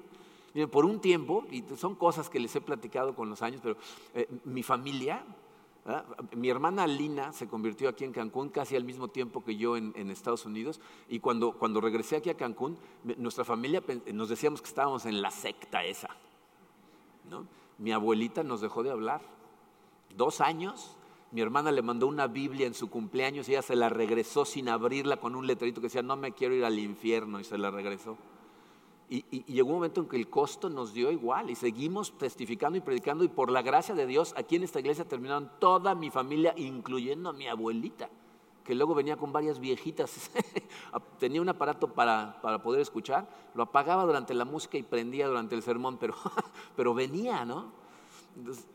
Por 0.69 0.83
un 0.83 0.99
tiempo, 0.99 1.45
y 1.49 1.63
son 1.77 1.95
cosas 1.95 2.29
que 2.29 2.37
les 2.37 2.53
he 2.57 2.59
platicado 2.59 3.15
con 3.15 3.29
los 3.29 3.41
años, 3.41 3.61
pero 3.63 3.77
eh, 4.13 4.27
mi 4.43 4.61
familia, 4.61 5.23
mi 6.35 6.49
hermana 6.49 6.85
Lina 6.85 7.33
se 7.33 7.47
convirtió 7.47 7.89
aquí 7.89 8.03
en 8.03 8.11
Cancún 8.11 8.49
casi 8.49 8.75
al 8.75 8.83
mismo 8.83 9.07
tiempo 9.07 9.43
que 9.43 9.57
yo 9.57 9.77
en, 9.77 10.11
Estados 10.11 10.45
Unidos, 10.45 10.79
y 11.09 11.19
cuando, 11.19 11.53
cuando 11.53 11.81
regresé 11.81 12.17
aquí 12.17 12.29
a 12.29 12.37
Cancún, 12.37 12.77
nuestra 13.17 13.43
familia 13.43 13.83
nos 14.13 14.29
decíamos 14.29 14.61
que 14.61 14.67
estábamos 14.67 15.05
en 15.05 15.21
la 15.21 15.31
secta 15.31 15.83
esa. 15.83 16.09
¿no? 17.29 17.47
Mi 17.77 17.91
abuelita 17.91 18.43
nos 18.43 18.61
dejó 18.61 18.83
de 18.83 18.91
hablar. 18.91 19.21
Dos 20.15 20.41
años 20.41 20.97
mi 21.31 21.39
hermana 21.39 21.71
le 21.71 21.81
mandó 21.81 22.07
una 22.07 22.27
Biblia 22.27 22.67
en 22.67 22.73
su 22.73 22.89
cumpleaños 22.89 23.47
y 23.47 23.53
ella 23.53 23.61
se 23.61 23.75
la 23.77 23.87
regresó 23.87 24.43
sin 24.43 24.67
abrirla 24.67 25.17
con 25.17 25.35
un 25.35 25.47
letrerito 25.47 25.79
que 25.79 25.87
decía, 25.87 26.01
no 26.01 26.17
me 26.17 26.33
quiero 26.33 26.53
ir 26.53 26.65
al 26.65 26.77
infierno 26.77 27.39
y 27.39 27.45
se 27.45 27.57
la 27.57 27.71
regresó. 27.71 28.17
Y, 29.13 29.43
llegó 29.43 29.71
un 29.71 29.75
momento 29.75 29.99
en 29.99 30.07
que 30.07 30.15
el 30.15 30.29
costo 30.29 30.69
nos 30.69 30.93
dio 30.93 31.11
igual 31.11 31.49
y 31.49 31.55
seguimos 31.55 32.17
testificando 32.17 32.77
y 32.77 32.81
predicando 32.81 33.25
y 33.25 33.27
por 33.27 33.51
la 33.51 33.61
gracia 33.61 33.93
de 33.93 34.07
Dios 34.07 34.33
aquí 34.37 34.55
en 34.55 34.63
esta 34.63 34.79
iglesia 34.79 35.03
terminaron 35.03 35.51
toda 35.59 35.93
mi 35.95 36.09
familia, 36.09 36.53
incluyendo 36.55 37.29
a 37.29 37.33
mi 37.33 37.45
abuelita, 37.45 38.09
que 38.63 38.73
luego 38.73 38.95
venía 38.95 39.17
con 39.17 39.33
varias 39.33 39.59
viejitas. 39.59 40.31
Tenía 41.19 41.41
un 41.41 41.49
aparato 41.49 41.89
para, 41.89 42.39
para, 42.41 42.63
poder 42.63 42.79
escuchar, 42.79 43.27
lo 43.53 43.63
apagaba 43.63 44.05
durante 44.05 44.33
la 44.33 44.45
música 44.45 44.77
y 44.77 44.83
prendía 44.83 45.27
durante 45.27 45.55
el 45.55 45.61
sermón, 45.61 45.97
pero, 45.97 46.15
pero 46.77 46.93
venía, 46.93 47.43
¿no? 47.43 47.73
Entonces, 48.37 48.65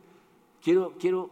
quiero, 0.60 0.92
quiero 0.98 1.30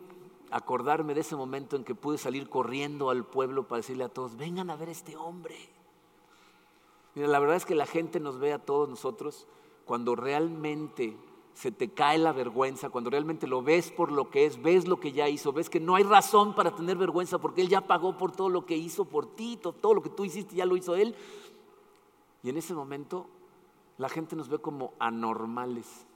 acordarme 0.51 1.13
de 1.13 1.21
ese 1.21 1.37
momento 1.37 1.77
en 1.77 1.85
que 1.85 1.95
pude 1.95 2.17
salir 2.17 2.49
corriendo 2.49 3.11
al 3.11 3.27
pueblo 3.27 3.69
para 3.69 3.81
decirle 3.81 4.05
a 4.05 4.09
todos, 4.09 4.39
vengan 4.39 4.71
a 4.71 4.77
ver 4.77 4.89
este 4.89 5.15
hombre. 5.15 5.57
Mira, 7.15 7.29
la 7.29 7.39
verdad 7.39 7.57
es 7.57 7.65
que 7.65 7.75
la 7.75 7.87
gente 7.87 8.21
nos 8.21 8.39
ve 8.39 8.53
a 8.53 8.59
todos 8.59 8.89
nosotros 8.89 9.47
cuando 9.85 10.17
realmente 10.17 11.17
se 11.55 11.71
te 11.71 11.91
cae 11.91 12.19
la 12.19 12.33
vergüenza, 12.33 12.91
cuando 12.91 13.11
realmente 13.11 13.47
lo 13.47 13.63
ves 13.63 13.93
por 13.93 14.11
lo 14.11 14.29
que 14.29 14.45
es, 14.45 14.61
ves 14.61 14.89
lo 14.89 14.99
que 14.99 15.13
ya 15.13 15.29
hizo, 15.29 15.53
ves 15.53 15.71
que 15.71 15.79
no 15.79 15.95
hay 15.95 16.03
razón 16.03 16.55
para 16.55 16.75
tener 16.75 16.97
vergüenza 16.97 17.39
porque 17.39 17.61
Él 17.61 17.69
ya 17.69 17.83
pagó 17.83 18.19
por 18.19 18.33
todo 18.33 18.49
lo 18.49 18.67
que 18.67 18.77
hizo 18.77 19.05
por 19.05 19.37
ti, 19.37 19.57
todo 19.57 19.95
lo 19.95 20.03
que 20.03 20.11
tú 20.11 20.25
hiciste 20.25 20.57
ya 20.57 20.67
lo 20.67 20.77
hizo 20.77 20.97
Él. 20.97 21.15
Y 22.43 22.51
en 22.51 22.57
ese 22.57 22.75
momento 22.75 23.29
la 23.99 24.09
gente 24.09 24.35
nos 24.35 24.49
ve 24.49 24.59
como 24.59 24.95
anormales. 24.99 26.07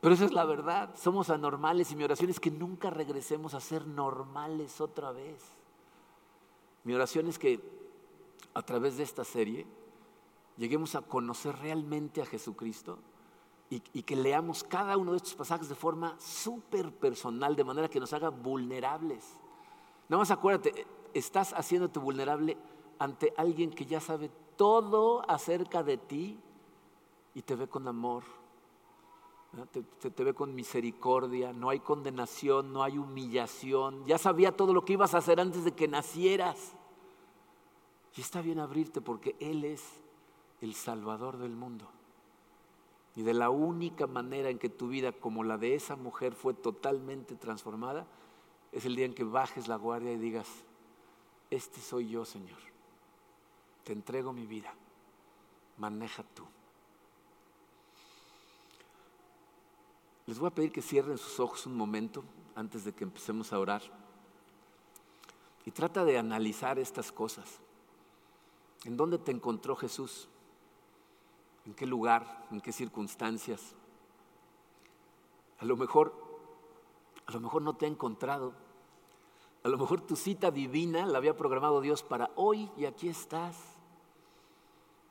Pero 0.00 0.14
esa 0.14 0.24
es 0.24 0.32
la 0.32 0.44
verdad, 0.44 0.94
somos 0.96 1.28
anormales 1.28 1.90
y 1.90 1.96
mi 1.96 2.04
oración 2.04 2.30
es 2.30 2.40
que 2.40 2.50
nunca 2.50 2.88
regresemos 2.88 3.54
a 3.54 3.60
ser 3.60 3.86
normales 3.86 4.80
otra 4.80 5.10
vez. 5.10 5.42
Mi 6.84 6.94
oración 6.94 7.26
es 7.26 7.38
que 7.38 7.79
a 8.54 8.62
través 8.62 8.96
de 8.96 9.02
esta 9.02 9.24
serie 9.24 9.66
lleguemos 10.56 10.94
a 10.94 11.02
conocer 11.02 11.56
realmente 11.58 12.22
a 12.22 12.26
Jesucristo 12.26 12.98
y, 13.70 13.80
que 13.80 14.16
leamos 14.16 14.64
cada 14.64 14.96
uno 14.96 15.12
de 15.12 15.18
estos 15.18 15.34
pasajes 15.34 15.68
de 15.68 15.76
forma 15.76 16.16
súper 16.18 16.92
personal, 16.92 17.54
de 17.54 17.62
manera 17.62 17.88
que 17.88 18.00
nos 18.00 18.12
haga 18.12 18.28
vulnerables. 18.28 19.38
Nada 20.08 20.18
más 20.18 20.32
acuérdate, 20.32 20.86
estás 21.14 21.52
haciéndote 21.52 22.00
vulnerable 22.00 22.58
ante 22.98 23.32
alguien 23.36 23.70
que 23.70 23.86
ya 23.86 24.00
sabe 24.00 24.28
todo 24.56 25.22
acerca 25.30 25.84
de 25.84 25.98
ti 25.98 26.40
y 27.32 27.42
te 27.42 27.54
ve 27.54 27.68
con 27.68 27.86
amor 27.86 28.24
te, 29.72 29.82
te, 29.82 30.24
ve 30.24 30.32
con 30.32 30.54
misericordia, 30.54 31.52
no 31.52 31.70
hay 31.70 31.80
condenación, 31.80 32.72
no 32.72 32.84
hay 32.84 32.98
humillación. 32.98 34.06
Ya 34.06 34.16
sabía 34.16 34.56
todo 34.56 34.72
lo 34.72 34.84
que 34.84 34.92
ibas 34.92 35.14
a 35.14 35.18
hacer 35.18 35.40
antes 35.40 35.64
de 35.64 35.72
que 35.72 35.88
nacieras. 35.88 36.76
Y 38.16 38.20
está 38.20 38.42
bien 38.42 38.58
abrirte 38.58 39.00
porque 39.00 39.36
Él 39.40 39.64
es 39.64 39.82
el 40.60 40.74
Salvador 40.74 41.38
del 41.38 41.52
mundo. 41.52 41.88
Y 43.16 43.22
de 43.22 43.34
la 43.34 43.50
única 43.50 44.06
manera 44.06 44.50
en 44.50 44.58
que 44.58 44.68
tu 44.68 44.88
vida, 44.88 45.12
como 45.12 45.44
la 45.44 45.58
de 45.58 45.74
esa 45.74 45.96
mujer, 45.96 46.34
fue 46.34 46.54
totalmente 46.54 47.34
transformada, 47.34 48.06
es 48.72 48.84
el 48.84 48.94
día 48.94 49.06
en 49.06 49.14
que 49.14 49.24
bajes 49.24 49.68
la 49.68 49.76
guardia 49.76 50.12
y 50.12 50.16
digas, 50.16 50.46
este 51.50 51.80
soy 51.80 52.08
yo, 52.08 52.24
Señor. 52.24 52.58
Te 53.84 53.92
entrego 53.92 54.32
mi 54.32 54.46
vida. 54.46 54.72
Maneja 55.78 56.22
tú. 56.34 56.44
Les 60.26 60.38
voy 60.38 60.46
a 60.46 60.54
pedir 60.54 60.70
que 60.70 60.82
cierren 60.82 61.18
sus 61.18 61.40
ojos 61.40 61.66
un 61.66 61.76
momento 61.76 62.22
antes 62.54 62.84
de 62.84 62.92
que 62.92 63.02
empecemos 63.02 63.52
a 63.52 63.58
orar. 63.58 63.82
Y 65.66 65.72
trata 65.72 66.04
de 66.04 66.18
analizar 66.18 66.78
estas 66.78 67.10
cosas. 67.10 67.60
¿En 68.84 68.96
dónde 68.96 69.18
te 69.18 69.30
encontró 69.30 69.76
Jesús? 69.76 70.28
¿En 71.66 71.74
qué 71.74 71.86
lugar? 71.86 72.46
¿En 72.50 72.60
qué 72.60 72.72
circunstancias? 72.72 73.74
A 75.58 75.64
lo 75.64 75.76
mejor, 75.76 76.14
a 77.26 77.32
lo 77.32 77.40
mejor 77.40 77.62
no 77.62 77.76
te 77.76 77.84
ha 77.84 77.88
encontrado. 77.88 78.54
A 79.62 79.68
lo 79.68 79.76
mejor 79.76 80.00
tu 80.00 80.16
cita 80.16 80.50
divina 80.50 81.04
la 81.04 81.18
había 81.18 81.36
programado 81.36 81.82
Dios 81.82 82.02
para 82.02 82.30
hoy 82.36 82.70
y 82.78 82.86
aquí 82.86 83.08
estás. 83.08 83.56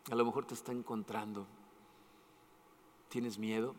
A 0.09 0.15
lo 0.15 0.25
mejor 0.25 0.45
te 0.45 0.55
está 0.55 0.71
encontrando. 0.71 1.45
¿Tienes 3.09 3.37
miedo? 3.37 3.75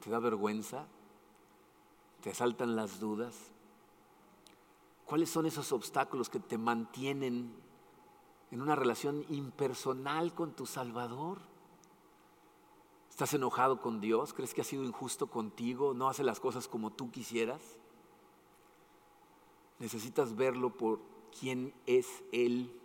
¿Te 0.00 0.10
da 0.10 0.18
vergüenza? 0.18 0.86
¿Te 2.20 2.30
asaltan 2.30 2.76
las 2.76 3.00
dudas? 3.00 3.34
¿Cuáles 5.06 5.30
son 5.30 5.46
esos 5.46 5.72
obstáculos 5.72 6.28
que 6.28 6.38
te 6.38 6.58
mantienen 6.58 7.52
en 8.50 8.62
una 8.62 8.76
relación 8.76 9.24
impersonal 9.28 10.34
con 10.34 10.52
tu 10.52 10.66
Salvador? 10.66 11.38
¿Estás 13.10 13.34
enojado 13.34 13.80
con 13.80 14.00
Dios? 14.00 14.32
¿Crees 14.32 14.54
que 14.54 14.62
ha 14.62 14.64
sido 14.64 14.84
injusto 14.84 15.28
contigo? 15.28 15.94
¿No 15.94 16.08
hace 16.08 16.24
las 16.24 16.40
cosas 16.40 16.68
como 16.68 16.90
tú 16.90 17.10
quisieras? 17.10 17.60
Necesitas 19.78 20.36
verlo 20.36 20.76
por 20.76 21.00
quién 21.38 21.74
es 21.86 22.22
Él 22.32 22.80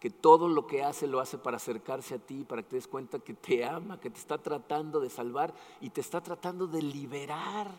que 0.00 0.08
todo 0.08 0.48
lo 0.48 0.66
que 0.66 0.82
hace 0.82 1.06
lo 1.06 1.20
hace 1.20 1.36
para 1.36 1.58
acercarse 1.58 2.14
a 2.14 2.18
ti, 2.18 2.42
para 2.44 2.62
que 2.62 2.70
te 2.70 2.76
des 2.76 2.88
cuenta 2.88 3.18
que 3.18 3.34
te 3.34 3.66
ama, 3.66 4.00
que 4.00 4.08
te 4.08 4.18
está 4.18 4.38
tratando 4.38 4.98
de 4.98 5.10
salvar 5.10 5.54
y 5.78 5.90
te 5.90 6.00
está 6.00 6.22
tratando 6.22 6.66
de 6.66 6.80
liberar. 6.80 7.70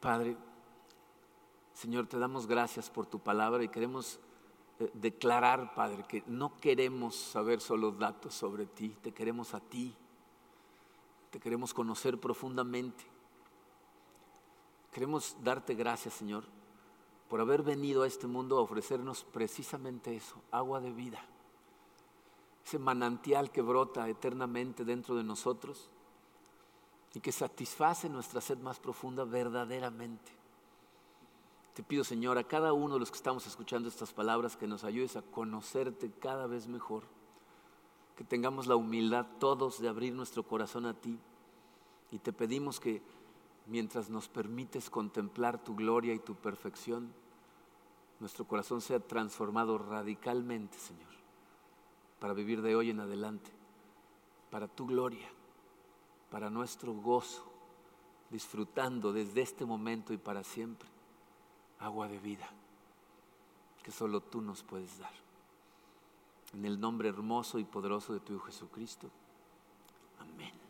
Padre, 0.00 0.36
Señor, 1.76 2.06
te 2.06 2.18
damos 2.18 2.46
gracias 2.46 2.88
por 2.88 3.04
tu 3.04 3.18
palabra 3.18 3.62
y 3.62 3.68
queremos 3.68 4.18
eh, 4.80 4.90
declarar, 4.94 5.74
Padre, 5.74 6.06
que 6.08 6.22
no 6.26 6.56
queremos 6.56 7.14
saber 7.14 7.60
solo 7.60 7.92
datos 7.92 8.32
sobre 8.32 8.64
ti, 8.64 8.96
te 9.02 9.12
queremos 9.12 9.52
a 9.52 9.60
ti, 9.60 9.94
te 11.30 11.38
queremos 11.38 11.74
conocer 11.74 12.18
profundamente. 12.18 13.04
Queremos 14.90 15.36
darte 15.44 15.74
gracias, 15.74 16.14
Señor, 16.14 16.44
por 17.28 17.42
haber 17.42 17.62
venido 17.62 18.04
a 18.04 18.06
este 18.06 18.26
mundo 18.26 18.56
a 18.56 18.62
ofrecernos 18.62 19.24
precisamente 19.24 20.16
eso, 20.16 20.36
agua 20.50 20.80
de 20.80 20.92
vida, 20.92 21.22
ese 22.64 22.78
manantial 22.78 23.52
que 23.52 23.60
brota 23.60 24.08
eternamente 24.08 24.82
dentro 24.82 25.14
de 25.14 25.24
nosotros 25.24 25.90
y 27.12 27.20
que 27.20 27.32
satisface 27.32 28.08
nuestra 28.08 28.40
sed 28.40 28.56
más 28.60 28.80
profunda 28.80 29.24
verdaderamente. 29.24 30.45
Te 31.76 31.82
pido, 31.82 32.04
Señor, 32.04 32.38
a 32.38 32.44
cada 32.44 32.72
uno 32.72 32.94
de 32.94 33.00
los 33.00 33.10
que 33.10 33.18
estamos 33.18 33.46
escuchando 33.46 33.90
estas 33.90 34.14
palabras, 34.14 34.56
que 34.56 34.66
nos 34.66 34.82
ayudes 34.82 35.14
a 35.16 35.20
conocerte 35.20 36.10
cada 36.10 36.46
vez 36.46 36.68
mejor, 36.68 37.02
que 38.16 38.24
tengamos 38.24 38.66
la 38.66 38.76
humildad 38.76 39.26
todos 39.38 39.78
de 39.78 39.90
abrir 39.90 40.14
nuestro 40.14 40.42
corazón 40.42 40.86
a 40.86 40.94
ti. 40.94 41.18
Y 42.10 42.18
te 42.18 42.32
pedimos 42.32 42.80
que 42.80 43.02
mientras 43.66 44.08
nos 44.08 44.26
permites 44.26 44.88
contemplar 44.88 45.62
tu 45.62 45.76
gloria 45.76 46.14
y 46.14 46.18
tu 46.18 46.34
perfección, 46.34 47.12
nuestro 48.20 48.46
corazón 48.46 48.80
sea 48.80 48.98
transformado 48.98 49.76
radicalmente, 49.76 50.78
Señor, 50.78 51.12
para 52.18 52.32
vivir 52.32 52.62
de 52.62 52.74
hoy 52.74 52.88
en 52.88 53.00
adelante, 53.00 53.50
para 54.48 54.66
tu 54.66 54.86
gloria, 54.86 55.28
para 56.30 56.48
nuestro 56.48 56.94
gozo, 56.94 57.44
disfrutando 58.30 59.12
desde 59.12 59.42
este 59.42 59.66
momento 59.66 60.14
y 60.14 60.16
para 60.16 60.42
siempre 60.42 60.95
agua 61.80 62.08
de 62.08 62.18
vida 62.18 62.48
que 63.82 63.92
solo 63.92 64.20
tú 64.20 64.40
nos 64.40 64.64
puedes 64.64 64.98
dar. 64.98 65.12
En 66.52 66.64
el 66.64 66.80
nombre 66.80 67.08
hermoso 67.08 67.58
y 67.58 67.64
poderoso 67.64 68.12
de 68.12 68.20
tu 68.20 68.34
Hijo 68.34 68.46
Jesucristo. 68.46 69.08
Amén. 70.18 70.65